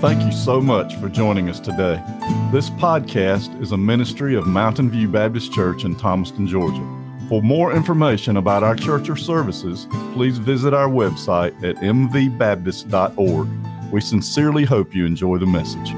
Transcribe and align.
Thank 0.00 0.22
you 0.24 0.32
so 0.32 0.62
much 0.62 0.96
for 0.96 1.10
joining 1.10 1.50
us 1.50 1.60
today. 1.60 2.02
This 2.50 2.70
podcast 2.70 3.60
is 3.60 3.72
a 3.72 3.76
ministry 3.76 4.34
of 4.34 4.46
Mountain 4.46 4.88
View 4.88 5.08
Baptist 5.08 5.52
Church 5.52 5.84
in 5.84 5.94
Thomaston, 5.94 6.46
Georgia. 6.46 6.80
For 7.28 7.42
more 7.42 7.74
information 7.74 8.38
about 8.38 8.62
our 8.62 8.74
church 8.74 9.10
or 9.10 9.16
services, 9.16 9.86
please 10.14 10.38
visit 10.38 10.72
our 10.72 10.88
website 10.88 11.52
at 11.62 11.76
mvbaptist.org. 11.76 13.48
We 13.92 14.00
sincerely 14.00 14.64
hope 14.64 14.94
you 14.94 15.04
enjoy 15.04 15.36
the 15.36 15.44
message. 15.44 15.92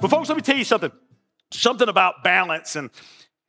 But 0.00 0.10
folks, 0.10 0.28
let 0.28 0.34
me 0.34 0.42
tell 0.42 0.56
you 0.56 0.64
something. 0.64 0.90
Something 1.52 1.88
about 1.88 2.24
balance 2.24 2.74
and 2.74 2.90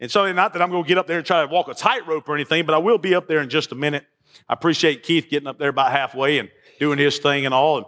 and 0.01 0.09
so 0.11 0.29
not 0.33 0.53
that 0.53 0.61
I'm 0.61 0.71
going 0.71 0.83
to 0.83 0.87
get 0.87 0.97
up 0.97 1.07
there 1.07 1.17
and 1.17 1.25
try 1.25 1.45
to 1.45 1.47
walk 1.47 1.67
a 1.67 1.75
tightrope 1.75 2.27
or 2.27 2.35
anything, 2.35 2.65
but 2.65 2.73
I 2.73 2.79
will 2.79 2.97
be 2.97 3.13
up 3.13 3.27
there 3.27 3.39
in 3.39 3.49
just 3.49 3.71
a 3.71 3.75
minute. 3.75 4.03
I 4.49 4.53
appreciate 4.53 5.03
Keith 5.03 5.27
getting 5.29 5.47
up 5.47 5.59
there 5.59 5.69
about 5.69 5.91
halfway 5.91 6.39
and 6.39 6.49
doing 6.79 6.97
his 6.97 7.19
thing 7.19 7.45
and 7.45 7.53
all. 7.53 7.77
And 7.77 7.85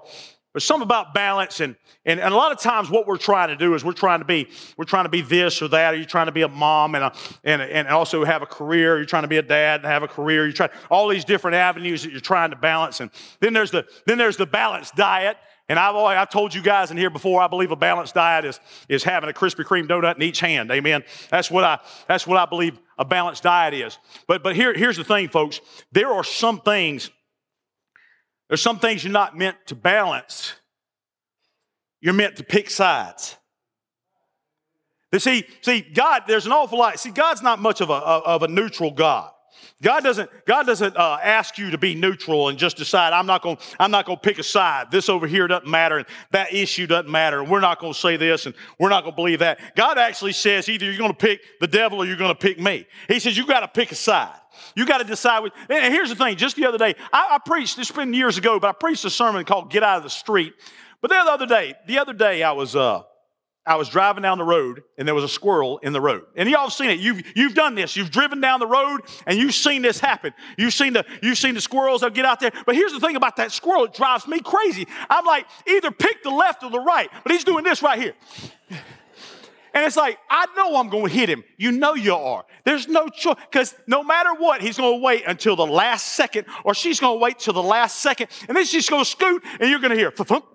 there's 0.53 0.63
something 0.63 0.86
about 0.86 1.16
balance 1.16 1.59
and, 1.59 1.76
and, 2.05 2.20
and 2.20 2.34
a 2.34 2.38
lot 2.38 2.52
of 2.52 2.59
times 2.59 2.91
what 2.91 3.08
we're 3.08 3.17
trying 3.17 3.48
to 3.48 3.55
do 3.55 3.73
is 3.73 3.84
we're 3.84 3.94
trying 3.94 4.20
to 4.20 4.26
be 4.26 4.49
we're 4.77 4.86
trying 4.86 5.05
to 5.05 5.09
be 5.09 5.22
this 5.22 5.62
or 5.62 5.70
that. 5.70 5.94
Or 5.94 5.98
you're 5.98 6.05
trying 6.05 6.27
to 6.27 6.31
be 6.31 6.44
a 6.44 6.48
mom 6.48 6.95
and 6.95 7.05
a, 7.05 7.13
and, 7.44 7.62
and 7.62 7.88
also 7.88 8.23
have 8.23 8.44
a 8.44 8.45
career. 8.45 8.98
You're 8.98 9.05
trying 9.05 9.23
to 9.23 9.27
be 9.30 9.38
a 9.38 9.41
dad 9.41 9.80
and 9.80 9.89
have 9.89 10.03
a 10.03 10.08
career. 10.08 10.44
You're 10.44 10.53
trying 10.53 10.70
all 10.91 11.08
these 11.08 11.25
different 11.25 11.55
avenues 11.55 12.03
that 12.03 12.11
you're 12.11 12.22
trying 12.22 12.52
to 12.52 12.55
balance. 12.58 13.00
And 13.00 13.09
then 13.39 13.53
there's 13.53 13.72
the 13.72 13.88
then 14.05 14.20
there's 14.20 14.38
the 14.38 14.45
balanced 14.45 14.95
diet. 14.95 15.38
And 15.70 15.80
I've, 15.80 15.95
always, 15.95 16.17
I've 16.17 16.30
told 16.30 16.53
you 16.53 16.62
guys 16.62 16.91
in 16.91 16.98
here 16.98 17.09
before, 17.09 17.41
I 17.41 17.48
believe 17.48 17.72
a 17.72 17.76
balanced 17.76 18.16
diet 18.16 18.44
is, 18.44 18.59
is 18.90 19.03
having 19.03 19.30
a 19.30 19.34
Krispy 19.34 19.63
Kreme 19.63 19.88
donut 19.88 20.16
in 20.16 20.22
each 20.22 20.41
hand. 20.41 20.70
Amen. 20.72 21.03
That's 21.30 21.49
what 21.49 21.63
I, 21.63 21.80
that's 22.08 22.27
what 22.27 22.38
I 22.38 22.45
believe 22.45 22.77
a 22.98 23.05
balanced 23.05 23.44
diet 23.44 23.73
is. 23.73 23.97
But, 24.28 24.44
but 24.44 24.55
here, 24.55 24.73
here's 24.73 24.97
the 24.97 25.05
thing, 25.05 25.30
folks. 25.30 25.61
There 25.92 26.11
are 26.11 26.23
some 26.23 26.59
things, 26.59 27.11
there's 28.50 28.61
some 28.61 28.80
things 28.80 29.03
you're 29.03 29.14
not 29.14 29.38
meant 29.38 29.55
to 29.67 29.75
balance. 29.75 30.53
You're 32.02 32.14
meant 32.14 32.36
to 32.36 32.44
pick 32.44 32.70
sides. 32.70 33.38
You 35.14 35.20
See, 35.20 35.45
see, 35.61 35.81
God, 35.81 36.23
there's 36.27 36.45
an 36.45 36.52
awful 36.52 36.80
lot. 36.80 37.00
See, 37.00 37.11
God's 37.11 37.42
not 37.42 37.59
much 37.59 37.81
of 37.81 37.89
a, 37.89 37.94
of 37.94 38.44
a 38.44 38.48
neutral 38.48 38.92
God. 38.92 39.33
God 39.82 40.04
doesn't, 40.04 40.30
God 40.46 40.66
doesn't 40.66 40.96
uh, 40.96 41.20
ask 41.22 41.58
you 41.58 41.72
to 41.72 41.78
be 41.78 41.94
neutral 41.94 42.50
and 42.50 42.58
just 42.58 42.78
decide, 42.78 43.12
I'm 43.14 43.26
not 43.26 43.42
going 43.42 43.58
I'm 43.80 43.92
not 43.92 44.06
going 44.06 44.18
to 44.18 44.22
pick 44.22 44.40
a 44.40 44.44
side. 44.44 44.92
This 44.92 45.10
over 45.10 45.28
here 45.28 45.48
doesn't 45.48 45.70
matter 45.70 45.98
and 45.98 46.08
that 46.32 46.54
issue 46.54 46.88
doesn't 46.88 47.12
matter. 47.12 47.42
And 47.42 47.50
we're 47.50 47.60
not 47.60 47.80
going 47.80 47.94
to 47.94 48.00
say 48.00 48.18
this 48.18 48.45
and 48.45 48.56
we're 48.80 48.90
not 48.90 49.04
going 49.04 49.14
to 49.14 49.16
believe 49.16 49.40
that. 49.40 49.76
God 49.76 49.98
actually 49.98 50.32
says 50.34 50.70
either 50.70 50.86
you're 50.86 50.98
going 50.98 51.12
to 51.12 51.18
pick 51.18 51.42
the 51.60 51.68
devil 51.68 52.02
or 52.02 52.06
you're 52.06 52.18
going 52.18 52.32
to 52.32 52.40
pick 52.40 52.60
me. 52.60 52.88
He 53.08 53.20
says, 53.20 53.38
you 53.38 53.45
got 53.45 53.62
to 53.62 53.68
pick 53.68 53.92
a 53.92 53.95
side. 53.95 54.40
You 54.76 54.86
got 54.86 55.00
to 55.00 55.04
decide. 55.04 55.44
And 55.70 55.94
here's 55.94 56.10
the 56.10 56.16
thing 56.16 56.38
just 56.38 56.56
the 56.56 56.66
other 56.66 56.78
day, 56.78 56.95
I, 57.12 57.28
I 57.32 57.40
preached, 57.45 57.78
it's 57.80 57.92
been 57.92 58.14
years 58.14 58.38
ago, 58.38 58.60
but 58.60 58.70
I 58.70 58.73
preached 58.73 59.04
a 59.06 59.10
sermon 59.10 59.45
called 59.45 59.72
Get 59.72 59.84
Out 59.84 59.98
of 59.98 60.04
the 60.04 60.10
Street. 60.10 60.54
But 61.02 61.10
the 61.10 61.17
other 61.17 61.45
day, 61.45 61.73
the 61.88 62.00
other 62.00 62.14
day 62.14 62.44
I 62.44 62.54
was, 62.54 62.76
uh, 62.76 63.04
I 63.66 63.75
was 63.75 63.88
driving 63.88 64.23
down 64.23 64.38
the 64.38 64.44
road 64.44 64.83
and 64.97 65.08
there 65.08 65.16
was 65.16 65.23
a 65.23 65.30
squirrel 65.30 65.78
in 65.80 65.94
the 65.94 66.02
road. 66.02 66.25
And 66.36 66.50
y'all 66.50 66.64
have 66.64 66.73
seen 66.73 66.89
it. 66.89 67.00
You've, 67.00 67.23
you've 67.33 67.53
done 67.53 67.75
this. 67.75 67.95
You've 67.95 68.11
driven 68.11 68.42
down 68.42 68.59
the 68.59 68.67
road 68.67 69.02
and 69.25 69.39
you've 69.39 69.53
seen 69.53 69.81
this 69.81 70.00
happen. 70.00 70.33
You've 70.58 70.73
seen 70.73 70.94
the, 70.94 71.05
you've 71.22 71.38
seen 71.38 71.53
the 71.53 71.61
squirrels 71.61 72.02
that 72.02 72.14
get 72.14 72.25
out 72.25 72.42
there. 72.42 72.52
But 72.66 72.75
here's 72.75 72.92
the 72.92 73.00
thing 73.00 73.16
about 73.16 73.38
that 73.38 73.53
squirrel. 73.53 73.86
It 73.86 73.94
drives 73.94 74.28
me 74.28 74.42
crazy. 74.42 74.86
I'm 75.09 75.25
like, 75.25 75.45
either 75.66 75.92
pick 75.92 76.23
the 76.23 76.30
left 76.30 76.64
or 76.64 76.72
the 76.72 76.80
right. 76.80 77.09
But 77.23 77.31
he's 77.31 77.45
doing 77.45 77.64
this 77.64 77.81
right 77.81 78.02
here. 78.02 78.16
And 79.75 79.83
it's 79.86 79.98
like, 79.98 80.20
I 80.30 80.45
know 80.55 80.75
I'm 80.75 80.89
going 80.89 81.08
to 81.08 81.11
hit 81.11 81.30
him. 81.30 81.44
You 81.58 81.72
know 81.72 81.95
you 81.95 82.14
are. 82.14 82.45
There's 82.64 82.88
no 82.88 83.08
choice. 83.08 83.38
Because 83.50 83.73
no 83.88 84.03
matter 84.03 84.33
what, 84.36 84.61
he's 84.61 84.77
going 84.77 85.00
to 85.00 85.03
wait 85.03 85.23
until 85.25 85.55
the 85.55 85.66
last 85.66 86.09
second, 86.09 86.45
or 86.64 86.75
she's 86.75 87.00
going 87.00 87.17
to 87.17 87.23
wait 87.23 87.39
till 87.39 87.53
the 87.53 87.64
last 87.64 88.02
second. 88.02 88.27
And 88.48 88.55
then 88.55 88.65
she's 88.65 88.88
going 88.88 89.04
to 89.04 89.09
scoot, 89.09 89.43
and 89.59 89.70
you're 89.70 89.80
going 89.80 89.92
to 89.92 89.98
hear, 89.98 90.11
thump, 90.11 90.45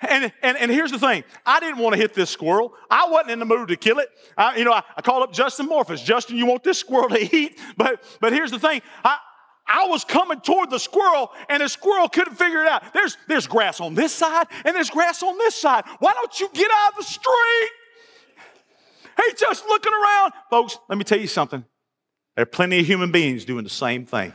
and, 0.00 0.30
and, 0.42 0.58
and 0.58 0.70
here's 0.70 0.90
the 0.90 0.98
thing 0.98 1.24
I 1.44 1.60
didn't 1.60 1.78
want 1.78 1.94
to 1.94 2.00
hit 2.00 2.14
this 2.14 2.30
squirrel. 2.30 2.74
I 2.90 3.08
wasn't 3.08 3.30
in 3.30 3.38
the 3.38 3.46
mood 3.46 3.68
to 3.68 3.76
kill 3.76 3.98
it. 3.98 4.08
I, 4.36 4.56
you 4.56 4.64
know, 4.64 4.72
I, 4.72 4.82
I 4.96 5.02
called 5.02 5.22
up 5.22 5.32
Justin 5.32 5.68
Morphus. 5.68 6.04
Justin, 6.04 6.36
you 6.36 6.46
want 6.46 6.62
this 6.62 6.78
squirrel 6.78 7.08
to 7.08 7.36
eat? 7.36 7.58
But, 7.76 8.02
but 8.20 8.32
here's 8.32 8.50
the 8.50 8.58
thing 8.58 8.82
I, 9.04 9.18
I 9.66 9.86
was 9.86 10.04
coming 10.04 10.40
toward 10.40 10.70
the 10.70 10.78
squirrel, 10.78 11.32
and 11.48 11.62
the 11.62 11.68
squirrel 11.68 12.08
couldn't 12.08 12.36
figure 12.36 12.62
it 12.62 12.68
out. 12.68 12.92
There's, 12.92 13.16
there's 13.26 13.46
grass 13.46 13.80
on 13.80 13.94
this 13.94 14.12
side, 14.12 14.46
and 14.64 14.76
there's 14.76 14.90
grass 14.90 15.22
on 15.22 15.38
this 15.38 15.54
side. 15.54 15.84
Why 15.98 16.12
don't 16.12 16.40
you 16.40 16.48
get 16.52 16.70
out 16.70 16.92
of 16.92 16.98
the 16.98 17.04
street? 17.04 17.70
Hey, 19.16 19.34
just 19.36 19.64
looking 19.66 19.92
around. 19.92 20.34
Folks, 20.50 20.78
let 20.88 20.98
me 20.98 21.04
tell 21.04 21.18
you 21.18 21.26
something. 21.26 21.64
There 22.36 22.42
are 22.42 22.46
plenty 22.46 22.80
of 22.80 22.86
human 22.86 23.10
beings 23.10 23.46
doing 23.46 23.64
the 23.64 23.70
same 23.70 24.04
thing. 24.04 24.34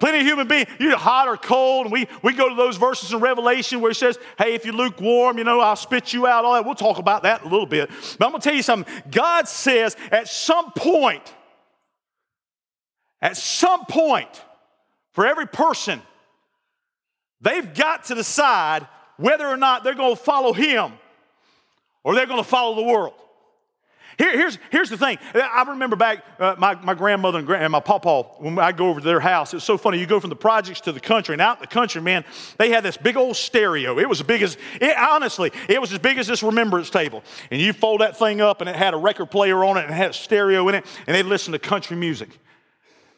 Plenty 0.00 0.20
of 0.20 0.26
human 0.26 0.48
beings, 0.48 0.66
you're 0.80 0.96
hot 0.96 1.28
or 1.28 1.36
cold. 1.36 1.86
And 1.86 1.92
we, 1.92 2.08
we 2.22 2.32
go 2.32 2.48
to 2.48 2.54
those 2.54 2.78
verses 2.78 3.12
in 3.12 3.20
Revelation 3.20 3.82
where 3.82 3.90
it 3.90 3.96
says, 3.96 4.18
hey, 4.38 4.54
if 4.54 4.64
you're 4.64 4.74
lukewarm, 4.74 5.36
you 5.36 5.44
know, 5.44 5.60
I'll 5.60 5.76
spit 5.76 6.14
you 6.14 6.26
out, 6.26 6.44
all 6.44 6.54
that. 6.54 6.64
We'll 6.64 6.74
talk 6.74 6.98
about 6.98 7.22
that 7.24 7.42
a 7.42 7.48
little 7.48 7.66
bit. 7.66 7.90
But 8.18 8.24
I'm 8.24 8.32
going 8.32 8.40
to 8.40 8.48
tell 8.48 8.56
you 8.56 8.62
something. 8.62 8.92
God 9.10 9.46
says 9.46 9.96
at 10.10 10.26
some 10.26 10.72
point, 10.72 11.22
at 13.20 13.36
some 13.36 13.84
point, 13.84 14.42
for 15.12 15.26
every 15.26 15.46
person, 15.46 16.00
they've 17.42 17.74
got 17.74 18.04
to 18.04 18.14
decide 18.14 18.88
whether 19.18 19.46
or 19.46 19.58
not 19.58 19.84
they're 19.84 19.94
going 19.94 20.16
to 20.16 20.22
follow 20.22 20.54
Him 20.54 20.92
or 22.04 22.14
they're 22.14 22.26
going 22.26 22.42
to 22.42 22.48
follow 22.48 22.76
the 22.76 22.90
world. 22.90 23.14
Here, 24.20 24.36
here's, 24.36 24.58
here's 24.70 24.90
the 24.90 24.98
thing. 24.98 25.16
I 25.34 25.64
remember 25.66 25.96
back, 25.96 26.22
uh, 26.38 26.54
my, 26.58 26.74
my 26.74 26.92
grandmother 26.92 27.38
and, 27.38 27.46
grand, 27.46 27.64
and 27.64 27.72
my 27.72 27.80
papa, 27.80 28.24
when 28.36 28.58
I 28.58 28.70
go 28.70 28.88
over 28.88 29.00
to 29.00 29.06
their 29.06 29.18
house, 29.18 29.54
it's 29.54 29.64
so 29.64 29.78
funny. 29.78 29.98
You 29.98 30.04
go 30.04 30.20
from 30.20 30.28
the 30.28 30.36
projects 30.36 30.82
to 30.82 30.92
the 30.92 31.00
country, 31.00 31.32
and 31.32 31.40
out 31.40 31.56
in 31.56 31.62
the 31.62 31.66
country, 31.66 32.02
man, 32.02 32.26
they 32.58 32.68
had 32.68 32.84
this 32.84 32.98
big 32.98 33.16
old 33.16 33.34
stereo. 33.34 33.98
It 33.98 34.06
was 34.06 34.20
as 34.20 34.26
big 34.26 34.42
as, 34.42 34.58
it, 34.78 34.94
honestly, 34.94 35.52
it 35.70 35.80
was 35.80 35.90
as 35.94 36.00
big 36.00 36.18
as 36.18 36.26
this 36.26 36.42
remembrance 36.42 36.90
table. 36.90 37.22
And 37.50 37.62
you 37.62 37.72
fold 37.72 38.02
that 38.02 38.18
thing 38.18 38.42
up, 38.42 38.60
and 38.60 38.68
it 38.68 38.76
had 38.76 38.92
a 38.92 38.98
record 38.98 39.30
player 39.30 39.64
on 39.64 39.78
it, 39.78 39.84
and 39.84 39.90
it 39.90 39.96
had 39.96 40.10
a 40.10 40.12
stereo 40.12 40.68
in 40.68 40.74
it, 40.74 40.84
and 41.06 41.16
they'd 41.16 41.22
listen 41.22 41.52
to 41.52 41.58
country 41.58 41.96
music. 41.96 42.28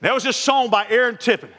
That 0.02 0.14
was 0.14 0.22
this 0.22 0.36
song 0.36 0.70
by 0.70 0.86
Aaron 0.88 1.16
Tippin. 1.16 1.50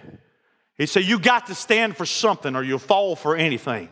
He 0.78 0.86
said, 0.86 1.04
You 1.04 1.20
got 1.20 1.48
to 1.48 1.56
stand 1.56 1.98
for 1.98 2.06
something, 2.06 2.56
or 2.56 2.64
you'll 2.64 2.80
fall 2.80 3.18
for 3.18 3.36
anything. 3.36 3.90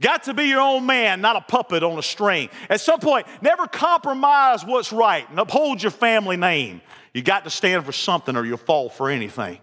Got 0.00 0.24
to 0.24 0.34
be 0.34 0.44
your 0.44 0.60
own 0.60 0.86
man, 0.86 1.20
not 1.20 1.36
a 1.36 1.40
puppet 1.40 1.82
on 1.82 1.98
a 1.98 2.02
string. 2.02 2.48
At 2.68 2.80
some 2.80 2.98
point, 2.98 3.26
never 3.40 3.66
compromise 3.66 4.64
what's 4.64 4.92
right 4.92 5.28
and 5.30 5.38
uphold 5.38 5.82
your 5.82 5.92
family 5.92 6.36
name. 6.36 6.80
You 7.12 7.22
got 7.22 7.44
to 7.44 7.50
stand 7.50 7.84
for 7.84 7.92
something 7.92 8.36
or 8.36 8.44
you'll 8.44 8.56
fall 8.56 8.88
for 8.88 9.08
anything. 9.08 9.58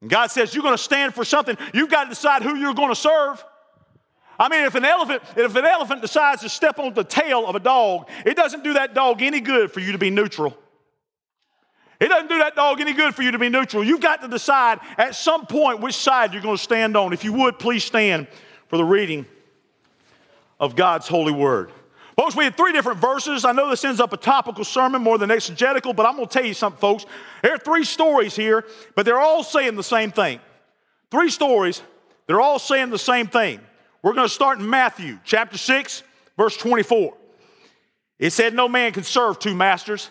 And 0.00 0.08
God 0.08 0.30
says 0.30 0.54
you're 0.54 0.62
going 0.62 0.76
to 0.76 0.82
stand 0.82 1.14
for 1.14 1.24
something, 1.24 1.56
you've 1.74 1.90
got 1.90 2.04
to 2.04 2.10
decide 2.10 2.42
who 2.42 2.54
you're 2.56 2.74
going 2.74 2.90
to 2.90 2.94
serve. 2.94 3.44
I 4.38 4.48
mean, 4.48 4.66
if 4.66 4.74
an 4.74 4.84
elephant, 4.84 5.22
if 5.36 5.56
an 5.56 5.64
elephant 5.64 6.02
decides 6.02 6.42
to 6.42 6.48
step 6.48 6.78
on 6.78 6.94
the 6.94 7.04
tail 7.04 7.46
of 7.46 7.56
a 7.56 7.60
dog, 7.60 8.08
it 8.24 8.36
doesn't 8.36 8.62
do 8.62 8.74
that 8.74 8.94
dog 8.94 9.22
any 9.22 9.40
good 9.40 9.72
for 9.72 9.80
you 9.80 9.92
to 9.92 9.98
be 9.98 10.10
neutral. 10.10 10.56
It 11.98 12.08
doesn't 12.08 12.28
do 12.28 12.38
that 12.38 12.54
dog 12.54 12.80
any 12.80 12.92
good 12.92 13.14
for 13.14 13.22
you 13.22 13.30
to 13.30 13.38
be 13.38 13.48
neutral. 13.48 13.82
You've 13.82 14.02
got 14.02 14.20
to 14.20 14.28
decide 14.28 14.78
at 14.98 15.14
some 15.14 15.46
point 15.46 15.80
which 15.80 15.96
side 15.96 16.34
you're 16.34 16.42
going 16.42 16.58
to 16.58 16.62
stand 16.62 16.96
on. 16.96 17.14
If 17.14 17.24
you 17.24 17.32
would, 17.32 17.58
please 17.58 17.82
stand 17.82 18.28
for 18.68 18.76
the 18.76 18.84
reading 18.84 19.24
of 20.58 20.76
God's 20.76 21.08
holy 21.08 21.32
word. 21.32 21.72
Folks, 22.16 22.34
we 22.34 22.44
had 22.44 22.56
three 22.56 22.72
different 22.72 22.98
verses. 22.98 23.44
I 23.44 23.52
know 23.52 23.68
this 23.68 23.84
ends 23.84 24.00
up 24.00 24.12
a 24.14 24.16
topical 24.16 24.64
sermon 24.64 25.02
more 25.02 25.18
than 25.18 25.30
exegetical, 25.30 25.92
but 25.92 26.06
I'm 26.06 26.16
going 26.16 26.26
to 26.26 26.32
tell 26.32 26.46
you 26.46 26.54
something, 26.54 26.80
folks. 26.80 27.04
There 27.42 27.52
are 27.52 27.58
three 27.58 27.84
stories 27.84 28.34
here, 28.34 28.64
but 28.94 29.04
they're 29.04 29.20
all 29.20 29.42
saying 29.42 29.76
the 29.76 29.82
same 29.82 30.10
thing. 30.10 30.40
Three 31.10 31.28
stories, 31.28 31.82
they're 32.26 32.40
all 32.40 32.58
saying 32.58 32.88
the 32.90 32.98
same 32.98 33.26
thing. 33.26 33.60
We're 34.02 34.14
going 34.14 34.28
to 34.28 34.32
start 34.32 34.58
in 34.58 34.68
Matthew 34.68 35.18
chapter 35.24 35.58
6, 35.58 36.02
verse 36.38 36.56
24. 36.56 37.14
It 38.18 38.30
said, 38.30 38.54
No 38.54 38.68
man 38.68 38.92
can 38.92 39.02
serve 39.02 39.38
two 39.38 39.54
masters. 39.54 40.10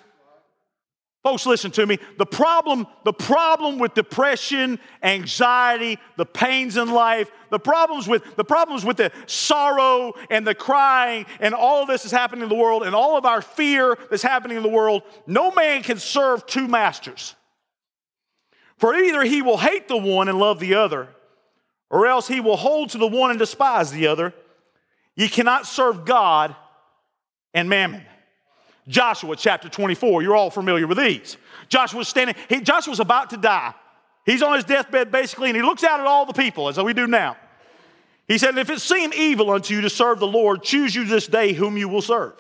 Folks, 1.26 1.48
listen 1.48 1.72
to 1.72 1.88
me. 1.88 1.98
The 2.20 2.26
problem, 2.28 2.86
the 3.04 3.12
problem 3.12 3.80
with 3.80 3.96
depression, 3.96 4.78
anxiety, 5.02 5.98
the 6.18 6.26
pains 6.26 6.78
in 6.78 6.92
life, 6.92 7.32
the 7.50 7.58
problems 7.58 8.08
with 8.08 8.36
the 8.36 8.44
problems 8.44 8.86
with 8.86 8.98
the 8.98 9.12
sorrow 9.26 10.14
and 10.30 10.46
the 10.46 10.54
crying 10.54 11.26
and 11.40 11.56
all 11.56 11.82
of 11.82 11.88
this 11.88 12.06
is 12.06 12.12
happening 12.12 12.44
in 12.44 12.50
the 12.50 12.54
world 12.54 12.84
and 12.84 12.94
all 12.94 13.18
of 13.18 13.26
our 13.26 13.42
fear 13.42 13.98
that's 14.12 14.22
happening 14.22 14.56
in 14.56 14.62
the 14.62 14.70
world, 14.70 15.02
no 15.26 15.50
man 15.50 15.82
can 15.82 15.98
serve 15.98 16.46
two 16.46 16.68
masters. 16.68 17.34
For 18.78 18.94
either 18.94 19.24
he 19.24 19.42
will 19.42 19.58
hate 19.58 19.88
the 19.88 19.98
one 19.98 20.30
and 20.30 20.38
love 20.38 20.60
the 20.60 20.76
other, 20.76 21.08
or 21.90 22.06
else 22.06 22.28
he 22.28 22.40
will 22.40 22.58
hold 22.58 22.92
to 22.92 23.00
the 23.00 23.08
one 23.08 23.32
and 23.32 23.40
despise 23.40 23.90
the 23.90 24.06
other. 24.06 24.32
You 25.16 25.28
cannot 25.28 25.66
serve 25.66 26.06
God 26.06 26.56
and 27.52 27.68
mammon. 27.68 28.04
Joshua 28.88 29.36
chapter 29.36 29.70
24. 29.70 30.22
You're 30.22 30.36
all 30.36 30.50
familiar 30.50 30.88
with 30.88 30.98
these. 30.98 31.38
Joshua's 31.70 32.08
standing, 32.08 32.36
he, 32.50 32.62
Joshua's 32.62 33.00
about 33.00 33.32
to 33.32 33.38
die. 33.38 33.74
He's 34.26 34.42
on 34.42 34.56
his 34.56 34.66
deathbed 34.66 35.12
basically, 35.12 35.50
and 35.50 35.56
he 35.56 35.64
looks 35.64 35.84
out 35.84 36.00
at 36.00 36.06
all 36.06 36.26
the 36.26 36.34
people 36.34 36.68
as 36.68 36.78
we 36.78 36.94
do 36.94 37.08
now. 37.08 37.38
He 38.28 38.38
said, 38.38 38.58
If 38.58 38.70
it 38.70 38.82
seem 38.82 39.12
evil 39.14 39.52
unto 39.52 39.74
you 39.74 39.82
to 39.82 39.90
serve 39.90 40.20
the 40.20 40.28
Lord, 40.28 40.64
choose 40.64 40.96
you 40.96 41.06
this 41.06 41.28
day 41.28 41.54
whom 41.54 41.78
you 41.78 41.88
will 41.88 42.02
serve. 42.02 42.34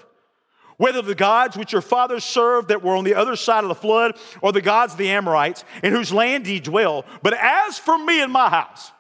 whether 0.78 1.02
the 1.02 1.16
gods 1.16 1.56
which 1.56 1.72
your 1.72 1.82
fathers 1.82 2.24
served 2.24 2.68
that 2.68 2.84
were 2.84 2.96
on 2.96 3.04
the 3.04 3.16
other 3.16 3.36
side 3.36 3.64
of 3.64 3.70
the 3.70 3.76
flood, 3.76 4.18
or 4.42 4.52
the 4.52 4.62
gods 4.62 4.94
of 4.94 5.00
the 5.00 5.10
Amorites, 5.10 5.64
in 5.84 5.94
whose 5.94 6.12
land 6.12 6.46
ye 6.48 6.60
dwell. 6.60 7.06
But 7.24 7.34
as 7.34 7.78
for 7.78 7.98
me 7.98 8.22
and 8.22 8.32
my 8.32 8.50
house, 8.50 8.92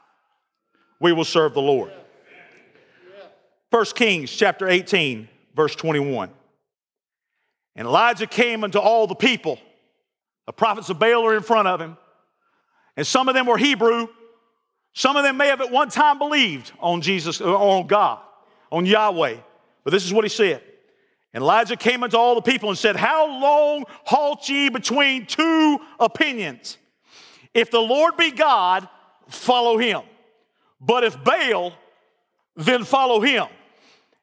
we 0.99 1.11
will 1.11 1.25
serve 1.25 1.53
the 1.53 1.61
Lord. 1.61 1.91
1 3.71 3.85
Kings 3.95 4.31
chapter 4.31 4.69
18, 4.69 5.27
verse 5.53 5.75
21. 5.75 6.29
And 7.75 7.87
Elijah 7.87 8.27
came 8.27 8.63
unto 8.63 8.79
all 8.79 9.07
the 9.07 9.15
people. 9.15 9.59
The 10.45 10.53
prophets 10.53 10.89
of 10.89 10.99
Baal 10.99 11.25
are 11.25 11.35
in 11.35 11.43
front 11.43 11.67
of 11.67 11.81
him. 11.81 11.97
And 12.95 13.05
some 13.05 13.27
of 13.27 13.35
them 13.35 13.45
were 13.45 13.57
Hebrew. 13.57 14.07
Some 14.93 15.17
of 15.17 15.23
them 15.23 15.37
may 15.37 15.47
have 15.47 15.59
at 15.61 15.71
one 15.71 15.89
time 15.89 16.17
believed 16.17 16.71
on 16.79 17.01
Jesus, 17.01 17.41
uh, 17.41 17.53
on 17.53 17.87
God, 17.87 18.19
on 18.71 18.85
Yahweh. 18.85 19.37
But 19.83 19.91
this 19.91 20.05
is 20.05 20.13
what 20.13 20.23
he 20.23 20.29
said. 20.29 20.61
And 21.33 21.41
Elijah 21.41 21.75
came 21.75 22.01
unto 22.03 22.15
all 22.15 22.35
the 22.35 22.41
people 22.41 22.69
and 22.69 22.77
said, 22.77 22.95
How 22.95 23.27
long 23.27 23.83
halt 24.05 24.47
ye 24.47 24.69
between 24.69 25.25
two 25.25 25.79
opinions? 25.99 26.77
If 27.53 27.71
the 27.71 27.79
Lord 27.79 28.15
be 28.15 28.31
God, 28.31 28.87
follow 29.27 29.77
him. 29.77 30.03
But 30.79 31.03
if 31.03 31.21
Baal, 31.21 31.73
then 32.55 32.85
follow 32.85 33.19
him. 33.19 33.47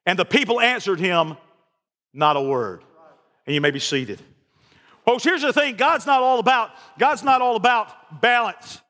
And 0.06 0.19
the 0.19 0.25
people 0.25 0.58
answered 0.58 1.00
him, 1.00 1.37
Not 2.14 2.37
a 2.37 2.43
word. 2.43 2.82
And 3.46 3.54
you 3.54 3.60
may 3.60 3.70
be 3.70 3.80
seated. 3.80 4.20
Folks, 5.04 5.24
here's 5.24 5.42
the 5.42 5.52
thing 5.52 5.76
God's 5.76 6.06
not 6.06 6.22
all 6.22 6.38
about, 6.38 6.70
God's 6.98 7.22
not 7.22 7.42
all 7.42 7.56
about 7.56 8.20
balance. 8.20 8.80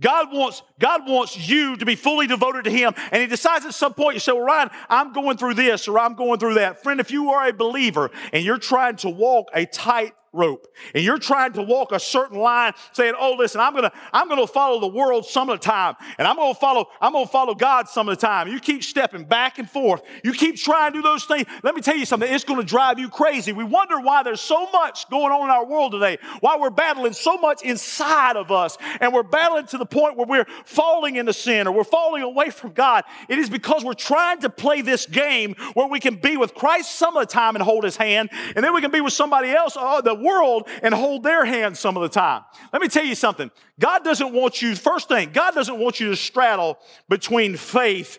God 0.00 0.32
wants, 0.32 0.62
God 0.78 1.06
wants 1.06 1.36
you 1.36 1.76
to 1.76 1.84
be 1.84 1.94
fully 1.94 2.26
devoted 2.26 2.64
to 2.64 2.70
Him. 2.70 2.94
And 3.12 3.20
He 3.20 3.26
decides 3.26 3.66
at 3.66 3.74
some 3.74 3.92
point, 3.92 4.14
you 4.14 4.20
say, 4.20 4.32
Well, 4.32 4.42
Ryan, 4.42 4.70
I'm 4.88 5.12
going 5.12 5.36
through 5.36 5.54
this 5.54 5.88
or 5.88 5.98
I'm 5.98 6.14
going 6.14 6.38
through 6.38 6.54
that. 6.54 6.82
Friend, 6.82 6.98
if 7.00 7.10
you 7.10 7.30
are 7.30 7.48
a 7.48 7.52
believer 7.52 8.10
and 8.32 8.42
you're 8.42 8.58
trying 8.58 8.96
to 8.96 9.10
walk 9.10 9.48
a 9.54 9.66
tight 9.66 10.14
rope. 10.32 10.68
And 10.94 11.02
you're 11.02 11.18
trying 11.18 11.52
to 11.54 11.62
walk 11.62 11.90
a 11.90 11.98
certain 11.98 12.38
line 12.38 12.72
saying 12.92 13.14
oh 13.18 13.34
listen 13.36 13.60
i'm 13.60 13.74
gonna 13.74 13.90
i'm 14.12 14.28
gonna 14.28 14.46
follow 14.46 14.80
the 14.80 14.86
world 14.86 15.26
some 15.26 15.50
of 15.50 15.60
the 15.60 15.66
time. 15.66 15.96
And 16.18 16.28
i'm 16.28 16.36
gonna 16.36 16.54
follow 16.54 16.88
i'm 17.00 17.12
gonna 17.12 17.26
follow 17.26 17.54
god 17.54 17.88
some 17.88 18.08
of 18.08 18.16
the 18.16 18.26
time. 18.26 18.46
You 18.48 18.60
keep 18.60 18.84
stepping 18.84 19.24
back 19.24 19.58
and 19.58 19.68
forth. 19.68 20.02
You 20.22 20.32
keep 20.32 20.56
trying 20.56 20.92
to 20.92 20.98
do 20.98 21.02
those 21.02 21.24
things. 21.24 21.46
Let 21.64 21.74
me 21.74 21.80
tell 21.80 21.96
you 21.96 22.06
something. 22.06 22.32
It's 22.32 22.44
gonna 22.44 22.62
drive 22.62 22.98
you 22.98 23.08
crazy. 23.08 23.52
We 23.52 23.64
wonder 23.64 23.98
why 24.00 24.22
there's 24.22 24.40
so 24.40 24.70
much 24.70 25.08
going 25.10 25.32
on 25.32 25.44
in 25.44 25.50
our 25.50 25.66
world 25.66 25.92
today 25.92 26.18
why 26.40 26.56
we're 26.56 26.70
battling 26.70 27.12
so 27.12 27.36
much 27.36 27.62
inside 27.62 28.36
of 28.36 28.52
us 28.52 28.78
and 29.00 29.12
we're 29.12 29.24
battling 29.24 29.66
to 29.66 29.78
the 29.78 29.86
point 29.86 30.16
where 30.16 30.26
we're 30.26 30.46
falling 30.64 31.16
into 31.16 31.32
sin 31.32 31.66
or 31.66 31.72
we're 31.72 31.84
falling 31.84 32.22
away 32.22 32.50
from 32.50 32.72
god. 32.72 33.04
It 33.28 33.38
is 33.38 33.50
because 33.50 33.84
we're 33.84 33.94
trying 33.94 34.40
to 34.40 34.50
play 34.50 34.80
this 34.82 35.06
game 35.06 35.56
where 35.74 35.88
we 35.88 35.98
can 35.98 36.16
be 36.16 36.36
with 36.36 36.54
christ 36.54 36.92
some 36.92 37.16
of 37.16 37.26
the 37.26 37.32
time 37.32 37.56
and 37.56 37.62
hold 37.62 37.84
his 37.84 37.96
hand 37.96 38.30
and 38.54 38.64
then 38.64 38.72
we 38.72 38.80
can 38.80 38.90
be 38.90 39.00
with 39.00 39.12
somebody 39.12 39.50
else 39.50 39.76
oh, 39.76 40.00
the 40.00 40.19
world 40.20 40.68
and 40.82 40.94
hold 40.94 41.22
their 41.22 41.44
hand 41.44 41.76
some 41.76 41.96
of 41.96 42.02
the 42.02 42.08
time. 42.08 42.42
Let 42.72 42.82
me 42.82 42.88
tell 42.88 43.04
you 43.04 43.14
something. 43.14 43.50
God 43.78 44.04
doesn't 44.04 44.32
want 44.32 44.62
you, 44.62 44.74
first 44.74 45.08
thing, 45.08 45.30
God 45.32 45.54
doesn't 45.54 45.78
want 45.78 46.00
you 46.00 46.10
to 46.10 46.16
straddle 46.16 46.78
between 47.08 47.56
faith 47.56 48.18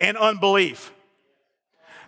and 0.00 0.16
unbelief. 0.16 0.92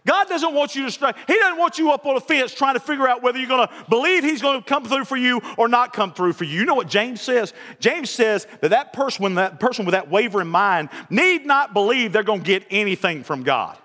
God 0.06 0.26
doesn't 0.28 0.54
want 0.54 0.74
you 0.74 0.84
to 0.84 0.90
straddle. 0.90 1.20
He 1.26 1.34
doesn't 1.34 1.58
want 1.58 1.78
you 1.78 1.90
up 1.90 2.06
on 2.06 2.16
a 2.16 2.20
fence 2.20 2.54
trying 2.54 2.74
to 2.74 2.80
figure 2.80 3.06
out 3.06 3.22
whether 3.22 3.38
you're 3.38 3.48
going 3.48 3.68
to 3.68 3.84
believe 3.90 4.24
He's 4.24 4.40
going 4.40 4.62
to 4.62 4.66
come 4.66 4.84
through 4.84 5.04
for 5.04 5.16
you 5.16 5.40
or 5.58 5.68
not 5.68 5.92
come 5.92 6.14
through 6.14 6.32
for 6.32 6.44
you. 6.44 6.60
You 6.60 6.64
know 6.64 6.74
what 6.74 6.88
James 6.88 7.20
says? 7.20 7.52
James 7.78 8.08
says 8.08 8.46
that 8.60 8.70
that 8.70 8.92
person, 8.94 9.34
that 9.34 9.60
person 9.60 9.84
with 9.84 9.92
that 9.92 10.10
wavering 10.10 10.48
mind 10.48 10.88
need 11.10 11.44
not 11.44 11.74
believe 11.74 12.12
they're 12.12 12.22
going 12.22 12.40
to 12.40 12.46
get 12.46 12.64
anything 12.70 13.22
from 13.22 13.42
God. 13.42 13.76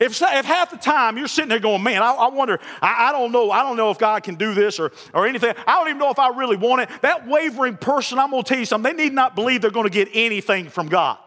If, 0.00 0.20
if 0.20 0.44
half 0.44 0.70
the 0.70 0.76
time 0.76 1.18
you're 1.18 1.28
sitting 1.28 1.48
there 1.48 1.58
going, 1.58 1.82
man, 1.82 2.02
I, 2.02 2.12
I 2.12 2.28
wonder, 2.28 2.58
I, 2.80 3.08
I, 3.08 3.12
don't 3.12 3.32
know, 3.32 3.50
I 3.50 3.62
don't 3.62 3.76
know 3.76 3.90
if 3.90 3.98
God 3.98 4.22
can 4.22 4.36
do 4.36 4.54
this 4.54 4.78
or, 4.78 4.92
or 5.12 5.26
anything. 5.26 5.54
I 5.66 5.78
don't 5.78 5.88
even 5.88 5.98
know 5.98 6.10
if 6.10 6.18
I 6.18 6.28
really 6.28 6.56
want 6.56 6.82
it. 6.82 6.90
That 7.02 7.26
wavering 7.26 7.76
person, 7.76 8.18
I'm 8.18 8.30
going 8.30 8.42
to 8.42 8.48
tell 8.48 8.58
you 8.58 8.64
something, 8.64 8.96
they 8.96 9.04
need 9.04 9.12
not 9.12 9.34
believe 9.34 9.60
they're 9.60 9.70
going 9.70 9.86
to 9.86 9.92
get 9.92 10.08
anything 10.12 10.68
from 10.68 10.88
God. 10.88 11.18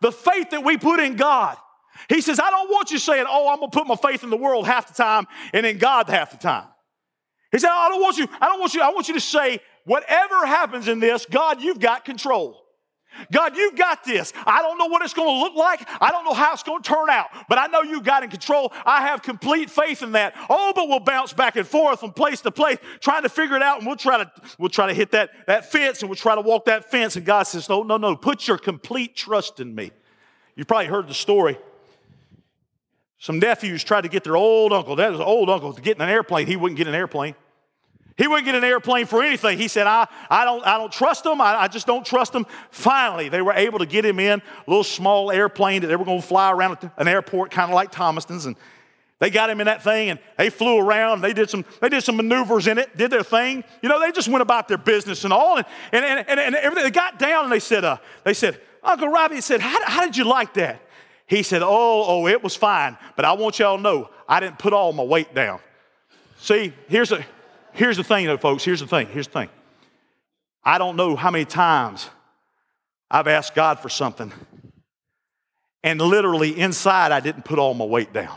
The 0.00 0.12
faith 0.12 0.50
that 0.50 0.64
we 0.64 0.76
put 0.76 1.00
in 1.00 1.16
God, 1.16 1.56
He 2.08 2.20
says, 2.20 2.40
I 2.40 2.50
don't 2.50 2.70
want 2.70 2.90
you 2.90 2.98
saying, 2.98 3.26
oh, 3.28 3.48
I'm 3.48 3.58
going 3.58 3.70
to 3.70 3.78
put 3.78 3.86
my 3.86 3.96
faith 3.96 4.24
in 4.24 4.30
the 4.30 4.36
world 4.36 4.66
half 4.66 4.88
the 4.88 4.94
time 4.94 5.26
and 5.52 5.66
in 5.66 5.78
God 5.78 6.08
half 6.08 6.30
the 6.30 6.38
time. 6.38 6.66
He 7.52 7.58
said, 7.58 7.70
I 7.70 7.88
don't 7.88 8.00
want 8.00 8.16
you, 8.16 8.28
I 8.40 8.46
don't 8.46 8.60
want 8.60 8.74
you, 8.74 8.82
I 8.82 8.90
want 8.90 9.08
you 9.08 9.14
to 9.14 9.20
say, 9.20 9.60
whatever 9.84 10.46
happens 10.46 10.88
in 10.88 11.00
this, 11.00 11.26
God, 11.26 11.60
you've 11.60 11.80
got 11.80 12.04
control. 12.04 12.64
God, 13.32 13.56
you've 13.56 13.76
got 13.76 14.04
this. 14.04 14.32
I 14.46 14.62
don't 14.62 14.78
know 14.78 14.86
what 14.86 15.02
it's 15.02 15.14
going 15.14 15.28
to 15.28 15.40
look 15.40 15.54
like. 15.54 15.86
I 16.00 16.10
don't 16.10 16.24
know 16.24 16.32
how 16.32 16.52
it's 16.52 16.62
going 16.62 16.82
to 16.82 16.88
turn 16.88 17.10
out, 17.10 17.28
but 17.48 17.58
I 17.58 17.66
know 17.66 17.82
you 17.82 18.00
got 18.00 18.22
in 18.22 18.30
control. 18.30 18.72
I 18.84 19.02
have 19.02 19.22
complete 19.22 19.70
faith 19.70 20.02
in 20.02 20.12
that. 20.12 20.34
Oh, 20.48 20.72
but 20.74 20.88
we'll 20.88 21.00
bounce 21.00 21.32
back 21.32 21.56
and 21.56 21.66
forth 21.66 22.00
from 22.00 22.12
place 22.12 22.40
to 22.42 22.50
place, 22.50 22.78
trying 23.00 23.22
to 23.22 23.28
figure 23.28 23.56
it 23.56 23.62
out, 23.62 23.78
and 23.78 23.86
we'll 23.86 23.96
try 23.96 24.18
to 24.18 24.30
we'll 24.58 24.70
try 24.70 24.86
to 24.86 24.94
hit 24.94 25.10
that, 25.12 25.30
that 25.46 25.70
fence 25.70 26.00
and 26.00 26.08
we'll 26.08 26.16
try 26.16 26.34
to 26.34 26.40
walk 26.40 26.66
that 26.66 26.90
fence. 26.90 27.16
And 27.16 27.26
God 27.26 27.44
says, 27.44 27.68
No, 27.68 27.82
no, 27.82 27.96
no, 27.96 28.16
put 28.16 28.46
your 28.46 28.58
complete 28.58 29.16
trust 29.16 29.60
in 29.60 29.74
me. 29.74 29.90
You 30.56 30.64
probably 30.64 30.86
heard 30.86 31.08
the 31.08 31.14
story. 31.14 31.58
Some 33.18 33.38
nephews 33.38 33.84
tried 33.84 34.02
to 34.02 34.08
get 34.08 34.24
their 34.24 34.36
old 34.36 34.72
uncle, 34.72 34.96
that 34.96 35.12
was 35.12 35.20
old 35.20 35.50
uncle, 35.50 35.74
to 35.74 35.80
get 35.82 35.96
in 35.96 36.02
an 36.02 36.08
airplane. 36.08 36.46
He 36.46 36.56
wouldn't 36.56 36.78
get 36.78 36.88
an 36.88 36.94
airplane. 36.94 37.34
He 38.20 38.28
wouldn't 38.28 38.44
get 38.44 38.54
an 38.54 38.64
airplane 38.64 39.06
for 39.06 39.22
anything. 39.22 39.56
He 39.56 39.66
said, 39.66 39.86
I, 39.86 40.06
I, 40.28 40.44
don't, 40.44 40.62
I 40.66 40.76
don't 40.76 40.92
trust 40.92 41.24
them. 41.24 41.40
I, 41.40 41.62
I 41.62 41.68
just 41.68 41.86
don't 41.86 42.04
trust 42.04 42.34
them. 42.34 42.44
Finally, 42.70 43.30
they 43.30 43.40
were 43.40 43.54
able 43.54 43.78
to 43.78 43.86
get 43.86 44.04
him 44.04 44.20
in 44.20 44.40
a 44.40 44.70
little 44.70 44.84
small 44.84 45.32
airplane 45.32 45.80
that 45.80 45.86
they 45.86 45.96
were 45.96 46.04
going 46.04 46.20
to 46.20 46.26
fly 46.26 46.52
around 46.52 46.76
an 46.98 47.08
airport, 47.08 47.50
kind 47.50 47.70
of 47.70 47.74
like 47.74 47.90
Thomaston's. 47.90 48.44
And 48.44 48.56
they 49.20 49.30
got 49.30 49.48
him 49.48 49.58
in 49.58 49.64
that 49.68 49.82
thing 49.82 50.10
and 50.10 50.18
they 50.36 50.50
flew 50.50 50.78
around. 50.78 51.22
They 51.22 51.32
did 51.32 51.48
some, 51.48 51.64
they 51.80 51.88
did 51.88 52.02
some 52.02 52.18
maneuvers 52.18 52.66
in 52.66 52.76
it, 52.76 52.94
did 52.94 53.10
their 53.10 53.22
thing. 53.22 53.64
You 53.80 53.88
know, 53.88 53.98
they 53.98 54.12
just 54.12 54.28
went 54.28 54.42
about 54.42 54.68
their 54.68 54.76
business 54.76 55.24
and 55.24 55.32
all. 55.32 55.56
And, 55.56 55.66
and, 55.90 56.04
and, 56.04 56.28
and, 56.28 56.40
and 56.40 56.54
everything. 56.56 56.84
They 56.84 56.90
got 56.90 57.18
down 57.18 57.44
and 57.44 57.52
they 57.52 57.58
said, 57.58 57.86
uh, 57.86 57.96
they 58.24 58.34
said, 58.34 58.60
Uncle 58.82 59.08
Robbie 59.08 59.40
said, 59.40 59.62
how, 59.62 59.82
how 59.86 60.04
did 60.04 60.18
you 60.18 60.24
like 60.24 60.52
that? 60.54 60.82
He 61.26 61.42
said, 61.42 61.62
Oh, 61.62 62.04
oh, 62.06 62.26
it 62.26 62.44
was 62.44 62.54
fine. 62.54 62.98
But 63.16 63.24
I 63.24 63.32
want 63.32 63.58
y'all 63.58 63.78
to 63.78 63.82
know 63.82 64.10
I 64.28 64.40
didn't 64.40 64.58
put 64.58 64.74
all 64.74 64.92
my 64.92 65.04
weight 65.04 65.34
down. 65.34 65.60
See, 66.36 66.74
here's 66.86 67.12
a 67.12 67.24
Here's 67.72 67.96
the 67.96 68.04
thing, 68.04 68.26
though, 68.26 68.36
folks. 68.36 68.64
Here's 68.64 68.80
the 68.80 68.86
thing. 68.86 69.06
Here's 69.08 69.26
the 69.26 69.32
thing. 69.32 69.48
I 70.64 70.78
don't 70.78 70.96
know 70.96 71.16
how 71.16 71.30
many 71.30 71.44
times 71.44 72.08
I've 73.10 73.26
asked 73.26 73.54
God 73.54 73.80
for 73.80 73.88
something, 73.88 74.32
and 75.82 76.00
literally 76.00 76.58
inside, 76.58 77.12
I 77.12 77.20
didn't 77.20 77.44
put 77.44 77.58
all 77.58 77.74
my 77.74 77.86
weight 77.86 78.12
down. 78.12 78.36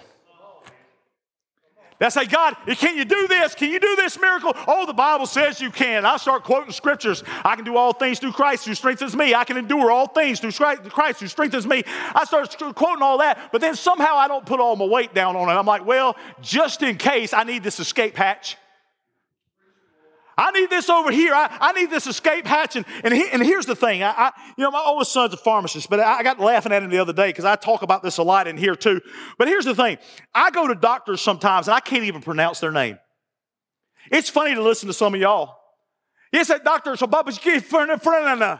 That's 1.99 2.15
say, 2.15 2.25
God, 2.25 2.55
can 2.65 2.97
you 2.97 3.05
do 3.05 3.27
this? 3.27 3.55
Can 3.55 3.69
you 3.69 3.79
do 3.79 3.95
this 3.95 4.19
miracle? 4.19 4.51
Oh, 4.67 4.85
the 4.85 4.93
Bible 4.93 5.25
says 5.25 5.61
you 5.61 5.69
can. 5.69 6.05
I 6.05 6.17
start 6.17 6.43
quoting 6.43 6.73
scriptures. 6.73 7.23
I 7.45 7.55
can 7.55 7.63
do 7.63 7.77
all 7.77 7.93
things 7.93 8.19
through 8.19 8.33
Christ 8.33 8.65
who 8.65 8.75
strengthens 8.75 9.15
me. 9.15 9.33
I 9.33 9.45
can 9.45 9.55
endure 9.55 9.89
all 9.89 10.07
things 10.07 10.41
through 10.41 10.51
Christ 10.51 11.21
who 11.21 11.27
strengthens 11.27 11.65
me. 11.65 11.83
I 12.13 12.25
start 12.25 12.57
quoting 12.75 13.03
all 13.03 13.19
that, 13.19 13.51
but 13.53 13.61
then 13.61 13.75
somehow 13.75 14.15
I 14.15 14.27
don't 14.27 14.45
put 14.45 14.59
all 14.59 14.75
my 14.75 14.85
weight 14.85 15.13
down 15.13 15.37
on 15.37 15.47
it. 15.47 15.53
I'm 15.53 15.65
like, 15.65 15.85
well, 15.85 16.17
just 16.41 16.81
in 16.83 16.97
case 16.97 17.31
I 17.31 17.43
need 17.43 17.63
this 17.63 17.79
escape 17.79 18.17
hatch. 18.17 18.57
I 20.37 20.51
need 20.51 20.69
this 20.69 20.89
over 20.89 21.11
here. 21.11 21.33
I, 21.33 21.55
I 21.59 21.73
need 21.73 21.89
this 21.89 22.07
escape 22.07 22.45
hatch. 22.47 22.75
And, 22.75 22.85
and, 23.03 23.13
he, 23.13 23.29
and 23.31 23.43
here's 23.43 23.65
the 23.65 23.75
thing. 23.75 24.01
I, 24.03 24.09
I, 24.09 24.31
you 24.57 24.63
know, 24.63 24.71
my 24.71 24.83
oldest 24.85 25.13
son's 25.13 25.33
a 25.33 25.37
pharmacist, 25.37 25.89
but 25.89 25.99
I, 25.99 26.19
I 26.19 26.23
got 26.23 26.39
laughing 26.39 26.71
at 26.71 26.81
him 26.81 26.89
the 26.89 26.99
other 26.99 27.13
day 27.13 27.29
because 27.29 27.45
I 27.45 27.55
talk 27.55 27.81
about 27.81 28.03
this 28.03 28.17
a 28.17 28.23
lot 28.23 28.47
in 28.47 28.57
here 28.57 28.75
too. 28.75 29.01
But 29.37 29.47
here's 29.47 29.65
the 29.65 29.75
thing. 29.75 29.97
I 30.33 30.49
go 30.51 30.67
to 30.67 30.75
doctors 30.75 31.21
sometimes 31.21 31.67
and 31.67 31.75
I 31.75 31.79
can't 31.79 32.03
even 32.03 32.21
pronounce 32.21 32.59
their 32.59 32.71
name. 32.71 32.97
It's 34.11 34.29
funny 34.29 34.55
to 34.55 34.61
listen 34.61 34.87
to 34.87 34.93
some 34.93 35.13
of 35.13 35.21
y'all. 35.21 35.57
Yes, 36.31 36.47
that 36.47 36.63
doctor, 36.63 36.95
so 36.95 37.05
Baba 37.05 37.31
And 37.31 38.59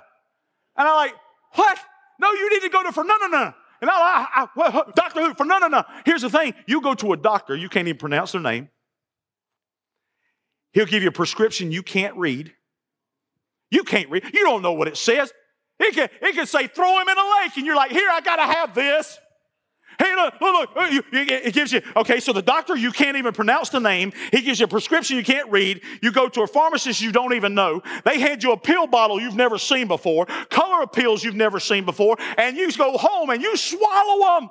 I'm 0.78 0.96
like, 0.96 1.14
what? 1.54 1.80
No, 2.20 2.32
you 2.32 2.50
need 2.52 2.62
to 2.62 2.70
go 2.70 2.84
to 2.84 3.04
no. 3.04 3.54
And 3.82 3.90
I, 3.90 4.28
I, 4.34 4.48
I 4.56 4.84
doctor 4.96 5.34
who? 5.34 5.46
No. 5.46 5.84
Here's 6.06 6.22
the 6.22 6.30
thing. 6.30 6.54
You 6.68 6.82
go 6.82 6.94
to 6.94 7.14
a 7.14 7.18
doctor, 7.18 7.56
you 7.56 7.68
can't 7.68 7.88
even 7.88 8.00
pronounce 8.00 8.32
their 8.32 8.42
name. 8.42 8.70
He'll 10.74 10.86
give 10.86 11.04
you 11.04 11.10
a 11.10 11.14
prescription 11.14 11.72
you 11.72 11.84
can't 11.84 12.16
read. 12.18 12.54
You 13.72 13.84
can't 13.84 14.10
read. 14.10 14.24
You 14.34 14.44
don't 14.44 14.62
know 14.62 14.74
what 14.74 14.88
it 14.88 14.98
says. 14.98 15.32
He 15.80 15.92
can, 15.92 16.10
he 16.22 16.34
can 16.34 16.46
say, 16.46 16.68
throw 16.68 17.00
him 17.00 17.08
in 17.08 17.18
a 17.18 17.42
lake, 17.42 17.58
and 17.58 17.66
you're 17.66 17.76
like, 17.76 17.92
here, 17.92 18.10
I 18.12 18.22
got 18.22 18.36
to 18.36 18.44
have 18.44 18.76
this. 18.76 19.20
Hey, 20.00 20.16
look, 20.16 20.34
look, 20.42 20.54
look. 20.56 20.70
Uh, 20.76 21.02
it 21.12 21.54
gives 21.54 21.72
you, 21.72 21.82
okay, 21.96 22.20
so 22.20 22.34
the 22.34 22.42
doctor, 22.42 22.76
you 22.76 22.92
can't 22.92 23.18
even 23.18 23.34
pronounce 23.34 23.70
the 23.70 23.80
name. 23.80 24.12
He 24.32 24.42
gives 24.42 24.60
you 24.60 24.66
a 24.66 24.70
prescription 24.70 25.18
you 25.18 25.24
can't 25.24 25.52
read. 25.52 25.82
You 26.02 26.12
go 26.12 26.28
to 26.30 26.42
a 26.42 26.48
pharmacist 26.48 27.02
you 27.02 27.12
don't 27.12 27.34
even 27.34 27.54
know. 27.54 27.82
They 28.04 28.20
hand 28.20 28.44
you 28.44 28.54
a 28.54 28.58
pill 28.58 28.88
bottle 28.88 29.22
you've 29.22 29.36
never 29.36 29.58
seen 29.58 29.88
before, 29.88 30.26
color 30.50 30.84
of 30.84 30.92
pills 30.92 31.24
you've 31.24 31.36
never 31.36 31.60
seen 31.60 31.86
before, 31.86 32.18
and 32.38 32.58
you 32.58 32.72
go 32.72 32.98
home 32.98 33.30
and 33.30 33.42
you 33.42 33.56
swallow 33.56 34.40
them. 34.40 34.50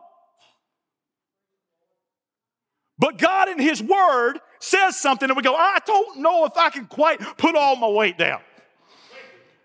But 2.98 3.18
God 3.18 3.48
in 3.48 3.58
His 3.58 3.82
Word 3.82 4.38
says 4.62 4.96
something, 4.96 5.28
and 5.28 5.36
we 5.36 5.42
go, 5.42 5.54
I 5.54 5.78
don't 5.84 6.18
know 6.18 6.44
if 6.44 6.56
I 6.56 6.70
can 6.70 6.86
quite 6.86 7.20
put 7.36 7.56
all 7.56 7.76
my 7.76 7.88
weight 7.88 8.16
down. 8.16 8.40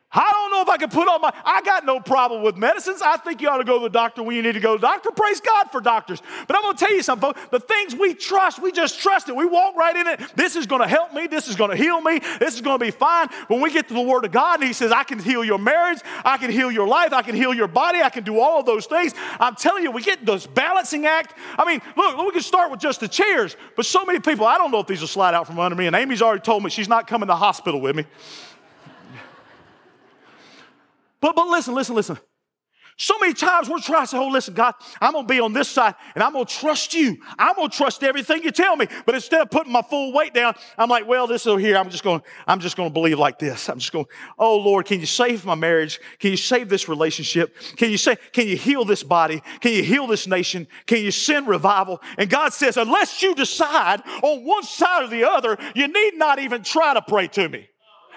I 0.09 0.31
don't 0.31 0.51
know 0.51 0.61
if 0.61 0.69
I 0.69 0.77
can 0.77 0.89
put 0.89 1.09
on 1.09 1.19
my, 1.19 1.33
I 1.43 1.61
got 1.63 1.85
no 1.85 1.99
problem 1.99 2.41
with 2.41 2.55
medicines. 2.55 3.01
I 3.01 3.17
think 3.17 3.41
you 3.41 3.49
ought 3.49 3.57
to 3.57 3.65
go 3.65 3.77
to 3.77 3.83
the 3.83 3.89
doctor 3.89 4.23
when 4.23 4.37
you 4.37 4.41
need 4.41 4.53
to 4.53 4.61
go 4.61 4.75
to 4.75 4.81
the 4.81 4.87
doctor. 4.87 5.11
Praise 5.11 5.41
God 5.41 5.69
for 5.69 5.81
doctors. 5.81 6.21
But 6.47 6.55
I'm 6.55 6.61
going 6.61 6.77
to 6.77 6.85
tell 6.85 6.93
you 6.93 7.03
something, 7.03 7.33
folks. 7.33 7.41
The 7.51 7.59
things 7.59 7.93
we 7.93 8.13
trust, 8.13 8.61
we 8.61 8.71
just 8.71 9.01
trust 9.01 9.27
it. 9.27 9.35
We 9.35 9.45
walk 9.45 9.75
right 9.75 9.95
in 9.95 10.07
it. 10.07 10.21
This 10.33 10.55
is 10.55 10.65
going 10.65 10.81
to 10.81 10.87
help 10.87 11.13
me. 11.13 11.27
This 11.27 11.49
is 11.49 11.57
going 11.57 11.71
to 11.71 11.75
heal 11.75 11.99
me. 11.99 12.19
This 12.39 12.55
is 12.55 12.61
going 12.61 12.79
to 12.79 12.85
be 12.85 12.89
fine. 12.89 13.27
When 13.49 13.59
we 13.59 13.69
get 13.69 13.89
to 13.89 13.93
the 13.93 14.01
Word 14.01 14.23
of 14.23 14.31
God 14.31 14.59
and 14.59 14.67
He 14.67 14.73
says, 14.73 14.93
I 14.93 15.03
can 15.03 15.19
heal 15.19 15.43
your 15.43 15.59
marriage, 15.59 15.99
I 16.23 16.37
can 16.37 16.51
heal 16.51 16.71
your 16.71 16.87
life, 16.87 17.11
I 17.11 17.21
can 17.21 17.35
heal 17.35 17.53
your 17.53 17.67
body, 17.67 18.01
I 18.01 18.09
can 18.09 18.23
do 18.23 18.39
all 18.39 18.61
of 18.61 18.65
those 18.65 18.85
things. 18.85 19.13
I'm 19.41 19.55
telling 19.55 19.83
you, 19.83 19.91
we 19.91 20.01
get 20.01 20.25
this 20.25 20.47
balancing 20.47 21.05
act. 21.05 21.37
I 21.57 21.65
mean, 21.65 21.81
look, 21.97 22.17
we 22.17 22.31
can 22.31 22.41
start 22.41 22.71
with 22.71 22.79
just 22.79 23.01
the 23.01 23.09
chairs, 23.09 23.57
but 23.75 23.85
so 23.85 24.05
many 24.05 24.19
people, 24.19 24.45
I 24.45 24.57
don't 24.57 24.71
know 24.71 24.79
if 24.79 24.87
these 24.87 25.01
will 25.01 25.07
slide 25.09 25.33
out 25.33 25.47
from 25.47 25.59
under 25.59 25.75
me. 25.75 25.87
And 25.87 25.95
Amy's 25.97 26.21
already 26.21 26.41
told 26.41 26.63
me 26.63 26.69
she's 26.69 26.87
not 26.87 27.07
coming 27.07 27.27
to 27.27 27.33
the 27.33 27.35
hospital 27.35 27.81
with 27.81 27.97
me. 27.97 28.05
But, 31.19 31.35
but 31.35 31.47
listen, 31.47 31.73
listen, 31.73 31.95
listen. 31.95 32.17
So 32.99 33.19
many 33.19 33.33
times 33.33 33.69
we're 33.69 33.79
trying 33.79 34.03
to 34.03 34.07
say, 34.07 34.17
oh, 34.17 34.27
listen, 34.27 34.55
God, 34.55 34.73
I'm 34.99 35.13
going 35.13 35.27
to 35.27 35.31
be 35.31 35.39
on 35.39 35.53
this 35.53 35.69
side 35.69 35.93
and 36.15 36.23
I'm 36.23 36.33
going 36.33 36.47
to 36.47 36.53
trust 36.53 36.95
you. 36.95 37.17
I'm 37.37 37.55
going 37.55 37.69
to 37.69 37.77
trust 37.77 38.03
everything 38.03 38.41
you 38.41 38.49
tell 38.49 38.75
me. 38.75 38.87
But 39.05 39.13
instead 39.13 39.41
of 39.41 39.51
putting 39.51 39.71
my 39.71 39.83
full 39.83 40.11
weight 40.13 40.33
down, 40.33 40.55
I'm 40.79 40.89
like, 40.89 41.07
well, 41.07 41.27
this 41.27 41.45
over 41.45 41.59
here, 41.59 41.77
I'm 41.77 41.91
just 41.91 42.03
going, 42.03 42.23
I'm 42.47 42.59
just 42.59 42.75
going 42.75 42.89
to 42.89 42.93
believe 42.93 43.19
like 43.19 43.37
this. 43.37 43.69
I'm 43.69 43.77
just 43.77 43.91
going, 43.91 44.07
oh, 44.39 44.57
Lord, 44.57 44.87
can 44.87 44.99
you 44.99 45.05
save 45.05 45.45
my 45.45 45.53
marriage? 45.53 45.99
Can 46.17 46.31
you 46.31 46.37
save 46.37 46.69
this 46.69 46.89
relationship? 46.89 47.55
Can 47.75 47.91
you 47.91 47.99
say, 47.99 48.17
can 48.31 48.47
you 48.47 48.57
heal 48.57 48.83
this 48.83 49.03
body? 49.03 49.43
Can 49.59 49.73
you 49.73 49.83
heal 49.83 50.07
this 50.07 50.25
nation? 50.25 50.67
Can 50.87 51.03
you 51.03 51.11
send 51.11 51.47
revival? 51.47 52.01
And 52.17 52.31
God 52.31 52.51
says, 52.51 52.77
unless 52.77 53.21
you 53.21 53.35
decide 53.35 54.01
on 54.23 54.43
one 54.43 54.63
side 54.63 55.03
or 55.03 55.07
the 55.07 55.29
other, 55.29 55.55
you 55.75 55.87
need 55.87 56.15
not 56.15 56.39
even 56.39 56.63
try 56.63 56.95
to 56.95 57.03
pray 57.03 57.27
to 57.27 57.47
me. 57.47 57.69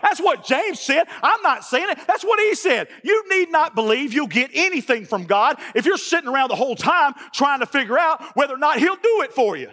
That's 0.02 0.20
what 0.20 0.44
James 0.44 0.80
said. 0.80 1.04
I'm 1.22 1.42
not 1.42 1.64
saying 1.64 1.90
it. 1.90 1.98
That's 2.06 2.24
what 2.24 2.40
he 2.40 2.54
said. 2.54 2.88
You 3.02 3.24
need 3.28 3.50
not 3.50 3.74
believe 3.74 4.12
you'll 4.12 4.26
get 4.26 4.50
anything 4.54 5.04
from 5.04 5.24
God 5.24 5.58
if 5.74 5.86
you're 5.86 5.98
sitting 5.98 6.28
around 6.28 6.48
the 6.48 6.56
whole 6.56 6.76
time 6.76 7.14
trying 7.32 7.60
to 7.60 7.66
figure 7.66 7.98
out 7.98 8.22
whether 8.36 8.54
or 8.54 8.58
not 8.58 8.78
he'll 8.78 8.96
do 8.96 9.22
it 9.22 9.32
for 9.32 9.56
you. 9.56 9.68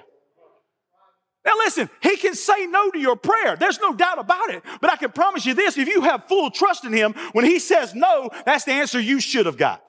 Now, 1.45 1.53
listen, 1.59 1.89
he 2.01 2.17
can 2.17 2.35
say 2.35 2.65
no 2.65 2.91
to 2.91 2.99
your 2.99 3.15
prayer. 3.15 3.55
There's 3.55 3.79
no 3.79 3.93
doubt 3.93 4.19
about 4.19 4.49
it. 4.49 4.63
But 4.81 4.91
I 4.91 4.97
can 4.97 5.11
promise 5.11 5.45
you 5.45 5.53
this 5.53 5.77
if 5.77 5.87
you 5.87 6.01
have 6.01 6.25
full 6.25 6.51
trust 6.51 6.83
in 6.83 6.91
him, 6.91 7.13
when 7.31 7.45
he 7.45 7.57
says 7.59 7.95
no, 7.95 8.29
that's 8.45 8.65
the 8.65 8.73
answer 8.73 8.99
you 8.99 9.21
should 9.21 9.45
have 9.45 9.57
got. 9.57 9.81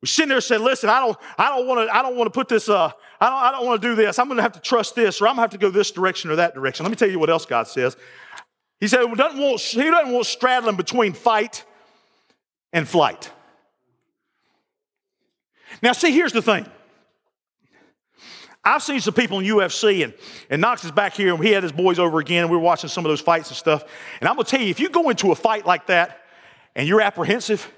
We're 0.00 0.06
sitting 0.06 0.28
there 0.28 0.40
said, 0.40 0.60
listen, 0.60 0.88
I 0.88 1.00
don't, 1.00 1.18
I 1.36 1.48
don't 1.48 1.66
want 1.66 1.88
to, 1.88 1.94
I 1.94 2.02
don't 2.02 2.16
want 2.16 2.28
to 2.28 2.30
put 2.30 2.48
this, 2.48 2.68
uh, 2.68 2.90
I 3.20 3.28
don't, 3.28 3.38
I 3.38 3.50
don't 3.50 3.66
want 3.66 3.82
to 3.82 3.88
do 3.88 3.94
this. 3.96 4.18
I'm 4.20 4.28
going 4.28 4.36
to 4.36 4.42
have 4.42 4.52
to 4.52 4.60
trust 4.60 4.94
this, 4.94 5.20
or 5.20 5.26
I'm 5.26 5.34
going 5.34 5.38
to 5.38 5.42
have 5.42 5.50
to 5.50 5.58
go 5.58 5.70
this 5.70 5.90
direction 5.90 6.30
or 6.30 6.36
that 6.36 6.54
direction. 6.54 6.84
Let 6.84 6.90
me 6.90 6.96
tell 6.96 7.10
you 7.10 7.18
what 7.18 7.30
else 7.30 7.44
God 7.44 7.66
says. 7.66 7.96
He 8.80 8.88
said 8.88 9.06
he 9.06 9.14
doesn't 9.14 9.40
want, 9.40 9.60
he 9.60 9.82
doesn't 9.82 10.12
want 10.12 10.26
straddling 10.26 10.76
between 10.76 11.12
fight 11.12 11.64
and 12.72 12.86
flight. 12.86 13.30
Now, 15.82 15.92
see, 15.92 16.12
here's 16.12 16.32
the 16.32 16.42
thing. 16.42 16.66
I've 18.64 18.82
seen 18.82 19.00
some 19.00 19.14
people 19.14 19.38
in 19.38 19.46
UFC, 19.46 20.04
and, 20.04 20.12
and 20.50 20.60
Knox 20.60 20.84
is 20.84 20.90
back 20.90 21.14
here, 21.14 21.32
and 21.32 21.42
he 21.42 21.52
had 21.52 21.62
his 21.62 21.72
boys 21.72 21.98
over 21.98 22.18
again, 22.18 22.42
and 22.42 22.50
we 22.50 22.56
were 22.56 22.62
watching 22.62 22.90
some 22.90 23.04
of 23.04 23.08
those 23.08 23.20
fights 23.20 23.48
and 23.48 23.56
stuff. 23.56 23.84
And 24.20 24.28
I'm 24.28 24.34
gonna 24.34 24.44
tell 24.44 24.60
you, 24.60 24.68
if 24.68 24.80
you 24.80 24.90
go 24.90 25.08
into 25.08 25.32
a 25.32 25.34
fight 25.34 25.64
like 25.64 25.86
that 25.86 26.20
and 26.74 26.86
you're 26.86 27.00
apprehensive, 27.00 27.72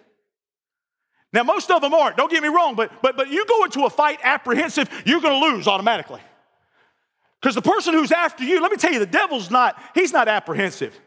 now 1.33 1.45
most 1.45 1.71
of 1.71 1.81
them 1.81 1.95
aren't, 1.95 2.17
don't 2.17 2.31
get 2.31 2.43
me 2.43 2.49
wrong, 2.49 2.75
but 2.75 2.91
but 3.03 3.17
but 3.17 3.29
you 3.29 3.47
go 3.47 3.65
into 3.65 3.85
a 3.85 3.91
fight 3.91 4.19
apprehensive, 4.23 4.89
you're 5.05 5.21
gonna 5.21 5.39
lose 5.39 5.69
automatically. 5.69 6.21
Because 7.41 7.55
the 7.55 7.63
person 7.63 7.95
who's 7.95 8.13
after 8.13 8.45
you, 8.45 8.61
let 8.61 8.71
me 8.71 8.77
tell 8.77 8.93
you, 8.93 8.99
the 8.99 9.07
devil's 9.07 9.51
not, 9.51 9.81
he's 9.95 10.13
not 10.13 10.29
apprehensive. 10.29 10.99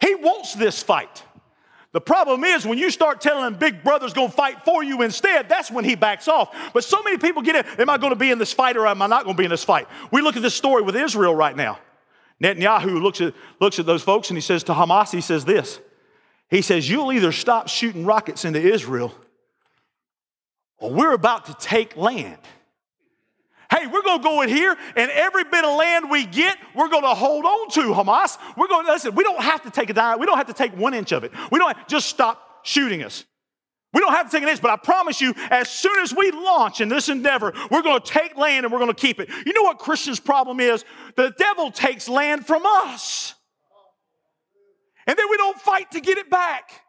He 0.00 0.14
wants 0.14 0.54
this 0.54 0.82
fight. 0.82 1.24
The 1.92 2.00
problem 2.00 2.44
is 2.44 2.64
when 2.64 2.78
you 2.78 2.90
start 2.90 3.20
telling 3.20 3.44
him 3.44 3.58
big 3.58 3.82
brother's 3.82 4.12
gonna 4.12 4.30
fight 4.30 4.64
for 4.64 4.82
you 4.82 5.02
instead, 5.02 5.48
that's 5.48 5.70
when 5.70 5.84
he 5.84 5.96
backs 5.96 6.28
off. 6.28 6.54
But 6.72 6.84
so 6.84 7.02
many 7.02 7.18
people 7.18 7.42
get 7.42 7.56
it, 7.56 7.80
am 7.80 7.90
I 7.90 7.98
gonna 7.98 8.16
be 8.16 8.30
in 8.30 8.38
this 8.38 8.52
fight 8.52 8.76
or 8.76 8.86
am 8.86 9.02
I 9.02 9.08
not 9.08 9.24
gonna 9.24 9.36
be 9.36 9.44
in 9.44 9.50
this 9.50 9.64
fight? 9.64 9.88
We 10.12 10.22
look 10.22 10.36
at 10.36 10.42
this 10.42 10.54
story 10.54 10.82
with 10.82 10.96
Israel 10.96 11.34
right 11.34 11.56
now. 11.56 11.78
Netanyahu 12.42 13.02
looks 13.02 13.20
at, 13.20 13.34
looks 13.60 13.78
at 13.78 13.86
those 13.86 14.02
folks 14.02 14.30
and 14.30 14.36
he 14.36 14.40
says 14.40 14.62
to 14.64 14.72
Hamas, 14.72 15.12
he 15.12 15.20
says 15.20 15.44
this. 15.44 15.80
He 16.48 16.62
says, 16.62 16.88
You'll 16.88 17.12
either 17.12 17.32
stop 17.32 17.68
shooting 17.68 18.06
rockets 18.06 18.44
into 18.44 18.60
Israel 18.60 19.14
or 20.78 20.90
we're 20.90 21.12
about 21.12 21.46
to 21.46 21.54
take 21.54 21.96
land. 21.96 22.38
Hey, 23.80 23.86
we're 23.86 24.02
going 24.02 24.18
to 24.18 24.22
go 24.22 24.42
in 24.42 24.48
here 24.50 24.76
and 24.94 25.10
every 25.10 25.44
bit 25.44 25.64
of 25.64 25.76
land 25.76 26.10
we 26.10 26.26
get, 26.26 26.58
we're 26.74 26.88
going 26.88 27.02
to 27.02 27.14
hold 27.14 27.46
on 27.46 27.70
to, 27.70 27.80
Hamas. 27.94 28.36
We're 28.56 28.68
going 28.68 28.84
to, 28.84 28.92
listen, 28.92 29.14
we 29.14 29.24
don't 29.24 29.40
have 29.40 29.62
to 29.62 29.70
take 29.70 29.88
a 29.88 29.94
dime. 29.94 30.18
We 30.18 30.26
don't 30.26 30.36
have 30.36 30.48
to 30.48 30.52
take 30.52 30.76
one 30.76 30.92
inch 30.92 31.12
of 31.12 31.24
it. 31.24 31.32
We 31.50 31.58
don't 31.58 31.74
have, 31.74 31.86
just 31.86 32.08
stop 32.08 32.60
shooting 32.62 33.02
us. 33.02 33.24
We 33.94 34.00
don't 34.00 34.12
have 34.12 34.26
to 34.26 34.32
take 34.32 34.42
an 34.42 34.50
inch, 34.50 34.60
but 34.60 34.70
I 34.70 34.76
promise 34.76 35.20
you, 35.20 35.34
as 35.50 35.68
soon 35.70 35.98
as 36.00 36.14
we 36.14 36.30
launch 36.30 36.80
in 36.80 36.88
this 36.88 37.08
endeavor, 37.08 37.54
we're 37.70 37.82
going 37.82 38.00
to 38.00 38.06
take 38.06 38.36
land 38.36 38.66
and 38.66 38.72
we're 38.72 38.78
going 38.78 38.92
to 38.92 39.00
keep 39.00 39.18
it. 39.18 39.30
You 39.46 39.52
know 39.54 39.62
what 39.62 39.78
Christians' 39.78 40.20
problem 40.20 40.60
is? 40.60 40.84
The 41.16 41.34
devil 41.38 41.70
takes 41.70 42.08
land 42.08 42.46
from 42.46 42.62
us. 42.66 43.34
And 45.06 45.18
then 45.18 45.26
we 45.30 45.38
don't 45.38 45.58
fight 45.58 45.90
to 45.92 46.00
get 46.00 46.18
it 46.18 46.28
back. 46.28 46.82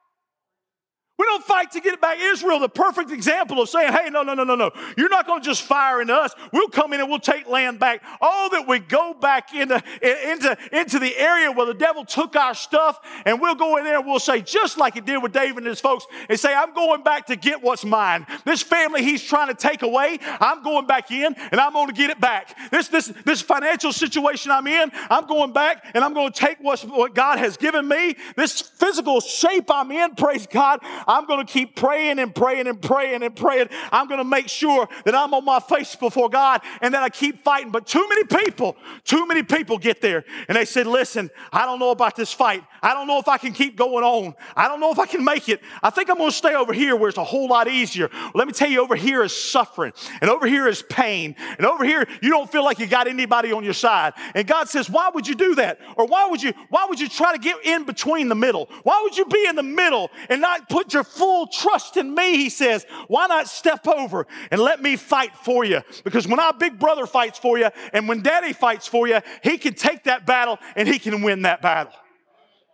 We 1.22 1.28
don't 1.28 1.44
fight 1.44 1.70
to 1.74 1.82
get 1.82 1.94
it 1.94 2.02
back. 2.02 2.18
Israel, 2.20 2.58
the 2.58 2.68
perfect 2.68 3.12
example 3.12 3.62
of 3.62 3.70
saying, 3.70 3.94
hey, 3.94 4.10
no, 4.10 4.24
no, 4.24 4.34
no, 4.34 4.44
no, 4.44 4.56
no. 4.56 4.72
You're 4.98 5.08
not 5.08 5.28
going 5.28 5.40
to 5.40 5.46
just 5.46 5.62
fire 5.62 6.02
into 6.02 6.16
us. 6.16 6.34
We'll 6.52 6.70
come 6.70 6.94
in 6.94 7.00
and 7.00 7.08
we'll 7.08 7.20
take 7.20 7.48
land 7.48 7.78
back. 7.78 8.02
Oh, 8.20 8.50
that 8.54 8.68
we 8.68 8.80
go 8.80 9.14
back 9.14 9.54
into, 9.54 9.76
into, 10.02 10.58
into 10.72 10.98
the 10.98 11.16
area 11.16 11.52
where 11.52 11.68
the 11.68 11.76
devil 11.76 12.06
took 12.06 12.36
our 12.36 12.56
stuff 12.56 13.00
and 13.24 13.40
we'll 13.40 13.54
go 13.54 13.78
in 13.78 13.84
there 13.84 14.00
and 14.00 14.08
we'll 14.08 14.18
say, 14.18 14.42
just 14.42 14.80
like 14.80 14.96
he 14.96 15.00
did 15.00 15.22
with 15.22 15.32
David 15.32 15.58
and 15.58 15.68
his 15.68 15.80
folks, 15.80 16.08
and 16.28 16.40
say, 16.40 16.56
I'm 16.56 16.74
going 16.74 17.04
back 17.04 17.28
to 17.28 17.36
get 17.36 17.62
what's 17.62 17.86
mine. 17.86 18.26
This 18.44 18.64
family 18.64 19.04
he's 19.04 19.22
trying 19.22 19.50
to 19.50 19.54
take 19.54 19.84
away, 19.84 20.18
I'm 20.40 20.64
going 20.64 20.88
back 20.88 21.12
in 21.12 21.36
and 21.36 21.62
I'm 21.62 21.74
going 21.74 21.86
to 21.86 21.94
get 21.94 22.10
it 22.10 22.20
back. 22.20 22.58
This, 22.72 22.88
this, 22.88 23.14
this 23.26 23.44
financial 23.44 23.94
situation 23.94 24.50
I'm 24.50 24.66
in, 24.66 24.92
I'm 25.12 25.28
going 25.28 25.54
back 25.54 25.86
and 25.94 26.04
I'm 26.04 26.16
going 26.16 26.32
to 26.32 26.40
take 26.40 26.58
what's, 26.62 26.84
what 26.84 27.14
God 27.14 27.38
has 27.38 27.58
given 27.58 27.88
me. 27.88 28.16
This 28.36 28.60
physical 28.60 29.22
shape 29.22 29.70
I'm 29.70 29.92
in, 29.92 30.16
praise 30.16 30.48
God. 30.48 30.80
I'm 31.12 31.26
going 31.26 31.46
to 31.46 31.52
keep 31.52 31.76
praying 31.76 32.20
and 32.20 32.34
praying 32.34 32.68
and 32.68 32.82
praying 32.82 33.22
and 33.22 33.36
praying. 33.36 33.68
I'm 33.92 34.08
going 34.08 34.20
to 34.20 34.24
make 34.24 34.48
sure 34.48 34.88
that 35.04 35.14
I'm 35.14 35.34
on 35.34 35.44
my 35.44 35.60
face 35.60 35.94
before 35.94 36.30
God 36.30 36.62
and 36.82 36.94
that 36.94 37.04
I 37.04 37.10
keep 37.10 37.44
fighting. 37.44 37.70
But 37.70 37.86
too 37.86 38.08
many 38.08 38.24
people, 38.24 38.78
too 39.04 39.28
many 39.28 39.44
people 39.44 39.78
get 39.78 40.00
there 40.00 40.24
and 40.48 40.56
they 40.56 40.64
said, 40.64 40.88
Listen, 40.88 41.30
I 41.52 41.66
don't 41.66 41.80
know 41.80 41.92
about 41.92 42.16
this 42.16 42.32
fight. 42.32 42.64
I 42.82 42.94
don't 42.94 43.08
know 43.08 43.20
if 43.20 43.28
I 43.28 43.38
can 43.38 43.52
keep 43.52 43.76
going 43.76 44.06
on. 44.06 44.36
I 44.56 44.70
don't 44.70 44.80
know 44.80 44.92
if 44.92 45.00
I 45.00 45.06
can 45.06 45.24
make 45.26 45.50
it. 45.50 45.60
I 45.84 45.90
think 45.90 46.10
I'm 46.10 46.18
going 46.18 46.30
to 46.30 46.36
stay 46.36 46.56
over 46.56 46.72
here 46.72 46.96
where 46.96 47.10
it's 47.10 47.18
a 47.18 47.24
whole 47.24 47.50
lot 47.50 47.68
easier. 47.68 48.10
Let 48.34 48.48
me 48.48 48.54
tell 48.54 48.70
you, 48.70 48.82
over 48.82 48.96
here 48.96 49.22
is 49.22 49.36
suffering 49.36 49.92
and 50.22 50.30
over 50.30 50.48
here 50.48 50.68
is 50.68 50.82
pain. 50.82 51.36
And 51.58 51.66
over 51.66 51.84
here, 51.84 52.08
you 52.22 52.30
don't 52.30 52.50
feel 52.50 52.64
like 52.64 52.80
you 52.80 52.88
got 52.88 53.08
anybody 53.08 53.52
on 53.52 53.66
your 53.66 53.74
side. 53.74 54.14
And 54.34 54.48
God 54.48 54.70
says, 54.70 54.90
Why 54.90 55.10
would 55.14 55.28
you 55.28 55.36
do 55.36 55.56
that? 55.56 55.80
Or 55.98 56.06
why 56.06 56.28
would 56.28 56.42
you, 56.42 56.54
why 56.70 56.86
would 56.88 57.02
you 57.02 57.10
try 57.10 57.34
to 57.34 57.40
get 57.40 57.66
in 57.66 57.84
between 57.84 58.30
the 58.30 58.36
middle? 58.36 58.70
Why 58.84 59.02
would 59.04 59.18
you 59.18 59.26
be 59.26 59.46
in 59.46 59.58
the 59.58 59.64
middle 59.64 60.10
and 60.30 60.40
not 60.40 60.70
put 60.70 60.91
your 60.94 61.04
full 61.04 61.48
trust 61.48 61.98
in 61.98 62.14
me, 62.14 62.38
he 62.38 62.50
says, 62.50 62.86
why 63.08 63.28
not 63.28 63.48
step 63.48 63.88
over 63.88 64.28
and 64.50 64.62
let 64.62 64.82
me 64.82 64.96
fight 64.96 65.36
for 65.36 65.64
you? 65.64 65.82
Because 66.04 66.28
when 66.28 66.40
our 66.40 66.54
big 66.54 66.80
brother 66.80 67.06
fights 67.06 67.40
for 67.40 67.58
you 67.58 67.70
and 67.94 68.08
when 68.08 68.22
daddy 68.22 68.54
fights 68.54 68.88
for 68.88 69.08
you, 69.08 69.20
he 69.44 69.58
can 69.58 69.74
take 69.74 70.04
that 70.06 70.26
battle 70.26 70.58
and 70.76 70.88
he 70.88 71.00
can 71.00 71.22
win 71.22 71.44
that 71.44 71.62
battle. 71.62 71.94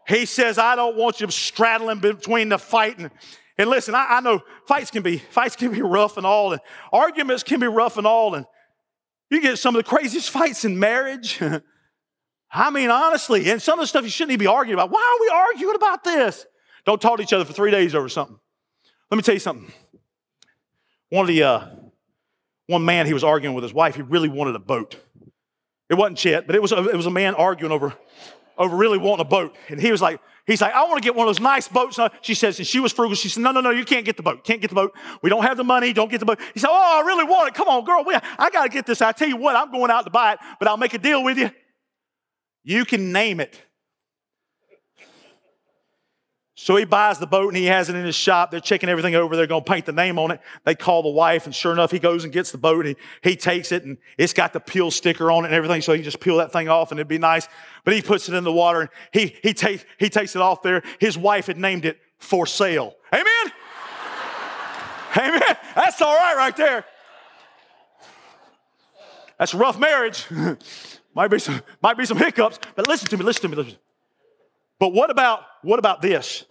He 0.08 0.26
says, 0.26 0.58
I 0.58 0.76
don't 0.76 0.96
want 0.96 1.20
you 1.20 1.30
straddling 1.30 2.00
between 2.00 2.50
the 2.50 2.58
fighting. 2.58 3.06
and, 3.06 3.14
and 3.58 3.70
listen, 3.70 3.94
I, 3.94 4.08
I 4.10 4.20
know 4.22 4.42
fights 4.66 4.90
can 4.90 5.04
be 5.04 5.18
fights 5.18 5.56
can 5.56 5.72
be 5.72 5.82
rough 5.82 6.18
and 6.18 6.26
all, 6.26 6.54
and 6.54 6.62
arguments 6.94 7.44
can 7.44 7.60
be 7.60 7.68
rough 7.68 7.98
and 7.98 8.08
all, 8.08 8.36
and 8.36 8.46
you 9.30 9.42
get 9.42 9.60
some 9.60 9.76
of 9.76 9.84
the 9.84 9.90
craziest 9.90 10.30
fights 10.30 10.64
in 10.64 10.80
marriage. 10.80 11.42
I 12.52 12.70
mean, 12.70 12.90
honestly, 12.90 13.52
and 13.52 13.62
some 13.62 13.78
of 13.80 13.84
the 13.84 13.88
stuff 13.88 14.04
you 14.04 14.10
shouldn't 14.10 14.32
even 14.32 14.46
be 14.46 14.48
arguing 14.48 14.76
about. 14.76 14.92
Why 14.92 15.02
are 15.02 15.22
we 15.22 15.30
arguing 15.30 15.76
about 15.76 16.04
this? 16.06 16.46
Don't 16.88 17.02
talk 17.02 17.18
to 17.18 17.24
each 17.24 17.34
other 17.34 17.44
for 17.44 17.52
three 17.52 17.70
days 17.70 17.94
over 17.94 18.08
something. 18.08 18.40
Let 19.12 19.18
me 19.18 19.22
tell 19.22 19.36
you 19.36 19.42
something. 19.42 19.70
One 21.10 21.24
of 21.24 21.28
the 21.28 21.44
uh, 21.44 21.66
one 22.68 22.86
man 22.86 23.06
he 23.06 23.14
was 23.14 23.26
arguing 23.26 23.56
with 23.56 23.64
his 23.64 23.74
wife. 23.74 23.96
He 23.96 24.02
really 24.02 24.30
wanted 24.30 24.56
a 24.56 24.60
boat. 24.60 24.96
It 25.90 25.96
wasn't 25.96 26.18
Chet, 26.18 26.48
but 26.48 26.56
it 26.56 26.62
was 26.62 26.72
a, 26.72 26.88
it 26.88 26.96
was 26.96 27.06
a 27.06 27.12
man 27.12 27.36
arguing 27.36 27.74
over 27.74 27.94
over 28.58 28.76
really 28.76 28.98
wanting 28.98 29.26
a 29.26 29.30
boat. 29.30 29.56
And 29.68 29.82
he 29.82 29.92
was 29.92 30.02
like, 30.02 30.22
he's 30.46 30.62
like, 30.62 30.74
I 30.74 30.86
want 30.86 30.96
to 30.96 31.04
get 31.06 31.14
one 31.14 31.28
of 31.28 31.36
those 31.36 31.42
nice 31.42 31.68
boats. 31.68 32.00
She 32.22 32.34
says, 32.34 32.58
and 32.58 32.66
she 32.66 32.80
was 32.80 32.94
frugal. 32.94 33.16
She 33.16 33.28
said, 33.28 33.44
no, 33.44 33.52
no, 33.52 33.60
no, 33.60 33.70
you 33.70 33.84
can't 33.84 34.06
get 34.06 34.16
the 34.16 34.24
boat. 34.24 34.46
Can't 34.46 34.62
get 34.62 34.70
the 34.70 34.76
boat. 34.76 34.96
We 35.22 35.30
don't 35.30 35.44
have 35.44 35.58
the 35.58 35.66
money. 35.66 35.92
Don't 35.92 36.10
get 36.10 36.22
the 36.22 36.26
boat. 36.26 36.40
He 36.54 36.60
said, 36.62 36.70
oh, 36.72 37.02
I 37.04 37.06
really 37.06 37.26
want 37.26 37.50
it. 37.50 37.54
Come 37.54 37.68
on, 37.68 37.84
girl. 37.84 38.04
We, 38.06 38.16
I 38.16 38.50
got 38.50 38.64
to 38.64 38.70
get 38.70 38.86
this. 38.86 39.02
I 39.02 39.12
tell 39.12 39.28
you 39.28 39.38
what, 39.38 39.58
I'm 39.58 39.72
going 39.72 39.92
out 39.92 40.06
to 40.06 40.10
buy 40.10 40.34
it, 40.34 40.40
but 40.58 40.70
I'll 40.70 40.78
make 40.78 40.94
a 40.94 40.98
deal 40.98 41.22
with 41.22 41.38
you. 41.38 41.52
You 42.64 42.86
can 42.86 43.12
name 43.12 43.42
it. 43.42 43.62
So 46.68 46.76
he 46.76 46.84
buys 46.84 47.18
the 47.18 47.28
boat 47.28 47.48
and 47.48 47.56
he 47.56 47.64
has 47.68 47.88
it 47.88 47.96
in 47.96 48.04
his 48.04 48.14
shop. 48.14 48.52
They're 48.52 48.60
checking 48.60 48.90
everything 48.90 49.16
over. 49.16 49.38
They're 49.38 49.48
going 49.48 49.64
to 49.64 49.72
paint 49.72 49.86
the 49.86 49.94
name 49.94 50.20
on 50.20 50.32
it. 50.32 50.42
They 50.66 50.76
call 50.76 51.02
the 51.02 51.08
wife, 51.08 51.46
and 51.46 51.56
sure 51.56 51.72
enough, 51.72 51.92
he 51.92 51.98
goes 51.98 52.26
and 52.26 52.34
gets 52.34 52.52
the 52.52 52.58
boat 52.58 52.86
and 52.86 52.98
he, 53.24 53.30
he 53.30 53.36
takes 53.38 53.72
it 53.72 53.86
and 53.86 53.98
it's 54.18 54.34
got 54.34 54.52
the 54.52 54.60
peel 54.60 54.92
sticker 54.92 55.32
on 55.32 55.46
it 55.46 55.48
and 55.48 55.56
everything. 55.56 55.80
So 55.80 55.94
he 55.94 56.02
just 56.02 56.20
peel 56.20 56.36
that 56.40 56.52
thing 56.52 56.68
off 56.68 56.92
and 56.92 57.00
it'd 57.00 57.08
be 57.08 57.20
nice. 57.20 57.48
But 57.86 57.94
he 57.94 58.02
puts 58.02 58.28
it 58.28 58.36
in 58.36 58.44
the 58.44 58.52
water 58.52 58.82
and 58.82 58.90
he, 59.14 59.34
he, 59.44 59.54
takes, 59.54 59.86
he 59.98 60.10
takes 60.10 60.36
it 60.36 60.42
off 60.42 60.62
there. 60.62 60.84
His 61.00 61.18
wife 61.18 61.46
had 61.46 61.58
named 61.58 61.86
it 61.86 62.00
for 62.18 62.46
sale. 62.46 62.98
Amen? 63.14 63.54
Amen. 65.16 65.58
That's 65.74 66.02
all 66.02 66.18
right 66.18 66.36
right 66.36 66.58
there. 66.58 66.84
That's 69.40 69.54
a 69.54 69.58
rough 69.58 69.80
marriage. 69.80 70.26
might, 71.16 71.30
be 71.30 71.40
some, 71.40 71.62
might 71.82 71.98
be 71.98 72.06
some 72.06 72.18
hiccups, 72.18 72.60
but 72.76 72.90
listen 72.90 73.08
to 73.08 73.16
me, 73.16 73.24
listen 73.24 73.44
to 73.44 73.48
me, 73.48 73.56
listen. 73.56 73.80
But 74.80 74.90
what 74.90 75.10
about 75.10 75.44
what 75.62 75.80
about 75.80 76.02
this? 76.02 76.44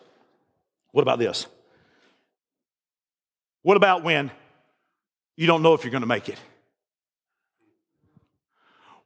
What 0.92 1.02
about 1.02 1.18
this? 1.18 1.46
What 3.62 3.76
about 3.76 4.04
when 4.04 4.30
you 5.36 5.46
don't 5.46 5.62
know 5.62 5.74
if 5.74 5.84
you're 5.84 5.90
going 5.90 6.02
to 6.02 6.06
make 6.06 6.28
it? 6.28 6.38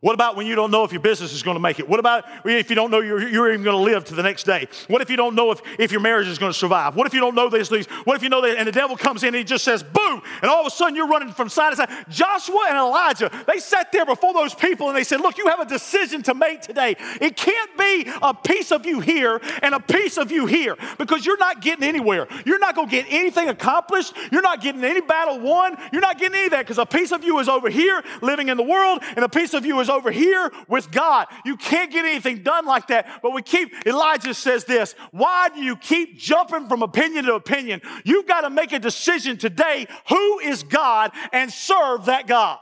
What 0.00 0.14
about 0.14 0.34
when 0.34 0.46
you 0.46 0.54
don't 0.54 0.70
know 0.70 0.84
if 0.84 0.92
your 0.92 1.02
business 1.02 1.34
is 1.34 1.42
going 1.42 1.56
to 1.56 1.60
make 1.60 1.78
it? 1.78 1.86
What 1.86 2.00
about 2.00 2.24
if 2.46 2.70
you 2.70 2.76
don't 2.76 2.90
know 2.90 3.00
you're, 3.00 3.28
you're 3.28 3.52
even 3.52 3.62
going 3.62 3.76
to 3.76 3.82
live 3.82 4.06
to 4.06 4.14
the 4.14 4.22
next 4.22 4.44
day? 4.44 4.66
What 4.88 5.02
if 5.02 5.10
you 5.10 5.16
don't 5.16 5.34
know 5.34 5.50
if, 5.50 5.60
if 5.78 5.92
your 5.92 6.00
marriage 6.00 6.26
is 6.26 6.38
going 6.38 6.52
to 6.52 6.58
survive? 6.58 6.96
What 6.96 7.06
if 7.06 7.12
you 7.12 7.20
don't 7.20 7.34
know 7.34 7.50
these 7.50 7.68
things? 7.68 7.84
What 8.04 8.16
if 8.16 8.22
you 8.22 8.30
know 8.30 8.40
that 8.40 8.56
and 8.56 8.66
the 8.66 8.72
devil 8.72 8.96
comes 8.96 9.24
in 9.24 9.28
and 9.28 9.36
he 9.36 9.44
just 9.44 9.62
says, 9.62 9.82
boom, 9.82 10.22
and 10.40 10.50
all 10.50 10.62
of 10.62 10.66
a 10.66 10.70
sudden 10.70 10.96
you're 10.96 11.06
running 11.06 11.34
from 11.34 11.50
side 11.50 11.72
to 11.72 11.76
side? 11.76 11.90
Joshua 12.08 12.64
and 12.68 12.78
Elijah, 12.78 13.30
they 13.46 13.58
sat 13.58 13.92
there 13.92 14.06
before 14.06 14.32
those 14.32 14.54
people 14.54 14.88
and 14.88 14.96
they 14.96 15.04
said, 15.04 15.20
look, 15.20 15.36
you 15.36 15.48
have 15.48 15.60
a 15.60 15.66
decision 15.66 16.22
to 16.22 16.34
make 16.34 16.62
today. 16.62 16.96
It 17.20 17.36
can't 17.36 17.76
be 17.76 18.10
a 18.22 18.32
piece 18.32 18.72
of 18.72 18.86
you 18.86 19.00
here 19.00 19.38
and 19.62 19.74
a 19.74 19.80
piece 19.80 20.16
of 20.16 20.32
you 20.32 20.46
here 20.46 20.76
because 20.96 21.26
you're 21.26 21.36
not 21.36 21.60
getting 21.60 21.84
anywhere. 21.84 22.26
You're 22.46 22.58
not 22.58 22.74
going 22.74 22.88
to 22.88 22.90
get 22.90 23.04
anything 23.10 23.50
accomplished. 23.50 24.14
You're 24.32 24.40
not 24.40 24.62
getting 24.62 24.82
any 24.82 25.02
battle 25.02 25.40
won. 25.40 25.76
You're 25.92 26.00
not 26.00 26.18
getting 26.18 26.38
any 26.38 26.46
of 26.46 26.52
that 26.52 26.60
because 26.60 26.78
a 26.78 26.86
piece 26.86 27.12
of 27.12 27.22
you 27.22 27.38
is 27.40 27.50
over 27.50 27.68
here 27.68 28.02
living 28.22 28.48
in 28.48 28.56
the 28.56 28.62
world 28.62 29.02
and 29.14 29.22
a 29.26 29.28
piece 29.28 29.52
of 29.52 29.66
you 29.66 29.78
is 29.80 29.89
over 29.90 30.10
here 30.10 30.50
with 30.68 30.90
God. 30.90 31.26
You 31.44 31.56
can't 31.56 31.92
get 31.92 32.04
anything 32.04 32.42
done 32.42 32.64
like 32.64 32.86
that. 32.88 33.20
But 33.22 33.32
we 33.32 33.42
keep, 33.42 33.86
Elijah 33.86 34.34
says 34.34 34.64
this 34.64 34.94
why 35.10 35.48
do 35.48 35.60
you 35.62 35.76
keep 35.76 36.18
jumping 36.18 36.68
from 36.68 36.82
opinion 36.82 37.26
to 37.26 37.34
opinion? 37.34 37.82
You've 38.04 38.26
got 38.26 38.42
to 38.42 38.50
make 38.50 38.72
a 38.72 38.78
decision 38.78 39.36
today 39.36 39.86
who 40.08 40.38
is 40.40 40.62
God 40.62 41.12
and 41.32 41.52
serve 41.52 42.06
that 42.06 42.26
God. 42.26 42.58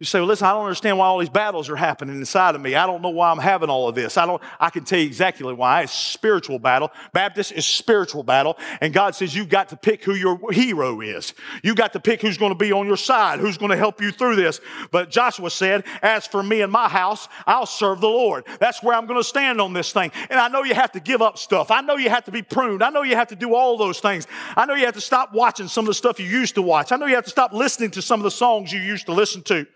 You 0.00 0.06
say, 0.06 0.18
well, 0.18 0.28
listen, 0.28 0.46
I 0.46 0.52
don't 0.52 0.64
understand 0.64 0.96
why 0.96 1.04
all 1.04 1.18
these 1.18 1.28
battles 1.28 1.68
are 1.68 1.76
happening 1.76 2.16
inside 2.16 2.54
of 2.54 2.62
me. 2.62 2.74
I 2.74 2.86
don't 2.86 3.02
know 3.02 3.10
why 3.10 3.30
I'm 3.30 3.38
having 3.38 3.68
all 3.68 3.86
of 3.86 3.94
this. 3.94 4.16
I 4.16 4.24
don't, 4.24 4.42
I 4.58 4.70
can 4.70 4.82
tell 4.82 4.98
you 4.98 5.04
exactly 5.04 5.52
why. 5.52 5.82
It's 5.82 5.92
spiritual 5.92 6.58
battle. 6.58 6.90
Baptist 7.12 7.52
is 7.52 7.66
spiritual 7.66 8.22
battle. 8.22 8.56
And 8.80 8.94
God 8.94 9.14
says 9.14 9.34
you've 9.34 9.50
got 9.50 9.68
to 9.68 9.76
pick 9.76 10.02
who 10.02 10.14
your 10.14 10.52
hero 10.52 11.02
is. 11.02 11.34
You've 11.62 11.76
got 11.76 11.92
to 11.92 12.00
pick 12.00 12.22
who's 12.22 12.38
going 12.38 12.50
to 12.50 12.56
be 12.56 12.72
on 12.72 12.86
your 12.86 12.96
side, 12.96 13.40
who's 13.40 13.58
going 13.58 13.72
to 13.72 13.76
help 13.76 14.00
you 14.00 14.10
through 14.10 14.36
this. 14.36 14.62
But 14.90 15.10
Joshua 15.10 15.50
said, 15.50 15.84
as 16.00 16.26
for 16.26 16.42
me 16.42 16.62
and 16.62 16.72
my 16.72 16.88
house, 16.88 17.28
I'll 17.46 17.66
serve 17.66 18.00
the 18.00 18.08
Lord. 18.08 18.46
That's 18.58 18.82
where 18.82 18.96
I'm 18.96 19.04
going 19.04 19.20
to 19.20 19.24
stand 19.24 19.60
on 19.60 19.74
this 19.74 19.92
thing. 19.92 20.12
And 20.30 20.40
I 20.40 20.48
know 20.48 20.64
you 20.64 20.74
have 20.74 20.92
to 20.92 21.00
give 21.00 21.20
up 21.20 21.36
stuff. 21.36 21.70
I 21.70 21.82
know 21.82 21.98
you 21.98 22.08
have 22.08 22.24
to 22.24 22.32
be 22.32 22.40
pruned. 22.40 22.82
I 22.82 22.88
know 22.88 23.02
you 23.02 23.16
have 23.16 23.28
to 23.28 23.36
do 23.36 23.54
all 23.54 23.76
those 23.76 24.00
things. 24.00 24.26
I 24.56 24.64
know 24.64 24.72
you 24.72 24.86
have 24.86 24.94
to 24.94 25.00
stop 25.02 25.34
watching 25.34 25.68
some 25.68 25.84
of 25.84 25.88
the 25.88 25.94
stuff 25.94 26.18
you 26.18 26.24
used 26.24 26.54
to 26.54 26.62
watch. 26.62 26.90
I 26.90 26.96
know 26.96 27.04
you 27.04 27.16
have 27.16 27.24
to 27.24 27.30
stop 27.30 27.52
listening 27.52 27.90
to 27.90 28.00
some 28.00 28.18
of 28.18 28.24
the 28.24 28.30
songs 28.30 28.72
you 28.72 28.80
used 28.80 29.04
to 29.04 29.12
listen 29.12 29.42
to. 29.42 29.66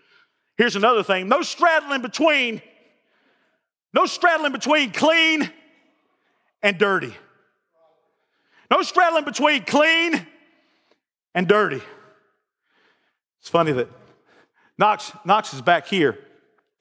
Here's 0.57 0.75
another 0.75 1.03
thing 1.03 1.27
no 1.27 1.41
straddling 1.41 2.01
between, 2.01 2.61
no 3.93 4.05
straddling 4.05 4.51
between 4.51 4.91
clean 4.91 5.51
and 6.61 6.77
dirty. 6.77 7.13
No 8.71 8.81
straddling 8.81 9.25
between 9.25 9.63
clean 9.63 10.25
and 11.33 11.47
dirty. 11.47 11.81
It's 13.39 13.49
funny 13.49 13.73
that 13.73 13.89
Knox, 14.77 15.11
Knox 15.23 15.53
is 15.53 15.61
back 15.61 15.87
here. 15.87 16.17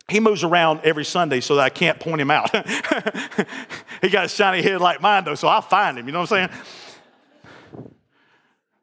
He 0.09 0.21
moves 0.21 0.45
around 0.45 0.81
every 0.85 1.05
Sunday 1.05 1.41
so 1.41 1.57
that 1.57 1.63
I 1.63 1.71
can't 1.71 1.99
point 1.99 2.21
him 2.21 2.31
out. 2.31 2.51
he 4.03 4.09
got 4.11 4.27
a 4.27 4.29
shiny 4.29 4.63
head 4.63 4.81
like 4.81 5.01
mine, 5.01 5.25
though, 5.25 5.35
so 5.35 5.49
I'll 5.49 5.63
find 5.63 5.99
him. 5.99 6.07
You 6.07 6.13
know 6.13 6.21
what 6.21 6.33
I'm 6.33 6.49
saying? 6.49 7.85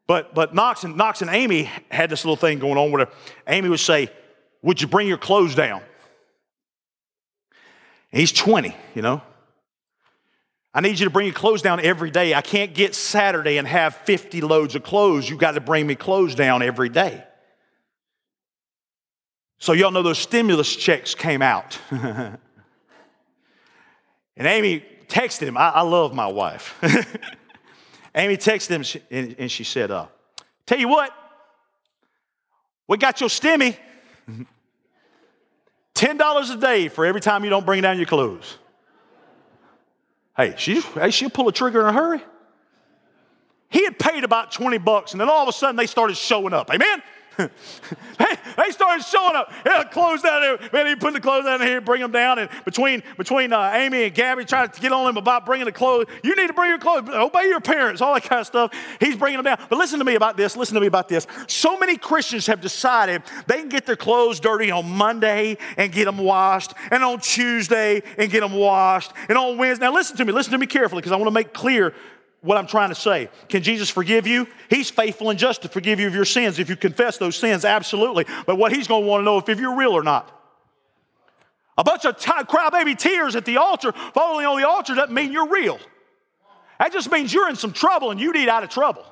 But, 0.06 0.34
but 0.34 0.54
Knox, 0.54 0.84
and, 0.84 0.96
Knox 0.96 1.22
and 1.22 1.30
Amy 1.30 1.70
had 1.90 2.10
this 2.10 2.24
little 2.24 2.36
thing 2.36 2.58
going 2.58 2.76
on 2.76 2.90
where 2.90 3.08
Amy 3.46 3.68
would 3.68 3.80
say, 3.80 4.10
would 4.62 4.80
you 4.80 4.88
bring 4.88 5.08
your 5.08 5.18
clothes 5.18 5.54
down? 5.54 5.82
And 8.12 8.20
he's 8.20 8.32
20, 8.32 8.76
you 8.94 9.02
know. 9.02 9.22
I 10.74 10.80
need 10.80 10.98
you 10.98 11.04
to 11.04 11.10
bring 11.10 11.26
your 11.26 11.34
clothes 11.34 11.60
down 11.60 11.80
every 11.80 12.10
day. 12.10 12.32
I 12.34 12.40
can't 12.40 12.72
get 12.72 12.94
Saturday 12.94 13.58
and 13.58 13.68
have 13.68 13.94
50 13.96 14.40
loads 14.40 14.74
of 14.74 14.82
clothes. 14.82 15.28
You 15.28 15.36
got 15.36 15.52
to 15.52 15.60
bring 15.60 15.86
me 15.86 15.94
clothes 15.94 16.34
down 16.34 16.62
every 16.62 16.88
day. 16.88 17.22
So, 19.58 19.74
y'all 19.74 19.90
know 19.90 20.02
those 20.02 20.18
stimulus 20.18 20.74
checks 20.74 21.14
came 21.14 21.42
out. 21.42 21.78
and 21.90 22.38
Amy 24.36 24.84
texted 25.08 25.42
him. 25.46 25.56
I, 25.56 25.68
I 25.68 25.82
love 25.82 26.14
my 26.14 26.26
wife. 26.26 26.78
Amy 28.14 28.36
texted 28.36 28.70
him 28.70 29.02
and, 29.10 29.36
and 29.38 29.50
she 29.50 29.64
said, 29.64 29.90
uh, 29.90 30.06
Tell 30.66 30.78
you 30.78 30.88
what, 30.88 31.12
we 32.88 32.96
got 32.96 33.20
your 33.20 33.28
stimmy. 33.28 33.76
$10 35.94 36.52
a 36.52 36.56
day 36.60 36.88
for 36.88 37.06
every 37.06 37.20
time 37.20 37.44
you 37.44 37.50
don't 37.50 37.66
bring 37.66 37.82
down 37.82 37.96
your 37.96 38.06
clothes. 38.06 38.58
Hey, 40.36 40.54
she, 40.56 40.80
hey, 40.80 41.10
she'll 41.10 41.30
pull 41.30 41.48
a 41.48 41.52
trigger 41.52 41.80
in 41.80 41.86
a 41.86 41.92
hurry. 41.92 42.20
He 43.68 43.84
had 43.84 43.98
paid 43.98 44.24
about 44.24 44.52
20 44.52 44.78
bucks, 44.78 45.12
and 45.12 45.20
then 45.20 45.28
all 45.30 45.42
of 45.42 45.48
a 45.48 45.52
sudden 45.52 45.76
they 45.76 45.86
started 45.86 46.16
showing 46.16 46.52
up. 46.52 46.70
Amen? 46.72 47.02
they, 47.38 48.36
they 48.56 48.70
started 48.70 49.04
showing 49.04 49.34
up. 49.34 49.52
Yeah, 49.64 49.84
clothes 49.84 50.22
down 50.22 50.42
there. 50.42 50.58
Man, 50.72 50.86
he 50.86 50.94
put 50.96 51.12
the 51.14 51.20
clothes 51.20 51.44
down 51.44 51.60
here, 51.60 51.80
bring 51.80 52.00
them 52.00 52.12
down. 52.12 52.38
And 52.38 52.50
between 52.64 53.02
between 53.16 53.52
uh, 53.52 53.72
Amy 53.74 54.04
and 54.04 54.14
Gabby 54.14 54.44
trying 54.44 54.68
to 54.68 54.80
get 54.80 54.92
on 54.92 55.08
him 55.08 55.16
about 55.16 55.46
bringing 55.46 55.64
the 55.64 55.72
clothes. 55.72 56.06
You 56.22 56.36
need 56.36 56.48
to 56.48 56.52
bring 56.52 56.68
your 56.68 56.78
clothes. 56.78 57.08
Obey 57.08 57.46
your 57.48 57.60
parents. 57.60 58.02
All 58.02 58.12
that 58.14 58.24
kind 58.24 58.40
of 58.40 58.46
stuff. 58.46 58.72
He's 59.00 59.16
bringing 59.16 59.38
them 59.38 59.44
down. 59.44 59.66
But 59.68 59.78
listen 59.78 59.98
to 59.98 60.04
me 60.04 60.14
about 60.14 60.36
this. 60.36 60.56
Listen 60.56 60.74
to 60.74 60.80
me 60.80 60.86
about 60.86 61.08
this. 61.08 61.26
So 61.48 61.78
many 61.78 61.96
Christians 61.96 62.46
have 62.46 62.60
decided 62.60 63.22
they 63.46 63.58
can 63.58 63.68
get 63.68 63.86
their 63.86 63.96
clothes 63.96 64.40
dirty 64.40 64.70
on 64.70 64.88
Monday 64.90 65.56
and 65.76 65.92
get 65.92 66.04
them 66.04 66.18
washed, 66.18 66.74
and 66.90 67.02
on 67.02 67.20
Tuesday 67.20 68.02
and 68.18 68.30
get 68.30 68.40
them 68.40 68.52
washed, 68.52 69.12
and 69.28 69.38
on 69.38 69.56
Wednesday. 69.56 69.86
Now 69.86 69.94
listen 69.94 70.16
to 70.18 70.24
me. 70.24 70.32
Listen 70.32 70.52
to 70.52 70.58
me 70.58 70.66
carefully 70.66 71.00
because 71.00 71.12
I 71.12 71.16
want 71.16 71.28
to 71.28 71.32
make 71.32 71.52
clear 71.52 71.94
what 72.42 72.58
I'm 72.58 72.66
trying 72.66 72.88
to 72.88 72.94
say. 72.94 73.30
Can 73.48 73.62
Jesus 73.62 73.88
forgive 73.88 74.26
you? 74.26 74.46
He's 74.68 74.90
faithful 74.90 75.30
and 75.30 75.38
just 75.38 75.62
to 75.62 75.68
forgive 75.68 76.00
you 76.00 76.08
of 76.08 76.14
your 76.14 76.24
sins 76.24 76.58
if 76.58 76.68
you 76.68 76.76
confess 76.76 77.16
those 77.16 77.36
sins, 77.36 77.64
absolutely. 77.64 78.26
But 78.46 78.56
what 78.56 78.72
he's 78.72 78.88
going 78.88 79.04
to 79.04 79.08
want 79.08 79.20
to 79.20 79.24
know 79.24 79.38
if 79.38 79.60
you're 79.60 79.76
real 79.76 79.92
or 79.92 80.02
not. 80.02 80.38
A 81.78 81.84
bunch 81.84 82.04
of 82.04 82.18
t- 82.18 82.30
crybaby 82.30 82.98
tears 82.98 83.34
at 83.36 83.44
the 83.44 83.56
altar, 83.56 83.92
falling 84.12 84.44
on 84.44 84.60
the 84.60 84.68
altar, 84.68 84.94
doesn't 84.94 85.14
mean 85.14 85.32
you're 85.32 85.48
real. 85.48 85.78
That 86.78 86.92
just 86.92 87.10
means 87.10 87.32
you're 87.32 87.48
in 87.48 87.56
some 87.56 87.72
trouble 87.72 88.10
and 88.10 88.20
you 88.20 88.32
need 88.32 88.48
out 88.48 88.64
of 88.64 88.68
trouble. 88.70 89.06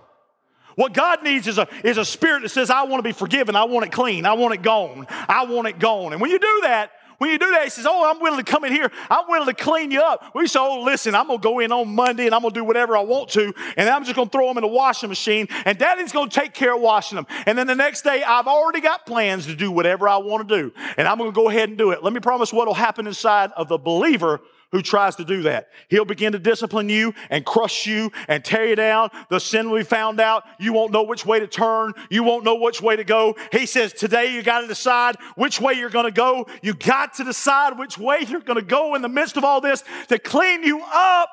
What 0.75 0.93
God 0.93 1.23
needs 1.23 1.47
is 1.47 1.59
a, 1.59 1.69
is 1.85 1.99
a 1.99 2.05
spirit 2.05 2.43
that 2.43 2.49
says, 2.49 2.71
I 2.71 2.83
want 2.83 2.99
to 2.99 3.09
be 3.09 3.13
forgiven. 3.13 3.55
I 3.55 3.65
want 3.65 3.87
it 3.87 3.93
clean. 3.93 4.27
I 4.27 4.33
want 4.35 4.55
it 4.55 4.63
gone. 4.63 5.07
I 5.11 5.45
want 5.45 5.69
it 5.69 5.79
gone. 5.79 6.13
And 6.13 6.21
when 6.21 6.31
you 6.31 6.39
do 6.39 6.61
that, 6.63 6.91
when 7.21 7.29
you 7.29 7.39
do 7.39 7.51
that, 7.51 7.65
he 7.65 7.69
says, 7.69 7.85
Oh, 7.87 8.11
I'm 8.11 8.19
willing 8.19 8.43
to 8.43 8.51
come 8.51 8.65
in 8.65 8.73
here. 8.73 8.91
I'm 9.11 9.29
willing 9.29 9.47
to 9.47 9.53
clean 9.53 9.91
you 9.91 10.01
up. 10.01 10.35
We 10.35 10.47
say, 10.47 10.59
Oh, 10.59 10.81
listen, 10.81 11.15
I'm 11.15 11.27
going 11.27 11.39
to 11.39 11.43
go 11.43 11.59
in 11.59 11.71
on 11.71 11.95
Monday 11.95 12.25
and 12.25 12.35
I'm 12.35 12.41
going 12.41 12.55
to 12.55 12.61
do 12.61 12.65
whatever 12.65 12.97
I 12.97 13.03
want 13.03 13.29
to. 13.33 13.53
And 13.77 13.91
I'm 13.91 14.05
just 14.05 14.17
going 14.17 14.29
to 14.29 14.33
throw 14.33 14.49
them 14.49 14.57
in 14.57 14.63
the 14.63 14.69
washing 14.69 15.11
machine. 15.11 15.47
And 15.67 15.77
daddy's 15.77 16.13
going 16.13 16.31
to 16.31 16.41
take 16.41 16.55
care 16.55 16.75
of 16.75 16.81
washing 16.81 17.17
them. 17.17 17.27
And 17.45 17.59
then 17.59 17.67
the 17.67 17.75
next 17.75 18.05
day, 18.05 18.23
I've 18.23 18.47
already 18.47 18.81
got 18.81 19.05
plans 19.05 19.45
to 19.47 19.55
do 19.55 19.71
whatever 19.71 20.09
I 20.09 20.17
want 20.17 20.49
to 20.49 20.63
do. 20.63 20.73
And 20.97 21.07
I'm 21.07 21.19
going 21.19 21.31
to 21.31 21.35
go 21.35 21.51
ahead 21.51 21.69
and 21.69 21.77
do 21.77 21.91
it. 21.91 22.03
Let 22.03 22.15
me 22.15 22.21
promise 22.21 22.55
what 22.55 22.67
will 22.67 22.73
happen 22.73 23.07
inside 23.07 23.51
of 23.53 23.69
the 23.69 23.77
believer 23.77 24.41
who 24.73 24.83
tries 24.83 25.17
to 25.17 25.25
do 25.25 25.43
that. 25.43 25.69
He'll 25.89 26.05
begin 26.05 26.33
to 26.33 26.39
discipline 26.39 26.89
you 26.89 27.13
and 27.29 27.45
crush 27.45 27.87
you 27.87 28.13
and 28.29 28.45
tear 28.45 28.67
you 28.69 28.77
down. 28.77 29.11
The 29.29 29.41
sin 29.41 29.69
will 29.71 29.79
be 29.79 29.85
found 29.85 30.21
out, 30.21 30.45
you 30.59 30.73
won't 30.73 30.93
know 30.93 31.03
which 31.03 31.27
way 31.27 31.41
to 31.41 31.47
turn. 31.47 31.93
You 32.09 32.23
won't 32.23 32.45
know 32.45 32.55
which 32.55 32.81
way 32.81 32.97
to 32.97 33.05
go. 33.05 33.37
He 33.53 33.67
says, 33.67 33.93
today 33.93 34.35
you 34.35 34.43
got 34.43 34.61
to 34.61 34.67
decide 34.69 35.17
which 35.35 35.61
way 35.61 35.75
you're 35.75 35.91
going 35.91 36.05
to 36.05 36.11
go. 36.11 36.47
You 36.63 36.75
got 36.75 37.15
to 37.15 37.25
decide 37.25 37.79
which 37.79 37.99
way 37.99 38.19
you're 38.29 38.41
going 38.41 38.61
to 38.61 38.65
go 38.65 38.95
in 38.95 39.03
the 39.03 39.09
midst 39.09 39.37
of 39.37 39.45
all 39.45 39.61
this 39.61 39.83
to 40.09 40.19
clean 40.19 40.63
you 40.63 40.83
up. 40.93 41.29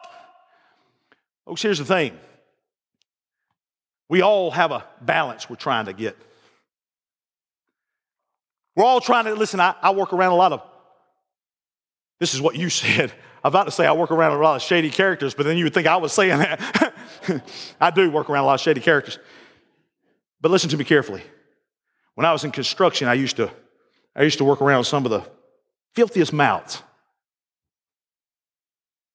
Folks, 1.45 1.62
here's 1.62 1.78
the 1.78 1.86
thing. 1.86 2.17
We 4.10 4.21
all 4.21 4.52
have 4.52 4.71
a 4.71 4.86
balance 5.02 5.50
we're 5.50 5.58
trying 5.58 5.86
to 5.86 5.93
get. 5.93 6.17
We're 8.76 8.86
all 8.86 9.02
trying 9.02 9.26
to, 9.26 9.36
listen, 9.36 9.60
I, 9.60 9.76
I 9.82 9.91
work 9.91 10.13
around 10.13 10.32
a 10.32 10.36
lot 10.36 10.54
of, 10.54 10.62
this 12.19 12.34
is 12.34 12.41
what 12.41 12.56
you 12.56 12.69
said. 12.69 13.12
I'm 13.43 13.49
about 13.49 13.65
to 13.65 13.71
say 13.71 13.86
I 13.86 13.93
work 13.93 14.12
around 14.12 14.34
a 14.34 14.41
lot 14.41 14.56
of 14.56 14.62
shady 14.62 14.89
characters, 14.89 15.34
but 15.34 15.45
then 15.45 15.58
you 15.58 15.63
would 15.63 15.73
think 15.73 15.88
I 15.88 15.97
was 15.97 16.12
saying 16.12 16.39
that. 16.39 16.93
I 17.80 17.91
do 17.91 18.10
work 18.10 18.30
around 18.30 18.43
a 18.43 18.47
lot 18.47 18.56
of 18.56 18.62
shady 18.62 18.82
characters. 18.82 19.19
But 20.41 20.51
listen 20.51 20.69
to 20.71 20.77
me 20.77 20.84
carefully. 20.84 21.23
When 22.15 22.25
I 22.25 22.32
was 22.34 22.43
in 22.43 22.51
construction, 22.51 23.08
I 23.08 23.13
used 23.13 23.38
to, 23.38 23.51
I 24.15 24.23
used 24.23 24.39
to 24.39 24.43
work 24.43 24.62
around 24.62 24.84
some 24.86 25.06
of 25.06 25.12
the 25.12 25.23
filthiest 25.93 26.34
mouths. 26.34 26.82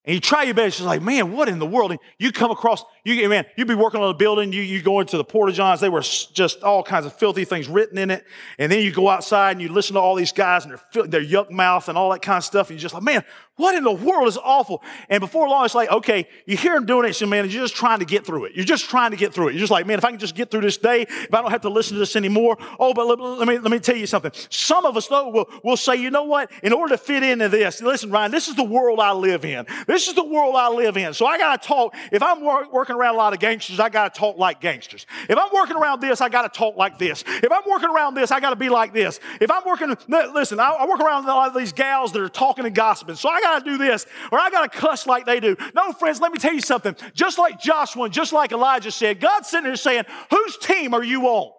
And 0.04 0.14
you 0.14 0.20
try 0.20 0.42
your 0.42 0.54
best, 0.54 0.80
it's 0.80 0.86
like, 0.86 1.00
man, 1.00 1.30
what 1.30 1.48
in 1.48 1.60
the 1.60 1.66
world? 1.66 1.92
And 1.92 2.00
you 2.18 2.32
come 2.32 2.50
across, 2.50 2.84
you 3.04 3.28
man, 3.28 3.46
you'd 3.56 3.68
be 3.68 3.76
working 3.76 4.00
on 4.00 4.10
a 4.10 4.14
building, 4.14 4.52
you, 4.52 4.60
you 4.60 4.82
go 4.82 4.98
into 4.98 5.16
the 5.16 5.22
porta 5.22 5.52
johns, 5.52 5.80
they 5.80 5.88
were 5.88 6.00
just 6.00 6.64
all 6.64 6.82
kinds 6.82 7.06
of 7.06 7.12
filthy 7.12 7.44
things 7.44 7.68
written 7.68 7.98
in 7.98 8.10
it. 8.10 8.24
And 8.58 8.72
then 8.72 8.82
you 8.82 8.90
go 8.90 9.08
outside 9.08 9.52
and 9.52 9.62
you 9.62 9.68
listen 9.68 9.94
to 9.94 10.00
all 10.00 10.16
these 10.16 10.32
guys 10.32 10.64
and 10.64 10.76
their, 10.92 11.06
their 11.06 11.24
yuck 11.24 11.50
mouth 11.50 11.88
and 11.88 11.96
all 11.96 12.10
that 12.10 12.20
kind 12.20 12.38
of 12.38 12.44
stuff. 12.44 12.68
And 12.68 12.78
you're 12.78 12.82
just 12.82 12.94
like, 12.94 13.04
man, 13.04 13.24
what 13.56 13.76
in 13.76 13.84
the 13.84 13.92
world 13.92 14.26
is 14.26 14.38
awful? 14.38 14.82
And 15.08 15.20
before 15.20 15.48
long, 15.48 15.64
it's 15.64 15.74
like, 15.74 15.90
okay, 15.90 16.26
you 16.46 16.56
hear 16.56 16.74
them 16.74 16.86
doing 16.86 17.08
it, 17.08 17.12
so 17.12 17.26
man, 17.26 17.48
you're 17.48 17.62
just 17.62 17.76
trying 17.76 18.00
to 18.00 18.04
get 18.04 18.26
through 18.26 18.46
it. 18.46 18.56
You're 18.56 18.64
just 18.64 18.88
trying 18.90 19.12
to 19.12 19.16
get 19.16 19.32
through 19.32 19.48
it. 19.48 19.52
You're 19.52 19.60
just 19.60 19.70
like, 19.70 19.86
man, 19.86 19.98
if 19.98 20.04
I 20.04 20.10
can 20.10 20.18
just 20.18 20.34
get 20.34 20.50
through 20.50 20.62
this 20.62 20.78
day, 20.78 21.02
if 21.02 21.32
I 21.32 21.42
don't 21.42 21.50
have 21.50 21.60
to 21.60 21.68
listen 21.68 21.94
to 21.94 22.00
this 22.00 22.16
anymore. 22.16 22.56
Oh, 22.80 22.92
but 22.92 23.06
let, 23.06 23.20
let 23.20 23.46
me, 23.46 23.58
let 23.58 23.70
me 23.70 23.78
tell 23.78 23.96
you 23.96 24.06
something. 24.06 24.32
Some 24.48 24.84
of 24.84 24.96
us, 24.96 25.06
though, 25.06 25.28
will, 25.28 25.50
will 25.62 25.76
say, 25.76 25.94
you 25.94 26.10
know 26.10 26.24
what? 26.24 26.50
In 26.64 26.72
order 26.72 26.94
to 26.94 26.98
fit 26.98 27.22
into 27.22 27.48
this, 27.48 27.80
listen, 27.82 28.10
Ryan, 28.10 28.32
this 28.32 28.48
is 28.48 28.56
the 28.56 28.64
world 28.64 28.98
I 28.98 29.12
live 29.12 29.44
in. 29.44 29.66
This 29.92 30.09
is 30.09 30.14
the 30.14 30.24
world 30.24 30.55
I 30.57 30.70
live 30.70 30.96
in. 30.96 31.12
So 31.12 31.26
I 31.26 31.37
got 31.37 31.61
to 31.61 31.68
talk. 31.68 31.94
If 32.11 32.22
I'm 32.22 32.40
wor- 32.40 32.66
working 32.72 32.96
around 32.96 33.14
a 33.14 33.18
lot 33.18 33.35
of 33.35 33.40
gangsters, 33.40 33.78
I 33.78 33.90
got 33.90 34.14
to 34.14 34.18
talk 34.18 34.38
like 34.38 34.59
gangsters. 34.59 35.05
If 35.28 35.37
I'm 35.37 35.50
working 35.52 35.76
around 35.76 36.00
this, 36.00 36.22
I 36.22 36.31
got 36.31 36.50
to 36.50 36.59
talk 36.59 36.78
like 36.78 36.98
this. 36.98 37.22
If 37.26 37.52
I'm 37.52 37.61
working 37.68 37.90
around 37.90 38.14
this, 38.14 38.31
I 38.31 38.40
got 38.40 38.50
to 38.50 38.57
be 38.57 38.70
like 38.70 38.94
this. 38.94 39.20
If 39.38 39.50
I'm 39.50 39.62
working, 39.66 39.94
listen, 40.09 40.61
I, 40.61 40.70
I 40.70 40.87
work 40.87 41.00
around 41.00 41.24
a 41.24 41.28
lot 41.28 41.48
of 41.48 41.55
these 41.55 41.74
gals 41.74 42.11
that 42.12 42.22
are 42.22 42.31
talking 42.31 42.64
and 42.64 42.74
gossiping. 42.74 43.16
So 43.16 43.28
I 43.28 43.42
got 43.42 43.62
to 43.62 43.70
do 43.70 43.76
this 43.76 44.07
or 44.31 44.40
I 44.40 44.48
got 44.48 44.72
to 44.72 44.78
cuss 44.78 45.07
like 45.07 45.26
they 45.26 45.40
do. 45.40 45.59
No, 45.74 45.92
friends, 45.92 46.22
let 46.22 46.33
me 46.33 46.38
tell 46.38 46.55
you 46.55 46.62
something. 46.62 46.96
Just 47.12 47.38
like 47.38 47.61
Joshua, 47.61 48.09
just 48.09 48.33
like 48.33 48.52
Elijah 48.52 48.90
said, 48.90 49.20
God's 49.20 49.48
sitting 49.50 49.64
there 49.64 49.76
saying, 49.76 50.05
Whose 50.31 50.57
team 50.57 50.94
are 50.94 51.05
you 51.05 51.24
on? 51.24 51.52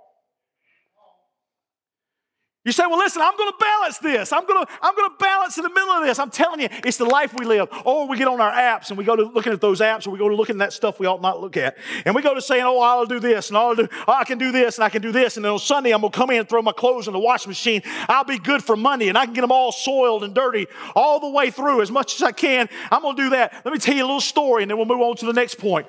You 2.65 2.71
say, 2.71 2.85
well, 2.87 2.97
listen, 2.97 3.21
I'm 3.21 3.35
going 3.35 3.51
to 3.51 3.57
balance 3.59 3.97
this. 3.97 4.31
I'm 4.31 4.45
going 4.45 4.65
to, 4.65 4.71
I'm 4.81 4.95
going 4.95 5.09
to 5.09 5.15
balance 5.19 5.57
in 5.57 5.63
the 5.63 5.69
middle 5.69 5.89
of 5.89 6.05
this. 6.05 6.17
I'm 6.17 6.29
telling 6.29 6.61
you, 6.61 6.69
it's 6.85 6.95
the 6.95 7.05
life 7.05 7.33
we 7.33 7.45
live. 7.45 7.67
Or 7.83 8.07
we 8.07 8.17
get 8.17 8.29
on 8.29 8.39
our 8.39 8.53
apps 8.53 8.87
and 8.87 8.97
we 8.97 9.03
go 9.03 9.17
to 9.17 9.23
looking 9.23 9.51
at 9.51 9.59
those 9.59 9.81
apps 9.81 10.07
or 10.07 10.11
we 10.11 10.17
go 10.17 10.29
to 10.29 10.35
looking 10.35 10.55
at 10.55 10.59
that 10.59 10.73
stuff 10.73 10.97
we 10.97 11.05
ought 11.05 11.21
not 11.21 11.41
look 11.41 11.57
at. 11.57 11.75
And 12.05 12.15
we 12.15 12.21
go 12.21 12.33
to 12.33 12.41
saying, 12.41 12.63
oh, 12.63 12.79
I'll 12.79 13.05
do 13.05 13.19
this 13.19 13.49
and 13.49 13.57
I'll 13.57 13.75
do, 13.75 13.89
oh, 14.07 14.13
I 14.13 14.23
can 14.23 14.37
do 14.37 14.53
this 14.53 14.77
and 14.77 14.85
I 14.85 14.89
can 14.89 15.01
do 15.01 15.11
this. 15.11 15.35
And 15.35 15.43
then 15.43 15.51
on 15.51 15.59
Sunday, 15.59 15.91
I'm 15.91 15.99
going 15.99 16.13
to 16.13 16.17
come 16.17 16.29
in 16.29 16.39
and 16.39 16.47
throw 16.47 16.61
my 16.61 16.71
clothes 16.71 17.07
in 17.07 17.13
the 17.13 17.19
washing 17.19 17.49
machine. 17.49 17.81
I'll 18.07 18.23
be 18.23 18.39
good 18.39 18.63
for 18.63 18.77
Monday 18.77 19.09
and 19.09 19.17
I 19.17 19.25
can 19.25 19.33
get 19.33 19.41
them 19.41 19.51
all 19.51 19.73
soiled 19.73 20.23
and 20.23 20.33
dirty 20.33 20.67
all 20.95 21.19
the 21.19 21.29
way 21.29 21.51
through 21.51 21.81
as 21.81 21.91
much 21.91 22.15
as 22.15 22.21
I 22.21 22.31
can. 22.31 22.69
I'm 22.89 23.01
going 23.01 23.17
to 23.17 23.23
do 23.23 23.29
that. 23.31 23.61
Let 23.65 23.73
me 23.73 23.79
tell 23.79 23.95
you 23.95 24.03
a 24.03 24.07
little 24.07 24.21
story 24.21 24.63
and 24.63 24.71
then 24.71 24.77
we'll 24.77 24.85
move 24.85 25.01
on 25.01 25.17
to 25.17 25.25
the 25.25 25.33
next 25.33 25.55
point. 25.55 25.87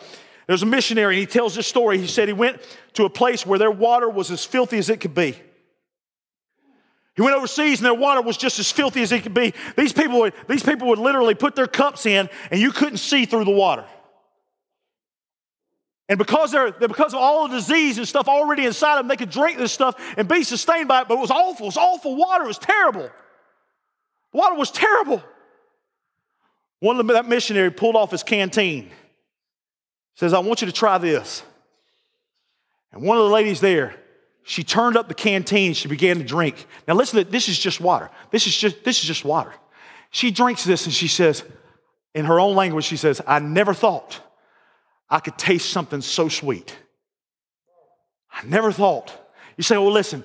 There's 0.49 0.65
a 0.65 0.67
missionary 0.67 1.15
and 1.15 1.21
he 1.21 1.27
tells 1.27 1.55
this 1.55 1.69
story. 1.69 1.99
He 1.99 2.09
said 2.09 2.27
he 2.27 2.35
went 2.35 2.61
to 2.95 3.05
a 3.05 3.11
place 3.11 3.47
where 3.47 3.61
their 3.61 3.71
water 3.71 4.11
was 4.11 4.33
as 4.33 4.45
filthy 4.45 4.79
as 4.79 4.91
it 4.91 4.99
could 4.99 5.15
be. 5.15 5.37
He 7.17 7.23
went 7.23 7.37
overseas 7.37 7.79
and 7.79 7.87
their 7.87 7.95
water 7.95 8.21
was 8.21 8.37
just 8.37 8.59
as 8.59 8.71
filthy 8.71 9.03
as 9.03 9.13
it 9.13 9.23
could 9.23 9.35
be. 9.35 9.55
These 9.77 9.93
people 9.93 10.21
would, 10.21 10.35
these 10.49 10.65
people 10.65 10.89
would 10.89 10.99
literally 10.99 11.35
put 11.35 11.55
their 11.55 11.69
cups 11.69 12.07
in 12.07 12.29
and 12.51 12.61
you 12.61 12.73
couldn't 12.73 12.99
see 12.99 13.25
through 13.25 13.45
the 13.45 13.53
water. 13.53 13.85
And 16.09 16.19
because, 16.19 16.51
they're, 16.51 16.73
because 16.73 17.15
of 17.15 17.21
all 17.21 17.49
the 17.49 17.57
disease 17.57 17.99
and 17.99 18.07
stuff 18.07 18.29
already 18.29 18.67
inside 18.67 18.99
them, 18.99 19.09
they 19.09 19.17
could 19.17 19.31
drink 19.31 19.59
this 19.59 19.73
stuff 19.73 19.95
and 20.19 20.29
be 20.29 20.43
sustained 20.43 20.89
by 20.89 21.03
it, 21.03 21.09
but 21.09 21.15
it 21.15 21.21
was 21.21 21.31
awful. 21.31 21.65
It 21.65 21.69
was 21.69 21.77
awful 21.77 22.17
water. 22.17 22.45
It 22.45 22.49
was 22.49 22.59
terrible. 22.59 23.11
The 24.33 24.39
water 24.39 24.57
was 24.57 24.71
terrible. 24.71 25.23
One 26.81 26.99
of 26.99 27.07
them, 27.07 27.15
that 27.15 27.27
missionary 27.27 27.71
pulled 27.71 27.97
off 27.97 28.11
his 28.11 28.23
canteen. 28.23 28.91
Says, 30.17 30.35
I 30.35 30.41
want 30.41 30.61
you 30.61 30.67
to 30.67 30.73
try 30.73 30.99
this. 30.99 31.43
And 32.93 33.03
one 33.03 33.17
of 33.17 33.25
the 33.25 33.31
ladies 33.31 33.61
there 33.61 33.95
she 34.45 34.63
turned 34.63 34.97
up 34.97 35.09
the 35.09 35.15
canteen. 35.15 35.73
She 35.73 35.89
began 35.89 36.19
to 36.19 36.25
drink. 36.25 36.67
Now 36.87 36.95
listen, 36.95 37.27
this 37.31 37.49
is 37.49 37.59
just 37.59 37.81
water. 37.81 38.11
This 38.31 38.47
is 38.47 38.57
just, 38.57 38.85
this 38.85 39.01
is 39.01 39.07
just 39.07 39.25
water. 39.25 39.53
She 40.11 40.31
drinks 40.31 40.65
this 40.65 40.85
and 40.85 40.95
she 40.95 41.09
says, 41.09 41.43
in 42.15 42.27
her 42.27 42.39
own 42.39 42.55
language, 42.55 42.85
she 42.85 42.97
says, 42.97 43.21
I 43.27 43.41
never 43.41 43.75
thought 43.75 44.21
I 45.11 45.19
could 45.19 45.37
taste 45.37 45.71
something 45.71 46.01
so 46.01 46.29
sweet. 46.29 46.77
I 48.31 48.45
never 48.47 48.71
thought. 48.71 49.13
You 49.57 49.65
say, 49.65 49.77
well, 49.77 49.91
listen, 49.91 50.25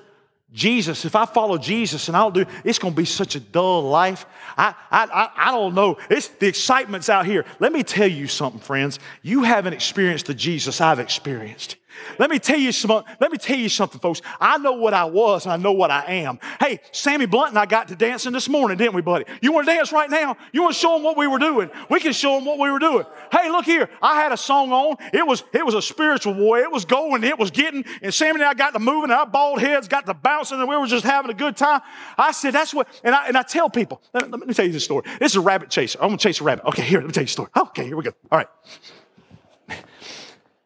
Jesus, 0.52 1.06
if 1.06 1.16
I 1.16 1.26
follow 1.26 1.58
Jesus 1.58 2.08
and 2.08 2.18
I 2.18 2.22
don't 2.22 2.34
do, 2.34 2.46
it's 2.64 2.80
going 2.80 2.94
to 2.94 2.98
be 2.98 3.06
such 3.06 3.36
a 3.36 3.40
dull 3.40 3.84
life. 3.84 4.26
I, 4.58 4.74
I, 4.92 5.06
I, 5.06 5.50
I 5.50 5.52
don't 5.52 5.76
know. 5.76 5.98
It's 6.10 6.28
the 6.28 6.48
excitement's 6.48 7.10
out 7.10 7.26
here. 7.26 7.46
Let 7.60 7.72
me 7.72 7.84
tell 7.84 8.08
you 8.08 8.28
something, 8.28 8.60
friends. 8.60 9.00
You 9.22 9.44
haven't 9.44 9.74
experienced 9.74 10.26
the 10.26 10.34
Jesus 10.34 10.82
I've 10.82 11.00
experienced. 11.00 11.78
Let 12.18 12.30
me 12.30 12.40
tell 12.40 12.58
you 12.58 12.72
some, 12.72 13.04
let 13.20 13.32
me 13.32 13.38
tell 13.38 13.58
you 13.58 13.70
something, 13.70 14.00
folks. 14.00 14.22
I 14.40 14.58
know 14.58 14.74
what 14.74 14.94
I 14.94 15.06
was 15.06 15.46
and 15.46 15.54
I 15.54 15.58
know 15.58 15.72
what 15.72 15.92
I 15.92 16.06
am. 16.06 16.40
Hey, 16.60 16.80
Sammy 16.92 17.26
Blunt 17.26 17.50
and 17.50 17.60
I 17.60 17.66
got 17.66 17.88
to 17.90 17.96
dancing 17.96 18.32
this 18.32 18.50
morning, 18.50 18.78
didn't 18.78 18.94
we, 18.94 19.02
buddy? 19.02 19.26
You 19.42 19.52
want 19.52 19.68
to 19.68 19.74
dance 19.74 19.92
right 19.92 20.10
now? 20.10 20.38
You 20.52 20.62
want 20.62 20.74
to 20.74 20.80
show 20.80 20.94
them 20.94 21.04
what 21.04 21.18
we 21.18 21.28
were 21.28 21.40
doing? 21.40 21.70
We 21.90 22.00
can 22.00 22.14
show 22.14 22.36
them 22.36 22.46
what 22.46 22.60
we 22.60 22.70
were 22.70 22.80
doing. 22.80 23.06
Hey, 23.32 23.50
look 23.50 23.66
here. 23.66 23.90
I 24.02 24.16
had 24.22 24.32
a 24.32 24.38
song 24.38 24.72
on. 24.72 24.98
It 25.14 25.26
was, 25.26 25.44
it 25.54 25.66
was 25.66 25.76
a 25.76 25.82
spiritual 25.82 26.34
war. 26.34 26.60
It 26.60 26.72
was 26.72 26.86
going, 26.86 27.24
it 27.24 27.38
was 27.38 27.52
getting, 27.52 27.86
and 28.02 28.14
Sammy 28.14 28.42
and 28.42 28.44
I 28.44 28.54
got 28.54 28.74
to 28.74 28.80
moving, 28.80 29.04
and 29.04 29.14
our 29.14 29.28
bald 29.28 29.60
heads 29.60 29.88
got 29.88 30.06
to 30.06 30.14
bouncing, 30.14 30.60
and 30.60 30.68
we 30.68 30.78
were 30.78 30.88
just 30.88 31.06
having 31.06 31.32
a 31.32 31.36
good 31.36 31.58
time. 31.58 31.82
I 32.18 32.32
said, 32.32 32.54
that's 32.54 32.74
what, 32.74 32.88
and 33.04 33.16
I, 33.16 33.28
and 33.28 33.38
I 33.38 33.44
tell 33.44 33.70
people, 33.70 34.02
let, 34.14 34.30
let 34.30 34.48
me 34.48 34.54
tell 34.54 34.66
you 34.66 34.72
this 34.72 34.84
story. 34.84 35.04
This 35.20 35.34
is 35.34 35.38
a 35.38 35.42
rabbit 35.42 35.70
chaser. 35.70 36.00
I'm 36.02 36.12
to 36.12 36.18
chase 36.18 36.42
a 36.42 36.44
rabbit. 36.44 36.66
Okay, 36.66 36.84
here, 36.84 37.00
let 37.00 37.08
me 37.08 37.14
tell 37.14 37.24
you 37.24 37.26
a 37.26 37.30
story. 37.30 37.50
Okay, 37.56 37.86
here 37.86 37.98
we 37.98 38.04
go. 38.04 38.12
All 38.32 38.38
right. 38.38 38.48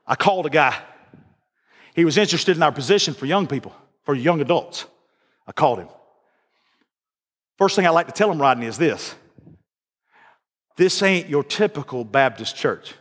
I 0.05 0.15
called 0.15 0.45
a 0.45 0.49
guy 0.49 0.75
he 1.95 2.05
was 2.05 2.17
interested 2.17 2.57
in 2.57 2.63
our 2.63 2.71
position 2.71 3.13
for 3.13 3.25
young 3.25 3.47
people, 3.47 3.73
for 4.03 4.15
young 4.15 4.41
adults. 4.41 4.85
I 5.47 5.51
called 5.51 5.79
him. 5.79 5.89
First 7.57 7.75
thing 7.75 7.85
I 7.85 7.89
like 7.89 8.07
to 8.07 8.13
tell 8.13 8.31
him, 8.31 8.41
Rodney, 8.41 8.65
is 8.65 8.77
this 8.77 9.15
this 10.75 11.03
ain't 11.03 11.29
your 11.29 11.43
typical 11.43 12.03
Baptist 12.03 12.55
church. 12.55 12.95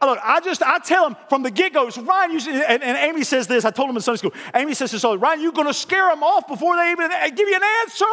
Look, 0.00 0.18
I 0.22 0.40
just, 0.40 0.62
I 0.62 0.78
tell 0.80 1.06
him 1.06 1.16
from 1.28 1.42
the 1.42 1.50
get 1.50 1.72
go, 1.72 1.88
Ryan, 1.88 2.32
you, 2.32 2.38
and, 2.62 2.82
and, 2.82 2.98
Amy 2.98 3.24
says 3.24 3.46
this, 3.46 3.64
I 3.64 3.70
told 3.70 3.88
him 3.88 3.96
in 3.96 4.02
Sunday 4.02 4.18
school, 4.18 4.34
Amy 4.54 4.74
says 4.74 4.90
this, 4.90 5.00
so 5.00 5.14
Ryan, 5.14 5.40
you're 5.40 5.52
going 5.52 5.66
to 5.66 5.74
scare 5.74 6.08
them 6.10 6.22
off 6.22 6.46
before 6.46 6.76
they 6.76 6.90
even 6.90 7.10
give 7.34 7.48
you 7.48 7.56
an 7.56 7.62
answer? 7.82 8.04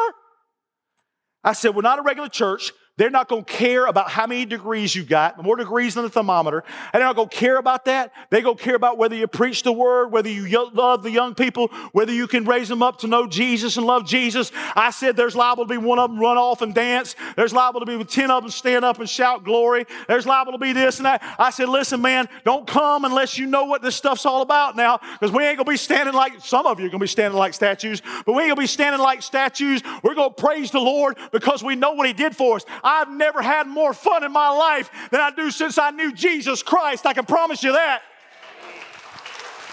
I 1.44 1.52
said, 1.52 1.76
we're 1.76 1.82
not 1.82 2.00
a 2.00 2.02
regular 2.02 2.30
church. 2.30 2.72
They're 3.02 3.10
not 3.10 3.28
going 3.28 3.46
to 3.46 3.52
care 3.52 3.88
about 3.88 4.12
how 4.12 4.28
many 4.28 4.46
degrees 4.46 4.96
you 4.96 5.04
got, 5.04 5.44
more 5.44 5.56
degrees 5.56 5.96
than 5.96 6.04
the 6.04 6.10
thermometer. 6.12 6.64
And 6.94 7.02
they're 7.02 7.08
not 7.08 7.16
going 7.16 7.30
to 7.30 7.36
care 7.36 7.58
about 7.58 7.86
that. 7.86 8.14
They're 8.30 8.44
going 8.44 8.58
to 8.58 8.64
care 8.64 8.76
about 8.76 9.00
whether 9.00 9.16
you 9.16 9.26
preach 9.26 9.64
the 9.64 9.72
word, 9.72 10.12
whether 10.12 10.30
you 10.30 10.70
love 10.72 11.02
the 11.02 11.10
young 11.10 11.34
people, 11.34 11.70
whether 11.94 12.14
you 12.14 12.28
can 12.28 12.46
raise 12.46 12.70
them 12.70 12.84
up 12.84 13.00
to 13.00 13.08
know 13.08 13.26
Jesus 13.26 13.78
and 13.78 13.88
love 13.88 14.06
Jesus. 14.06 14.52
I 14.76 14.92
said 14.92 15.18
there's 15.18 15.36
liable 15.36 15.66
to 15.66 15.68
be 15.68 15.80
one 15.80 15.98
of 15.98 16.12
them 16.12 16.20
run 16.20 16.38
off 16.38 16.62
and 16.62 16.76
dance. 16.76 17.16
There's 17.36 17.54
liable 17.54 17.80
to 17.80 17.88
be 17.88 18.06
10 18.06 18.30
of 18.30 18.44
them 18.44 18.52
stand 18.52 18.86
up 18.86 19.00
and 19.00 19.10
shout 19.10 19.44
glory. 19.44 19.88
There's 20.08 20.28
liable 20.28 20.52
to 20.52 20.60
be 20.60 20.72
this 20.72 21.00
and 21.00 21.08
that. 21.08 21.24
I 21.40 21.50
said, 21.50 21.70
listen, 21.70 22.04
man, 22.04 22.30
don't 22.46 22.68
come 22.68 23.04
unless 23.04 23.36
you 23.36 23.48
know 23.48 23.64
what 23.64 23.82
this 23.82 23.96
stuff's 23.96 24.28
all 24.28 24.44
about 24.44 24.76
now, 24.76 25.00
because 25.14 25.32
we 25.32 25.44
ain't 25.44 25.58
going 25.58 25.66
to 25.66 25.72
be 25.72 25.76
standing 25.78 26.14
like, 26.14 26.34
some 26.40 26.68
of 26.68 26.80
you 26.80 26.86
are 26.86 26.90
going 26.90 27.00
to 27.00 27.04
be 27.06 27.08
standing 27.08 27.40
like 27.40 27.56
statues, 27.56 28.04
but 28.28 28.34
we 28.34 28.44
ain't 28.44 28.50
going 28.50 28.58
to 28.58 28.62
be 28.62 28.68
standing 28.68 29.02
like 29.02 29.24
statues. 29.24 29.82
We're 30.04 30.14
going 30.14 30.36
to 30.36 30.40
praise 30.40 30.70
the 30.70 30.80
Lord 30.80 31.18
because 31.32 31.64
we 31.64 31.76
know 31.76 31.94
what 31.94 32.06
He 32.06 32.14
did 32.14 32.36
for 32.36 32.58
us. 32.58 32.66
I've 32.92 33.10
never 33.10 33.42
had 33.42 33.68
more 33.68 33.94
fun 33.94 34.26
in 34.26 34.34
my 34.34 34.50
life 34.50 34.92
than 35.12 35.22
I 35.22 35.32
do 35.32 35.50
since 35.50 35.78
I 35.78 35.92
knew 35.92 36.12
Jesus 36.12 36.62
Christ. 36.62 37.06
I 37.06 37.14
can 37.14 37.26
promise 37.26 37.64
you 37.64 37.72
that. 37.72 38.02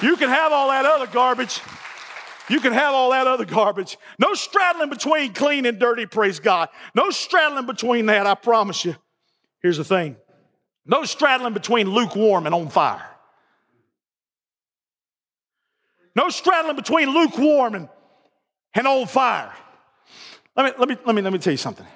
You 0.00 0.16
can 0.16 0.28
have 0.28 0.52
all 0.52 0.68
that 0.68 0.84
other 0.84 1.08
garbage. 1.08 1.60
You 2.48 2.60
can 2.60 2.72
have 2.72 2.94
all 2.94 3.10
that 3.10 3.26
other 3.26 3.44
garbage. 3.44 3.98
No 4.20 4.34
straddling 4.34 4.88
between 4.88 5.34
clean 5.34 5.66
and 5.66 5.80
dirty, 5.80 6.06
praise 6.06 6.38
God. 6.38 6.68
No 6.94 7.10
straddling 7.10 7.66
between 7.66 8.06
that, 8.06 8.24
I 8.26 8.34
promise 8.34 8.84
you. 8.84 8.94
Here's 9.60 9.78
the 9.78 9.84
thing 9.84 10.16
no 10.86 11.04
straddling 11.04 11.54
between 11.54 11.90
lukewarm 11.90 12.46
and 12.46 12.54
on 12.54 12.68
fire. 12.68 13.04
No 16.14 16.30
straddling 16.30 16.76
between 16.76 17.10
lukewarm 17.10 17.74
and, 17.74 17.88
and 18.74 18.86
on 18.86 19.06
fire. 19.08 19.52
Let 20.56 20.66
me, 20.66 20.72
let, 20.78 20.88
me, 20.88 20.96
let, 21.04 21.14
me, 21.16 21.22
let 21.22 21.32
me 21.32 21.38
tell 21.38 21.52
you 21.52 21.56
something. 21.56 21.86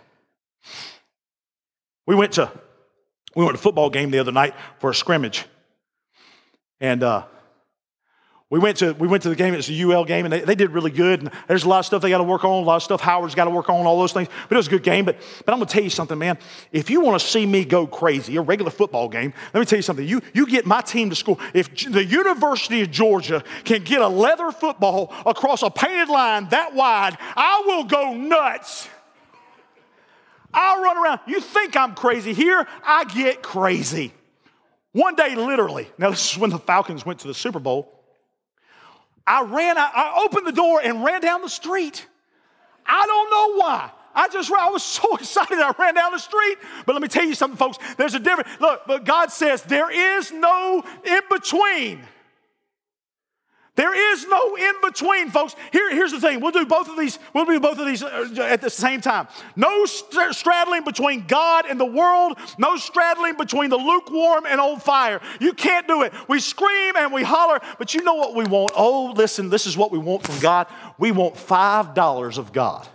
We 2.07 2.15
went 2.15 2.33
to 2.33 2.51
we 3.35 3.45
went 3.45 3.57
to 3.57 3.61
a 3.61 3.63
football 3.63 3.91
game 3.91 4.11
the 4.11 4.19
other 4.19 4.33
night 4.33 4.55
for 4.79 4.91
a 4.91 4.95
scrimmage, 4.95 5.47
and 6.81 7.03
uh, 7.03 7.25
we 8.53 8.59
went 8.59 8.77
to 8.79 8.93
we 8.93 9.09
went 9.09 9.23
to 9.23 9.31
the 9.31 9.35
game. 9.35 9.55
It's 9.55 9.71
a 9.71 9.83
UL 9.83 10.05
game, 10.05 10.27
and 10.27 10.33
they, 10.33 10.41
they 10.41 10.55
did 10.55 10.73
really 10.73 10.91
good. 10.91 11.21
And 11.21 11.31
there's 11.49 11.65
a 11.65 11.69
lot 11.71 11.79
of 11.79 11.87
stuff 11.87 12.03
they 12.03 12.11
got 12.11 12.19
to 12.19 12.25
work 12.25 12.45
on, 12.45 12.63
a 12.63 12.67
lot 12.67 12.77
of 12.77 12.83
stuff 12.83 13.01
Howard's 13.01 13.35
got 13.35 13.45
to 13.45 13.51
work 13.51 13.71
on, 13.71 13.87
all 13.87 13.99
those 13.99 14.13
things. 14.13 14.29
But 14.47 14.57
it 14.57 14.59
was 14.59 14.67
a 14.67 14.71
good 14.71 14.83
game. 14.83 15.07
But 15.07 15.17
but 15.47 15.55
I'm 15.55 15.59
gonna 15.59 15.71
tell 15.71 15.83
you 15.83 15.89
something, 15.89 16.19
man. 16.19 16.37
If 16.71 16.91
you 16.91 17.01
want 17.01 17.19
to 17.19 17.27
see 17.27 17.47
me 17.47 17.65
go 17.65 17.87
crazy, 17.87 18.37
a 18.37 18.43
regular 18.43 18.71
football 18.71 19.09
game, 19.09 19.33
let 19.55 19.61
me 19.61 19.65
tell 19.65 19.79
you 19.79 19.83
something. 19.83 20.07
You 20.07 20.21
you 20.35 20.47
get 20.47 20.67
my 20.67 20.83
team 20.83 21.09
to 21.09 21.17
score. 21.17 21.39
If 21.55 21.75
the 21.91 22.05
University 22.05 22.83
of 22.83 22.91
Georgia 22.91 23.43
can 23.65 23.85
get 23.85 24.03
a 24.03 24.09
leather 24.09 24.53
football 24.53 25.15
across 25.25 25.63
a 25.63 25.71
painted 25.71 26.11
line 26.11 26.49
that 26.51 26.75
wide, 26.75 27.17
I 27.35 27.63
will 27.65 27.85
go 27.85 28.13
nuts. 28.13 28.87
I'll 30.55 30.83
run 30.83 30.99
around. 30.99 31.21
You 31.27 31.41
think 31.41 31.77
I'm 31.77 31.95
crazy. 31.95 32.33
Here, 32.33 32.67
I 32.85 33.05
get 33.05 33.43
crazy. 33.43 34.13
One 34.93 35.15
day, 35.15 35.35
literally, 35.35 35.89
now 35.97 36.11
this 36.11 36.33
is 36.33 36.39
when 36.39 36.51
the 36.51 36.59
Falcons 36.59 37.07
went 37.07 37.21
to 37.21 37.29
the 37.29 37.35
Super 37.35 37.59
Bowl. 37.59 38.01
I 39.27 39.43
ran, 39.43 39.79
I, 39.79 39.91
I 39.95 40.25
opened 40.25 40.47
the 40.47 40.53
door 40.53 40.81
and 40.83 41.05
ran 41.05 41.21
down 41.21 41.43
the 41.43 41.49
street. 41.49 42.07
I 42.85 43.05
don't 43.07 43.31
know 43.31 43.63
why. 43.63 43.91
I 44.15 44.29
just 44.29 44.53
I 44.53 44.69
was 44.69 44.83
so 44.83 45.17
excited 45.17 45.59
I 45.59 45.73
ran 45.79 45.95
down 45.95 46.13
the 46.13 46.19
street. 46.19 46.59
But 46.85 46.95
let 46.95 47.03
me 47.03 47.09
tell 47.09 47.25
you 47.25 47.35
something, 47.35 47.57
folks. 47.57 47.79
There's 47.97 48.15
a 48.15 48.21
difference. 48.21 48.51
Look, 48.61 48.83
but 48.87 49.05
God 49.05 49.31
says 49.31 49.63
there 49.63 49.91
is 49.91 50.33
no 50.33 50.83
in 51.05 51.21
between. 51.31 52.03
There 53.75 54.13
is 54.13 54.27
no 54.27 54.55
in 54.57 54.73
between, 54.83 55.31
folks. 55.31 55.57
Here, 55.73 55.91
here's 55.95 56.13
the 56.13 56.21
thing. 56.21 56.41
We'll 56.41 56.51
do 56.51 56.67
both 56.67 56.91
of 56.91 56.99
these. 56.99 57.19
We'll 57.33 57.47
do 57.47 57.59
both 57.59 57.79
of 57.79 57.87
these 57.87 58.03
uh, 58.03 58.29
at 58.39 58.61
the 58.61 58.69
same 58.69 59.01
time. 59.01 59.29
No 59.57 59.87
straddling 59.87 60.85
between 60.85 61.27
God 61.27 61.65
and 61.67 61.81
the 61.81 61.87
world. 61.87 62.37
No 62.59 62.77
straddling 62.77 63.39
between 63.39 63.71
the 63.71 63.79
lukewarm 63.79 64.45
and 64.47 64.61
old 64.61 64.83
fire. 64.83 65.23
You 65.41 65.55
can't 65.55 65.89
do 65.89 66.03
it. 66.03 66.13
We 66.29 66.39
scream 66.39 66.97
and 66.99 67.15
we 67.15 67.23
holler, 67.23 67.61
but 67.79 67.95
you 67.95 68.03
know 68.03 68.15
what 68.15 68.35
we 68.35 68.45
want? 68.45 68.73
Oh, 68.77 69.15
listen. 69.17 69.49
This 69.49 69.67
is 69.67 69.75
what 69.75 69.91
we 69.91 69.99
want 69.99 70.27
from 70.27 70.39
God. 70.41 70.67
We 70.99 71.11
want 71.11 71.39
five 71.39 71.95
dollars 71.95 72.37
of 72.37 72.53
God. 72.53 72.87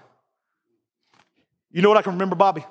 You 1.71 1.81
know 1.81 1.89
what 1.89 1.97
I 1.97 2.03
can 2.03 2.13
remember, 2.13 2.35
Bobby? 2.35 2.63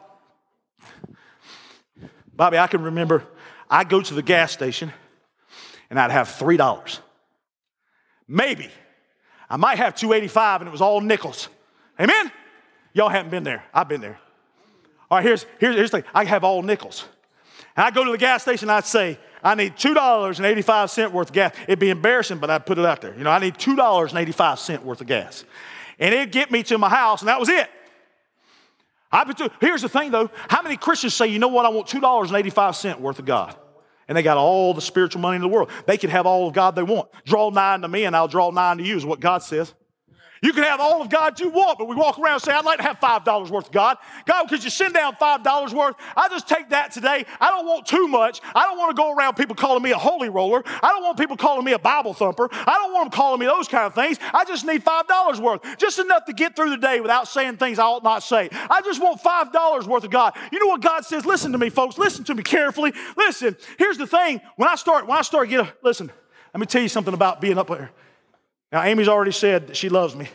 Bobby, 2.32 2.58
I 2.58 2.68
can 2.68 2.82
remember. 2.82 3.24
I 3.68 3.82
go 3.82 4.00
to 4.00 4.14
the 4.14 4.22
gas 4.22 4.52
station, 4.52 4.92
and 5.90 5.98
I'd 5.98 6.12
have 6.12 6.28
three 6.28 6.56
dollars. 6.56 7.00
Maybe. 8.28 8.70
I 9.48 9.56
might 9.56 9.78
have 9.78 9.94
285 9.94 10.62
and 10.62 10.68
it 10.68 10.72
was 10.72 10.80
all 10.80 11.00
nickels. 11.00 11.48
Amen? 12.00 12.30
Y'all 12.92 13.08
haven't 13.08 13.30
been 13.30 13.44
there. 13.44 13.64
I've 13.72 13.88
been 13.88 14.00
there. 14.00 14.18
All 15.10 15.18
right, 15.18 15.24
here's, 15.24 15.46
here's, 15.58 15.76
here's 15.76 15.90
the 15.90 16.00
thing 16.00 16.10
I 16.14 16.24
have 16.24 16.44
all 16.44 16.62
nickels. 16.62 17.04
And 17.76 17.84
I 17.84 17.90
go 17.90 18.04
to 18.04 18.10
the 18.10 18.18
gas 18.18 18.42
station, 18.42 18.70
I'd 18.70 18.86
say, 18.86 19.18
I 19.42 19.54
need 19.54 19.76
$2.85 19.76 21.12
worth 21.12 21.28
of 21.28 21.32
gas. 21.32 21.54
It'd 21.64 21.78
be 21.78 21.90
embarrassing, 21.90 22.38
but 22.38 22.50
I'd 22.50 22.66
put 22.66 22.78
it 22.78 22.84
out 22.84 23.00
there. 23.00 23.16
You 23.16 23.22
know, 23.22 23.30
I 23.30 23.38
need 23.38 23.54
$2.85 23.54 24.82
worth 24.82 25.00
of 25.00 25.06
gas. 25.06 25.44
And 25.98 26.14
it'd 26.14 26.32
get 26.32 26.50
me 26.50 26.62
to 26.64 26.78
my 26.78 26.88
house, 26.88 27.20
and 27.20 27.28
that 27.28 27.38
was 27.38 27.48
it. 27.48 27.70
I, 29.12 29.50
here's 29.60 29.82
the 29.82 29.88
thing, 29.88 30.10
though. 30.10 30.30
How 30.48 30.62
many 30.62 30.76
Christians 30.76 31.14
say, 31.14 31.28
you 31.28 31.38
know 31.38 31.48
what, 31.48 31.64
I 31.64 31.68
want 31.68 31.86
$2.85 31.86 32.98
worth 32.98 33.18
of 33.18 33.24
God? 33.24 33.56
And 34.08 34.16
they 34.16 34.22
got 34.22 34.36
all 34.36 34.74
the 34.74 34.80
spiritual 34.80 35.20
money 35.20 35.36
in 35.36 35.42
the 35.42 35.48
world. 35.48 35.70
They 35.86 35.96
can 35.96 36.10
have 36.10 36.26
all 36.26 36.48
of 36.48 36.54
God 36.54 36.74
they 36.74 36.82
want. 36.82 37.10
Draw 37.24 37.50
nigh 37.50 37.74
unto 37.74 37.88
me, 37.88 38.04
and 38.04 38.14
I'll 38.14 38.28
draw 38.28 38.50
nigh 38.50 38.74
to 38.74 38.82
you, 38.82 38.96
is 38.96 39.06
what 39.06 39.20
God 39.20 39.42
says. 39.42 39.74
You 40.46 40.52
can 40.52 40.62
have 40.62 40.78
all 40.78 41.02
of 41.02 41.10
God 41.10 41.40
you 41.40 41.48
want, 41.48 41.76
but 41.76 41.88
we 41.88 41.96
walk 41.96 42.20
around 42.20 42.34
and 42.34 42.42
say, 42.42 42.52
I'd 42.52 42.64
like 42.64 42.76
to 42.76 42.84
have 42.84 43.00
$5 43.00 43.50
worth 43.50 43.66
of 43.66 43.72
God. 43.72 43.96
God, 44.26 44.46
could 44.46 44.62
you 44.62 44.70
send 44.70 44.94
down 44.94 45.16
$5 45.16 45.72
worth? 45.72 45.96
I 46.16 46.28
just 46.28 46.48
take 46.48 46.68
that 46.68 46.92
today. 46.92 47.26
I 47.40 47.50
don't 47.50 47.66
want 47.66 47.84
too 47.84 48.06
much. 48.06 48.40
I 48.54 48.62
don't 48.62 48.78
want 48.78 48.96
to 48.96 49.02
go 49.02 49.12
around 49.12 49.34
people 49.34 49.56
calling 49.56 49.82
me 49.82 49.90
a 49.90 49.98
holy 49.98 50.28
roller. 50.28 50.62
I 50.64 50.90
don't 50.90 51.02
want 51.02 51.18
people 51.18 51.36
calling 51.36 51.64
me 51.64 51.72
a 51.72 51.80
Bible 51.80 52.14
thumper. 52.14 52.48
I 52.52 52.74
don't 52.74 52.92
want 52.92 53.10
them 53.10 53.16
calling 53.18 53.40
me 53.40 53.46
those 53.46 53.66
kind 53.66 53.86
of 53.86 53.94
things. 53.96 54.18
I 54.32 54.44
just 54.44 54.64
need 54.64 54.84
$5 54.84 55.40
worth, 55.40 55.62
just 55.78 55.98
enough 55.98 56.26
to 56.26 56.32
get 56.32 56.54
through 56.54 56.70
the 56.70 56.76
day 56.76 57.00
without 57.00 57.26
saying 57.26 57.56
things 57.56 57.80
I 57.80 57.84
ought 57.86 58.04
not 58.04 58.22
say. 58.22 58.48
I 58.70 58.82
just 58.82 59.02
want 59.02 59.20
$5 59.20 59.88
worth 59.88 60.04
of 60.04 60.12
God. 60.12 60.36
You 60.52 60.60
know 60.60 60.68
what 60.68 60.80
God 60.80 61.04
says? 61.04 61.26
Listen 61.26 61.50
to 61.50 61.58
me, 61.58 61.70
folks. 61.70 61.98
Listen 61.98 62.22
to 62.22 62.36
me 62.36 62.44
carefully. 62.44 62.92
Listen, 63.16 63.56
here's 63.80 63.98
the 63.98 64.06
thing. 64.06 64.40
When 64.54 64.68
I 64.68 64.76
start, 64.76 65.08
when 65.08 65.18
I 65.18 65.22
start 65.22 65.48
getting, 65.48 65.66
listen, 65.82 66.08
let 66.54 66.60
me 66.60 66.66
tell 66.66 66.82
you 66.82 66.88
something 66.88 67.14
about 67.14 67.40
being 67.40 67.58
up 67.58 67.66
there. 67.66 67.90
Now, 68.72 68.82
Amy's 68.82 69.08
already 69.08 69.32
said 69.32 69.68
that 69.68 69.76
she 69.76 69.88
loves 69.88 70.16
me. 70.16 70.28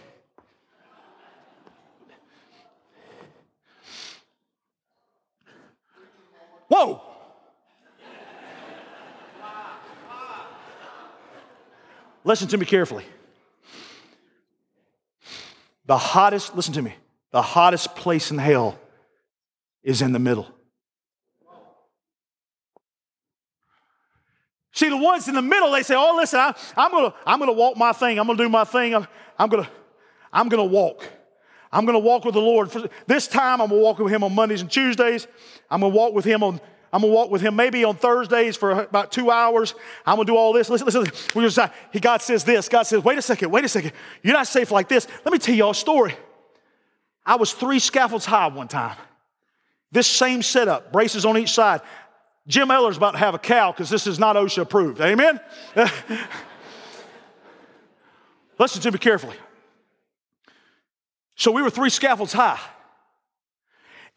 Whoa! 6.67 7.01
Listen 12.23 12.47
to 12.47 12.57
me 12.57 12.65
carefully. 12.65 13.03
The 15.85 15.97
hottest, 15.97 16.55
listen 16.55 16.73
to 16.75 16.81
me, 16.81 16.95
the 17.31 17.41
hottest 17.41 17.95
place 17.95 18.31
in 18.31 18.37
hell 18.37 18.79
is 19.83 20.01
in 20.01 20.13
the 20.13 20.19
middle. 20.19 20.47
See, 24.73 24.89
the 24.89 24.97
ones 24.97 25.27
in 25.27 25.35
the 25.35 25.41
middle, 25.41 25.71
they 25.71 25.83
say, 25.83 25.95
oh, 25.95 26.15
listen, 26.15 26.39
I, 26.39 26.53
am 26.77 26.91
going 26.91 27.11
to 27.11 27.17
I'm 27.25 27.39
gonna 27.39 27.51
walk 27.51 27.75
my 27.77 27.91
thing. 27.91 28.19
I'm 28.19 28.25
going 28.25 28.37
to 28.37 28.43
do 28.43 28.49
my 28.49 28.63
thing. 28.63 28.95
I'm, 28.95 29.07
I'm 29.37 29.49
going 29.49 29.63
to 29.63 29.69
I'm 30.31 30.47
gonna 30.47 30.63
walk. 30.65 31.03
I'm 31.73 31.85
going 31.85 31.95
to 31.95 32.05
walk 32.05 32.25
with 32.25 32.33
the 32.33 32.41
Lord. 32.41 32.71
For 32.71 32.89
this 33.07 33.27
time, 33.27 33.61
I'm 33.61 33.69
going 33.69 33.81
to 33.81 33.83
walk 33.83 33.99
with 33.99 34.13
Him 34.13 34.23
on 34.23 34.33
Mondays 34.33 34.61
and 34.61 34.71
Tuesdays. 34.71 35.27
I'm 35.69 35.81
going 35.81 35.91
to 35.91 35.97
walk 35.97 36.13
with 36.13 36.25
Him 36.25 36.43
on 36.43 36.61
I'm 36.93 37.01
gonna 37.01 37.13
walk 37.13 37.31
with 37.31 37.41
him 37.41 37.55
maybe 37.55 37.83
on 37.85 37.95
Thursdays 37.95 38.57
for 38.57 38.71
about 38.71 39.11
two 39.11 39.31
hours. 39.31 39.75
I'm 40.05 40.17
gonna 40.17 40.25
do 40.25 40.35
all 40.35 40.51
this. 40.51 40.69
Listen, 40.69 40.85
listen. 40.85 41.05
We 41.33 41.47
just, 41.47 41.57
he, 41.91 41.99
God 41.99 42.21
says 42.21 42.43
this. 42.43 42.67
God 42.67 42.83
says, 42.83 43.03
wait 43.03 43.17
a 43.17 43.21
second, 43.21 43.49
wait 43.49 43.63
a 43.63 43.69
second. 43.69 43.93
You're 44.21 44.33
not 44.33 44.47
safe 44.47 44.71
like 44.71 44.89
this. 44.89 45.07
Let 45.23 45.31
me 45.31 45.39
tell 45.39 45.55
y'all 45.55 45.71
a 45.71 45.75
story. 45.75 46.15
I 47.25 47.35
was 47.35 47.53
three 47.53 47.79
scaffolds 47.79 48.25
high 48.25 48.47
one 48.47 48.67
time. 48.67 48.97
This 49.91 50.07
same 50.07 50.41
setup, 50.41 50.91
braces 50.91 51.25
on 51.25 51.37
each 51.37 51.51
side. 51.51 51.81
Jim 52.47 52.71
Eller's 52.71 52.97
about 52.97 53.11
to 53.11 53.17
have 53.17 53.35
a 53.35 53.39
cow 53.39 53.71
because 53.71 53.89
this 53.89 54.07
is 54.07 54.19
not 54.19 54.35
OSHA 54.35 54.63
approved. 54.63 54.99
Amen? 54.99 55.39
Listen 58.59 58.81
to 58.81 58.91
me 58.91 58.97
carefully. 58.97 59.35
So 61.35 61.51
we 61.51 61.61
were 61.61 61.69
three 61.69 61.89
scaffolds 61.89 62.33
high. 62.33 62.59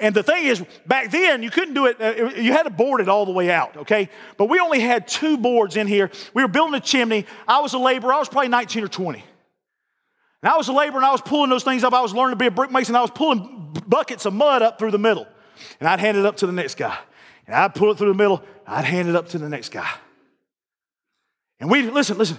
And 0.01 0.15
the 0.15 0.23
thing 0.23 0.45
is, 0.45 0.65
back 0.87 1.11
then 1.11 1.43
you 1.43 1.51
couldn't 1.51 1.75
do 1.75 1.87
it, 1.87 2.01
uh, 2.01 2.31
you 2.37 2.53
had 2.53 2.65
to 2.65 2.71
board 2.71 3.01
it 3.01 3.09
all 3.09 3.25
the 3.25 3.33
way 3.33 3.51
out, 3.51 3.77
okay? 3.77 4.09
But 4.37 4.47
we 4.47 4.59
only 4.59 4.81
had 4.81 5.07
two 5.07 5.39
boards 5.39 5.77
in 5.77 5.87
here. 5.87 6.11
We 6.35 6.43
were 6.43 6.49
building 6.49 6.75
a 6.75 6.81
chimney. 6.81 7.27
I 7.47 7.61
was 7.61 7.75
a 7.75 7.79
laborer, 7.79 8.13
I 8.13 8.19
was 8.19 8.29
probably 8.29 8.49
19 8.49 8.85
or 8.85 8.89
20. 8.89 9.25
And 10.43 10.53
I 10.53 10.57
was 10.57 10.69
a 10.69 10.73
laborer 10.73 10.99
and 10.99 11.07
I 11.07 11.13
was 11.13 11.23
pulling 11.23 11.49
those 11.49 11.65
things 11.65 11.85
up. 11.85 11.95
I 11.95 12.01
was 12.03 12.13
learning 12.13 12.33
to 12.33 12.37
be 12.37 12.47
a 12.47 12.51
brick 12.51 12.71
mason. 12.71 12.97
I 12.97 13.01
was 13.01 13.11
pulling 13.11 13.75
buckets 13.87 14.27
of 14.27 14.35
mud 14.35 14.61
up 14.61 14.79
through 14.79 14.91
the 14.91 14.99
middle. 14.99 15.27
And 15.81 15.89
I'd 15.89 16.01
hand 16.01 16.19
it 16.19 16.27
up 16.27 16.37
to 16.39 16.47
the 16.47 16.53
next 16.53 16.77
guy. 16.77 16.99
And 17.47 17.55
I'd 17.55 17.75
pull 17.75 17.91
it 17.91 17.99
through 17.99 18.09
the 18.09 18.19
middle. 18.19 18.43
I'd 18.67 18.85
hand 18.85 19.09
it 19.09 19.17
up 19.17 19.29
to 19.31 19.39
the 19.39 19.49
next 19.49 19.71
guy. 19.71 19.91
And 21.61 21.71
we, 21.71 21.83
listen, 21.83 22.19
listen. 22.19 22.39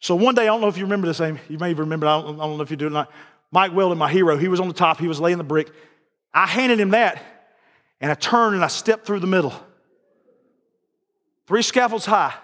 So 0.00 0.14
one 0.14 0.34
day, 0.34 0.42
I 0.42 0.46
don't 0.46 0.60
know 0.60 0.68
if 0.68 0.76
you 0.76 0.84
remember 0.84 1.06
this, 1.06 1.20
Amy. 1.20 1.40
You 1.48 1.58
may 1.58 1.74
remember, 1.74 2.06
I 2.06 2.20
don't, 2.20 2.40
I 2.40 2.44
don't 2.44 2.56
know 2.56 2.62
if 2.62 2.70
you 2.70 2.76
do 2.76 2.88
or 2.88 2.90
not. 2.90 3.10
Mike 3.50 3.72
Weldon, 3.72 3.98
my 3.98 4.10
hero, 4.10 4.36
he 4.36 4.48
was 4.48 4.60
on 4.60 4.68
the 4.68 4.74
top, 4.74 4.98
he 4.98 5.08
was 5.08 5.20
laying 5.20 5.38
the 5.38 5.44
brick. 5.44 5.70
I 6.34 6.46
handed 6.46 6.78
him 6.78 6.90
that, 6.90 7.22
and 8.00 8.10
I 8.10 8.14
turned 8.14 8.54
and 8.54 8.64
I 8.64 8.68
stepped 8.68 9.06
through 9.06 9.20
the 9.20 9.26
middle. 9.26 9.54
Three 11.46 11.62
scaffolds 11.62 12.04
high. 12.04 12.34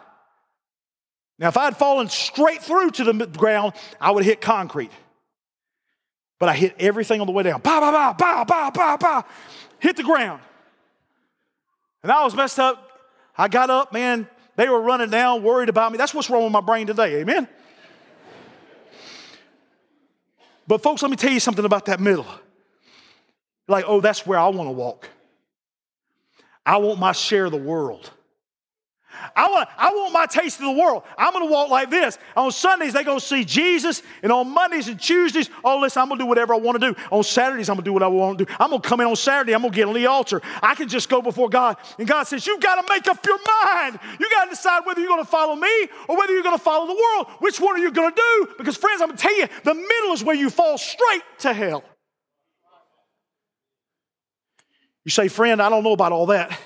Now, 1.38 1.48
if 1.48 1.56
I 1.56 1.64
had 1.64 1.76
fallen 1.76 2.08
straight 2.08 2.62
through 2.62 2.90
to 2.92 3.04
the 3.04 3.26
ground, 3.26 3.74
I 4.00 4.12
would 4.12 4.24
hit 4.24 4.40
concrete. 4.40 4.92
But 6.38 6.48
I 6.48 6.54
hit 6.54 6.76
everything 6.78 7.20
on 7.20 7.26
the 7.26 7.32
way 7.32 7.42
down. 7.42 7.60
Bah, 7.60 7.80
bah, 7.80 7.90
bah, 7.92 8.14
bah, 8.16 8.44
bah, 8.44 8.70
bah, 8.70 8.96
bah. 8.96 9.22
Hit 9.80 9.96
the 9.96 10.02
ground. 10.02 10.40
And 12.02 12.10
I 12.10 12.24
was 12.24 12.34
messed 12.34 12.58
up. 12.58 13.00
I 13.36 13.48
got 13.48 13.70
up, 13.70 13.92
man. 13.92 14.28
They 14.56 14.68
were 14.68 14.80
running 14.80 15.10
down, 15.10 15.42
worried 15.42 15.68
about 15.68 15.92
me. 15.92 15.98
That's 15.98 16.12
what's 16.12 16.28
wrong 16.28 16.44
with 16.44 16.52
my 16.52 16.60
brain 16.60 16.86
today. 16.86 17.20
Amen. 17.20 17.48
But, 20.66 20.82
folks, 20.82 21.02
let 21.02 21.10
me 21.10 21.16
tell 21.16 21.32
you 21.32 21.40
something 21.40 21.64
about 21.64 21.86
that 21.86 22.00
middle. 22.00 22.26
Like, 23.68 23.84
oh, 23.86 24.00
that's 24.00 24.26
where 24.26 24.38
I 24.38 24.48
want 24.48 24.68
to 24.68 24.72
walk. 24.72 25.08
I 26.64 26.76
want 26.76 26.98
my 26.98 27.12
share 27.12 27.46
of 27.46 27.52
the 27.52 27.58
world. 27.58 28.10
I 29.34 29.50
want, 29.50 29.68
I 29.76 29.90
want 29.90 30.12
my 30.12 30.26
taste 30.26 30.58
of 30.60 30.66
the 30.66 30.72
world. 30.72 31.02
I'm 31.16 31.32
going 31.32 31.46
to 31.46 31.52
walk 31.52 31.70
like 31.70 31.90
this. 31.90 32.18
On 32.36 32.50
Sundays, 32.50 32.92
they 32.92 33.04
go 33.04 33.18
see 33.18 33.44
Jesus. 33.44 34.02
And 34.22 34.32
on 34.32 34.48
Mondays 34.52 34.88
and 34.88 35.00
Tuesdays, 35.00 35.50
oh, 35.64 35.78
listen, 35.80 36.02
I'm 36.02 36.08
going 36.08 36.18
to 36.18 36.24
do 36.24 36.28
whatever 36.28 36.54
I 36.54 36.58
want 36.58 36.80
to 36.80 36.92
do. 36.92 37.00
On 37.10 37.22
Saturdays, 37.22 37.68
I'm 37.68 37.76
going 37.76 37.84
to 37.84 37.88
do 37.88 37.92
what 37.92 38.02
I 38.02 38.08
want 38.08 38.38
to 38.38 38.44
do. 38.44 38.52
I'm 38.58 38.70
going 38.70 38.82
to 38.82 38.88
come 38.88 39.00
in 39.00 39.06
on 39.06 39.16
Saturday. 39.16 39.54
I'm 39.54 39.62
going 39.62 39.72
to 39.72 39.76
get 39.76 39.88
on 39.88 39.94
the 39.94 40.06
altar. 40.06 40.40
I 40.62 40.74
can 40.74 40.88
just 40.88 41.08
go 41.08 41.22
before 41.22 41.48
God. 41.48 41.76
And 41.98 42.06
God 42.06 42.24
says, 42.24 42.46
You've 42.46 42.60
got 42.60 42.80
to 42.86 42.92
make 42.92 43.06
up 43.08 43.24
your 43.26 43.38
mind. 43.64 43.98
You 44.18 44.28
got 44.30 44.44
to 44.44 44.50
decide 44.50 44.84
whether 44.86 45.00
you're 45.00 45.08
going 45.08 45.24
to 45.24 45.30
follow 45.30 45.56
me 45.56 45.88
or 46.08 46.16
whether 46.16 46.32
you're 46.32 46.42
going 46.42 46.56
to 46.56 46.62
follow 46.62 46.86
the 46.86 46.94
world. 46.94 47.26
Which 47.40 47.60
one 47.60 47.76
are 47.76 47.82
you 47.82 47.90
going 47.90 48.10
to 48.10 48.16
do? 48.16 48.54
Because, 48.58 48.76
friends, 48.76 49.00
I'm 49.00 49.08
going 49.08 49.18
to 49.18 49.22
tell 49.22 49.38
you, 49.38 49.48
the 49.64 49.74
middle 49.74 50.12
is 50.12 50.24
where 50.24 50.36
you 50.36 50.50
fall 50.50 50.78
straight 50.78 51.22
to 51.40 51.52
hell. 51.52 51.84
You 55.04 55.10
say, 55.10 55.28
Friend, 55.28 55.60
I 55.60 55.68
don't 55.68 55.82
know 55.82 55.92
about 55.92 56.12
all 56.12 56.26
that. 56.26 56.58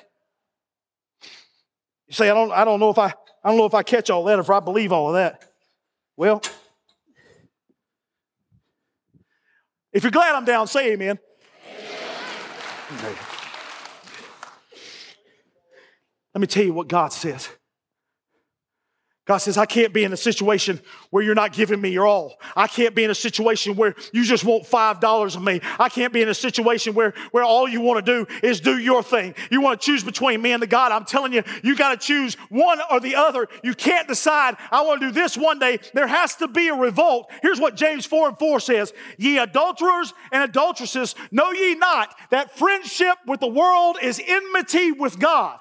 You 2.09 2.15
say, 2.15 2.31
I 2.31 2.35
don't, 2.35 2.53
I 2.53 2.65
don't 2.65 2.81
know 2.81 2.91
if 2.91 2.99
I, 2.99 3.07
I 3.43 3.49
don't 3.49 3.57
know 3.57 3.67
if 3.67 3.75
I 3.75 3.83
catch 3.83 4.11
all 4.11 4.25
that, 4.25 4.39
if 4.39 4.49
I 4.51 4.61
believe 4.61 4.93
all 4.93 5.09
of 5.09 5.15
that. 5.15 5.45
Well, 6.17 6.43
if 9.93 10.03
you're 10.03 10.13
glad 10.13 10.35
I'm 10.35 10.45
down, 10.45 10.67
say 10.67 10.93
amen. 10.93 11.19
amen. 12.93 13.17
Let 16.35 16.41
me 16.41 16.47
tell 16.47 16.65
you 16.65 16.73
what 16.73 16.89
God 16.89 17.13
says. 17.13 17.49
God 19.27 19.39
says, 19.39 19.59
I 19.59 19.67
can't 19.67 19.93
be 19.93 20.05
in 20.05 20.13
a 20.13 20.17
situation 20.17 20.81
where 21.11 21.21
you're 21.21 21.35
not 21.35 21.53
giving 21.53 21.81
me 21.81 21.91
your 21.91 22.07
all. 22.07 22.39
I 22.55 22.69
can't 22.69 22.95
be 22.95 23.03
in 23.03 23.11
a 23.11 23.15
situation 23.15 23.75
where 23.75 23.97
you 24.13 24.25
just 24.25 24.45
want 24.45 24.65
$5 24.65 25.37
of 25.37 25.43
me. 25.43 25.61
I 25.81 25.89
can't 25.89 26.13
be 26.13 26.23
in 26.23 26.29
a 26.29 26.35
situation 26.35 26.95
where, 26.95 27.13
where 27.33 27.43
all 27.43 27.69
you 27.69 27.81
want 27.81 28.07
to 28.07 28.25
do 28.25 28.33
is 28.45 28.61
do 28.61 28.79
your 28.79 29.03
thing. 29.03 29.35
You 29.51 29.61
want 29.61 29.81
to 29.81 29.85
choose 29.85 30.05
between 30.05 30.41
me 30.41 30.53
and 30.53 30.63
the 30.63 30.69
God. 30.69 30.93
I'm 30.93 31.05
telling 31.05 31.33
you, 31.33 31.43
you 31.65 31.75
got 31.75 32.01
to 32.01 32.07
choose 32.07 32.35
one 32.51 32.79
or 32.89 33.01
the 33.01 33.17
other. 33.17 33.49
You 33.65 33.75
can't 33.75 34.07
decide, 34.07 34.57
I 34.71 34.83
want 34.83 35.01
to 35.01 35.09
do 35.09 35.13
this 35.13 35.37
one 35.37 35.59
day. 35.59 35.81
There 35.93 36.07
has 36.07 36.37
to 36.37 36.47
be 36.47 36.69
a 36.69 36.75
revolt. 36.75 37.29
Here's 37.43 37.59
what 37.59 37.75
James 37.75 38.07
4 38.07 38.29
and 38.29 38.39
4 38.39 38.61
says 38.61 38.93
Ye 39.19 39.39
adulterers 39.39 40.15
and 40.31 40.45
adulteresses, 40.45 41.17
know 41.33 41.51
ye 41.51 41.75
not 41.75 42.15
that 42.31 42.57
friendship 42.57 43.19
with 43.27 43.41
the 43.41 43.49
world 43.49 43.99
is 44.01 44.23
enmity 44.25 44.93
with 44.93 45.19
God. 45.19 45.59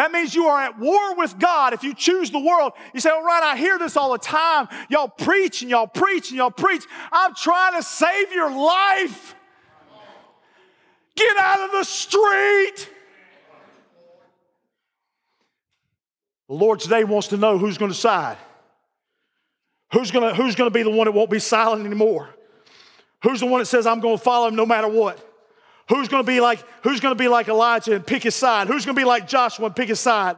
That 0.00 0.12
means 0.12 0.34
you 0.34 0.46
are 0.46 0.58
at 0.62 0.78
war 0.78 1.14
with 1.14 1.38
God 1.38 1.74
if 1.74 1.84
you 1.84 1.92
choose 1.92 2.30
the 2.30 2.38
world. 2.38 2.72
You 2.94 3.00
say, 3.00 3.10
all 3.10 3.22
right, 3.22 3.42
I 3.42 3.58
hear 3.58 3.78
this 3.78 3.98
all 3.98 4.12
the 4.12 4.18
time. 4.18 4.66
Y'all 4.88 5.08
preach 5.08 5.60
and 5.60 5.70
y'all 5.70 5.86
preach 5.86 6.30
and 6.30 6.38
y'all 6.38 6.50
preach. 6.50 6.84
I'm 7.12 7.34
trying 7.34 7.74
to 7.74 7.82
save 7.82 8.32
your 8.32 8.50
life. 8.50 9.34
Get 11.14 11.36
out 11.36 11.60
of 11.66 11.72
the 11.72 11.84
street. 11.84 12.88
The 16.48 16.54
Lord 16.54 16.80
today 16.80 17.04
wants 17.04 17.28
to 17.28 17.36
know 17.36 17.58
who's 17.58 17.76
going 17.76 17.90
to 17.90 17.94
side. 17.94 18.38
Who's 19.92 20.10
going 20.10 20.30
to, 20.30 20.34
who's 20.34 20.54
going 20.54 20.70
to 20.70 20.74
be 20.74 20.82
the 20.82 20.88
one 20.88 21.08
that 21.08 21.12
won't 21.12 21.28
be 21.28 21.40
silent 21.40 21.84
anymore? 21.84 22.30
Who's 23.22 23.40
the 23.40 23.46
one 23.46 23.58
that 23.58 23.66
says, 23.66 23.86
I'm 23.86 24.00
going 24.00 24.16
to 24.16 24.24
follow 24.24 24.48
him 24.48 24.56
no 24.56 24.64
matter 24.64 24.88
what? 24.88 25.29
Who's 25.90 26.06
going 26.06 26.22
to 26.22 26.26
be 26.26 26.40
like, 26.40 26.64
who's 26.84 27.00
going 27.00 27.16
to 27.16 27.18
be 27.18 27.26
like 27.26 27.48
Elijah 27.48 27.96
and 27.96 28.06
pick 28.06 28.22
his 28.22 28.36
side? 28.36 28.68
Who's 28.68 28.86
going 28.86 28.94
to 28.94 29.00
be 29.00 29.04
like 29.04 29.26
Joshua 29.26 29.66
and 29.66 29.76
pick 29.76 29.88
his 29.88 29.98
side? 29.98 30.36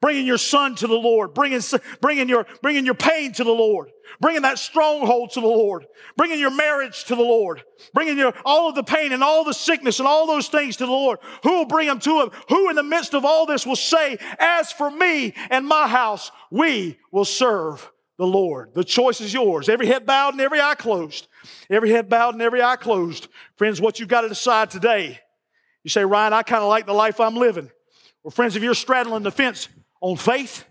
Bringing 0.00 0.26
your 0.26 0.38
son 0.38 0.74
to 0.76 0.86
the 0.86 0.94
Lord, 0.94 1.34
bringing, 1.34 1.60
bringing, 2.00 2.30
your, 2.30 2.46
bringing 2.62 2.86
your 2.86 2.94
pain 2.94 3.32
to 3.32 3.44
the 3.44 3.50
Lord, 3.50 3.90
bringing 4.18 4.40
that 4.42 4.58
stronghold 4.58 5.32
to 5.32 5.42
the 5.42 5.46
Lord, 5.46 5.86
bringing 6.16 6.38
your 6.38 6.50
marriage 6.50 7.04
to 7.04 7.14
the 7.14 7.22
Lord, 7.22 7.62
bringing 7.92 8.16
your, 8.16 8.32
all 8.46 8.70
of 8.70 8.74
the 8.74 8.82
pain 8.82 9.12
and 9.12 9.22
all 9.22 9.44
the 9.44 9.52
sickness 9.52 9.98
and 9.98 10.08
all 10.08 10.26
those 10.26 10.48
things 10.48 10.78
to 10.78 10.86
the 10.86 10.92
Lord. 10.92 11.18
Who 11.42 11.50
will 11.50 11.66
bring 11.66 11.86
them 11.86 12.00
to 12.00 12.22
him? 12.22 12.30
Who 12.48 12.70
in 12.70 12.76
the 12.76 12.82
midst 12.82 13.12
of 13.12 13.26
all 13.26 13.44
this 13.44 13.66
will 13.66 13.76
say, 13.76 14.16
as 14.38 14.72
for 14.72 14.90
me 14.90 15.34
and 15.50 15.68
my 15.68 15.86
house, 15.88 16.32
we 16.50 16.98
will 17.12 17.26
serve 17.26 17.92
the 18.20 18.26
Lord. 18.26 18.74
The 18.74 18.84
choice 18.84 19.22
is 19.22 19.32
yours. 19.32 19.70
Every 19.70 19.86
head 19.86 20.04
bowed 20.04 20.34
and 20.34 20.42
every 20.42 20.60
eye 20.60 20.74
closed. 20.74 21.26
Every 21.70 21.88
head 21.88 22.10
bowed 22.10 22.34
and 22.34 22.42
every 22.42 22.60
eye 22.60 22.76
closed. 22.76 23.28
Friends, 23.56 23.80
what 23.80 23.98
you've 23.98 24.10
got 24.10 24.20
to 24.20 24.28
decide 24.28 24.70
today. 24.70 25.18
You 25.84 25.88
say, 25.88 26.04
Ryan, 26.04 26.34
I 26.34 26.42
kind 26.42 26.62
of 26.62 26.68
like 26.68 26.84
the 26.84 26.92
life 26.92 27.18
I'm 27.18 27.34
living. 27.34 27.70
Well, 28.22 28.30
friends, 28.30 28.56
if 28.56 28.62
you're 28.62 28.74
straddling 28.74 29.22
the 29.22 29.30
fence 29.30 29.70
on 30.02 30.18
faith, 30.18 30.66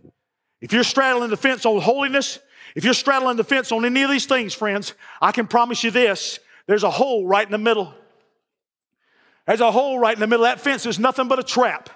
if 0.61 0.71
you're 0.73 0.83
straddling 0.83 1.31
the 1.31 1.37
fence 1.37 1.65
on 1.65 1.81
holiness, 1.81 2.37
if 2.75 2.85
you're 2.85 2.93
straddling 2.93 3.37
the 3.37 3.43
fence 3.43 3.71
on 3.71 3.83
any 3.83 4.03
of 4.03 4.11
these 4.11 4.27
things, 4.27 4.53
friends, 4.53 4.93
I 5.19 5.31
can 5.31 5.47
promise 5.47 5.83
you 5.83 5.89
this 5.89 6.39
there's 6.67 6.83
a 6.83 6.91
hole 6.91 7.25
right 7.25 7.47
in 7.47 7.51
the 7.51 7.57
middle. 7.57 7.91
There's 9.47 9.59
a 9.59 9.71
hole 9.71 9.97
right 9.97 10.13
in 10.13 10.19
the 10.19 10.27
middle. 10.27 10.45
That 10.45 10.61
fence 10.61 10.85
is 10.85 10.99
nothing 10.99 11.27
but 11.27 11.39
a 11.39 11.43
trap. 11.43 11.89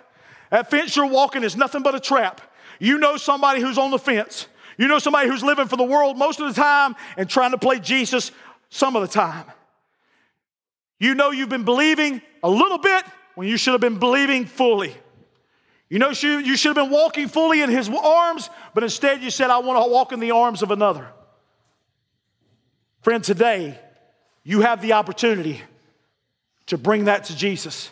That 0.49 0.71
fence 0.71 0.95
you're 0.95 1.05
walking 1.05 1.43
is 1.43 1.55
nothing 1.55 1.83
but 1.83 1.93
a 1.93 1.99
trap. 1.99 2.41
You 2.79 2.97
know 2.97 3.17
somebody 3.17 3.61
who's 3.61 3.77
on 3.77 3.91
the 3.91 3.99
fence. 3.99 4.47
You 4.77 4.87
know 4.87 4.99
somebody 4.99 5.29
who's 5.29 5.43
living 5.43 5.67
for 5.67 5.77
the 5.77 5.83
world 5.83 6.17
most 6.17 6.39
of 6.39 6.53
the 6.53 6.59
time 6.59 6.95
and 7.17 7.29
trying 7.29 7.51
to 7.51 7.57
play 7.57 7.79
Jesus 7.79 8.31
some 8.69 8.95
of 8.95 9.01
the 9.01 9.07
time. 9.07 9.45
You 10.99 11.15
know 11.15 11.31
you've 11.31 11.49
been 11.49 11.65
believing 11.65 12.21
a 12.41 12.49
little 12.49 12.77
bit 12.77 13.03
when 13.35 13.47
you 13.47 13.57
should 13.57 13.73
have 13.73 13.81
been 13.81 13.99
believing 13.99 14.45
fully. 14.45 14.95
You 15.89 15.99
know 15.99 16.09
you 16.09 16.57
should 16.57 16.75
have 16.75 16.87
been 16.87 16.89
walking 16.89 17.27
fully 17.27 17.61
in 17.61 17.69
his 17.69 17.89
arms, 17.89 18.49
but 18.73 18.83
instead 18.83 19.21
you 19.21 19.29
said, 19.29 19.49
I 19.49 19.59
want 19.59 19.83
to 19.85 19.91
walk 19.91 20.11
in 20.11 20.19
the 20.19 20.31
arms 20.31 20.63
of 20.63 20.71
another. 20.71 21.07
Friend, 23.01 23.23
today 23.23 23.77
you 24.43 24.61
have 24.61 24.81
the 24.81 24.93
opportunity 24.93 25.61
to 26.67 26.77
bring 26.77 27.05
that 27.05 27.25
to 27.25 27.35
Jesus. 27.35 27.91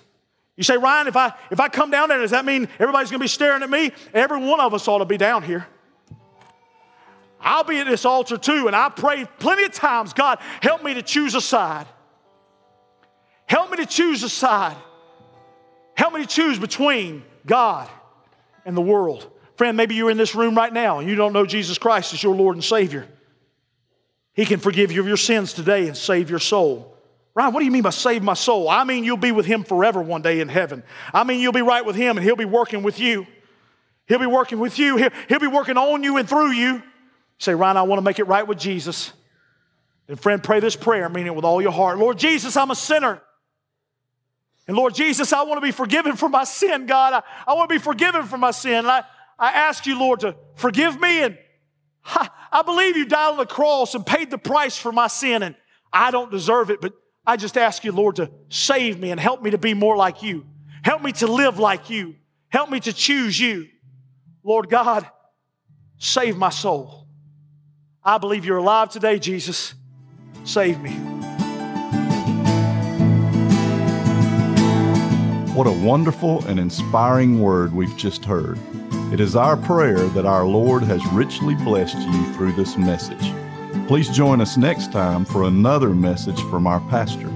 You 0.55 0.63
say, 0.63 0.77
Ryan, 0.77 1.07
if 1.07 1.17
I 1.17 1.33
if 1.51 1.59
I 1.59 1.69
come 1.69 1.91
down 1.91 2.09
there, 2.09 2.19
does 2.19 2.31
that 2.31 2.45
mean 2.45 2.67
everybody's 2.79 3.11
gonna 3.11 3.19
be 3.19 3.27
staring 3.27 3.61
at 3.61 3.69
me? 3.69 3.91
Every 4.13 4.39
one 4.39 4.59
of 4.59 4.73
us 4.73 4.87
ought 4.87 4.99
to 4.99 5.05
be 5.05 5.17
down 5.17 5.43
here. 5.43 5.67
I'll 7.41 7.63
be 7.63 7.79
at 7.79 7.87
this 7.87 8.05
altar 8.05 8.37
too, 8.37 8.67
and 8.67 8.75
I 8.75 8.89
pray 8.89 9.25
plenty 9.39 9.63
of 9.63 9.71
times, 9.71 10.13
God, 10.13 10.39
help 10.61 10.83
me 10.83 10.93
to 10.93 11.01
choose 11.01 11.35
a 11.35 11.41
side. 11.41 11.87
Help 13.45 13.69
me 13.71 13.77
to 13.77 13.85
choose 13.85 14.23
a 14.23 14.29
side. 14.29 14.77
Help 15.95 16.13
me 16.13 16.21
to 16.21 16.27
choose 16.27 16.57
between 16.57 17.23
God 17.45 17.89
and 18.65 18.77
the 18.77 18.81
world. 18.81 19.29
Friend, 19.57 19.75
maybe 19.75 19.95
you're 19.95 20.09
in 20.09 20.17
this 20.17 20.35
room 20.35 20.55
right 20.55 20.71
now 20.71 20.99
and 20.99 21.09
you 21.09 21.15
don't 21.15 21.33
know 21.33 21.45
Jesus 21.45 21.77
Christ 21.77 22.13
as 22.13 22.23
your 22.23 22.35
Lord 22.35 22.55
and 22.55 22.63
Savior. 22.63 23.07
He 24.33 24.45
can 24.45 24.59
forgive 24.59 24.91
you 24.91 25.01
of 25.01 25.07
your 25.07 25.17
sins 25.17 25.53
today 25.53 25.87
and 25.87 25.97
save 25.97 26.29
your 26.29 26.39
soul. 26.39 26.97
Ryan, 27.33 27.53
what 27.53 27.59
do 27.59 27.65
you 27.65 27.71
mean 27.71 27.83
by 27.83 27.91
save 27.91 28.23
my 28.23 28.33
soul? 28.33 28.69
I 28.69 28.83
mean, 28.83 29.03
you'll 29.03 29.17
be 29.17 29.31
with 29.31 29.45
Him 29.45 29.63
forever 29.63 30.01
one 30.01 30.21
day 30.21 30.39
in 30.39 30.47
heaven. 30.47 30.83
I 31.13 31.23
mean, 31.23 31.39
you'll 31.39 31.53
be 31.53 31.61
right 31.61 31.85
with 31.85 31.95
Him 31.95 32.17
and 32.17 32.25
He'll 32.25 32.35
be 32.35 32.45
working 32.45 32.83
with 32.83 32.99
you. 32.99 33.27
He'll 34.07 34.19
be 34.19 34.25
working 34.25 34.59
with 34.59 34.79
you. 34.79 34.97
He'll, 34.97 35.11
he'll 35.29 35.39
be 35.39 35.47
working 35.47 35.77
on 35.77 36.03
you 36.03 36.17
and 36.17 36.27
through 36.27 36.51
you. 36.51 36.81
Say, 37.41 37.55
Ryan, 37.55 37.75
I 37.75 37.81
want 37.81 37.97
to 37.97 38.03
make 38.03 38.19
it 38.19 38.25
right 38.25 38.47
with 38.47 38.59
Jesus. 38.59 39.11
And 40.07 40.19
friend, 40.19 40.43
pray 40.43 40.59
this 40.59 40.75
prayer, 40.75 41.09
mean 41.09 41.25
it 41.25 41.33
with 41.33 41.43
all 41.43 41.59
your 41.59 41.71
heart. 41.71 41.97
Lord 41.97 42.19
Jesus, 42.19 42.55
I'm 42.55 42.69
a 42.69 42.75
sinner. 42.75 43.19
And 44.67 44.77
Lord 44.77 44.93
Jesus, 44.93 45.33
I 45.33 45.41
want 45.41 45.57
to 45.57 45.65
be 45.65 45.71
forgiven 45.71 46.15
for 46.15 46.29
my 46.29 46.43
sin, 46.43 46.85
God. 46.85 47.13
I, 47.13 47.23
I 47.51 47.55
want 47.55 47.67
to 47.67 47.73
be 47.73 47.79
forgiven 47.79 48.25
for 48.25 48.37
my 48.37 48.51
sin. 48.51 48.75
And 48.75 48.87
I, 48.87 49.03
I 49.39 49.53
ask 49.53 49.87
you, 49.87 49.97
Lord, 49.97 50.19
to 50.19 50.35
forgive 50.53 51.01
me. 51.01 51.23
And 51.23 51.35
ha, 52.01 52.31
I 52.51 52.61
believe 52.61 52.95
you 52.95 53.05
died 53.05 53.31
on 53.31 53.37
the 53.37 53.47
cross 53.47 53.95
and 53.95 54.05
paid 54.05 54.29
the 54.29 54.37
price 54.37 54.77
for 54.77 54.91
my 54.91 55.07
sin. 55.07 55.41
And 55.41 55.55
I 55.91 56.11
don't 56.11 56.29
deserve 56.29 56.69
it, 56.69 56.79
but 56.79 56.93
I 57.25 57.37
just 57.37 57.57
ask 57.57 57.83
you, 57.83 57.91
Lord, 57.91 58.17
to 58.17 58.29
save 58.49 58.99
me 58.99 59.09
and 59.09 59.19
help 59.19 59.41
me 59.41 59.49
to 59.49 59.57
be 59.57 59.73
more 59.73 59.97
like 59.97 60.21
you. 60.21 60.45
Help 60.83 61.01
me 61.01 61.11
to 61.13 61.25
live 61.25 61.57
like 61.57 61.89
you. 61.89 62.17
Help 62.49 62.69
me 62.69 62.79
to 62.81 62.93
choose 62.93 63.39
you. 63.39 63.67
Lord 64.43 64.69
God, 64.69 65.09
save 65.97 66.37
my 66.37 66.49
soul. 66.49 67.00
I 68.03 68.17
believe 68.17 68.45
you're 68.45 68.57
alive 68.57 68.89
today, 68.89 69.19
Jesus. 69.19 69.75
Save 70.43 70.81
me. 70.81 70.91
What 75.53 75.67
a 75.67 75.71
wonderful 75.71 76.43
and 76.45 76.59
inspiring 76.59 77.41
word 77.41 77.73
we've 77.73 77.95
just 77.97 78.25
heard. 78.25 78.57
It 79.13 79.19
is 79.19 79.35
our 79.35 79.55
prayer 79.55 79.99
that 80.09 80.25
our 80.25 80.45
Lord 80.45 80.81
has 80.83 81.05
richly 81.07 81.53
blessed 81.53 81.97
you 81.97 82.33
through 82.33 82.53
this 82.53 82.77
message. 82.77 83.33
Please 83.87 84.09
join 84.09 84.41
us 84.41 84.57
next 84.57 84.91
time 84.91 85.25
for 85.25 85.43
another 85.43 85.89
message 85.89 86.41
from 86.43 86.65
our 86.65 86.79
pastor. 86.89 87.27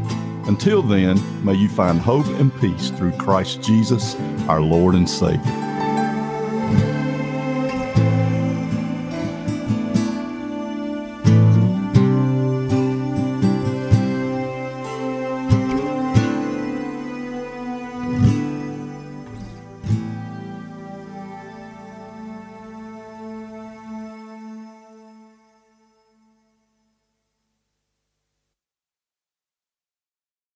Until 0.48 0.82
then, 0.82 1.20
may 1.46 1.54
you 1.54 1.70
find 1.70 2.00
hope 2.00 2.28
and 2.28 2.56
peace 2.60 2.90
through 2.90 3.12
Christ 3.14 3.62
Jesus, 3.62 4.16
our 4.48 4.62
Lord 4.62 4.96
and 4.96 5.10
Savior. 5.10 5.65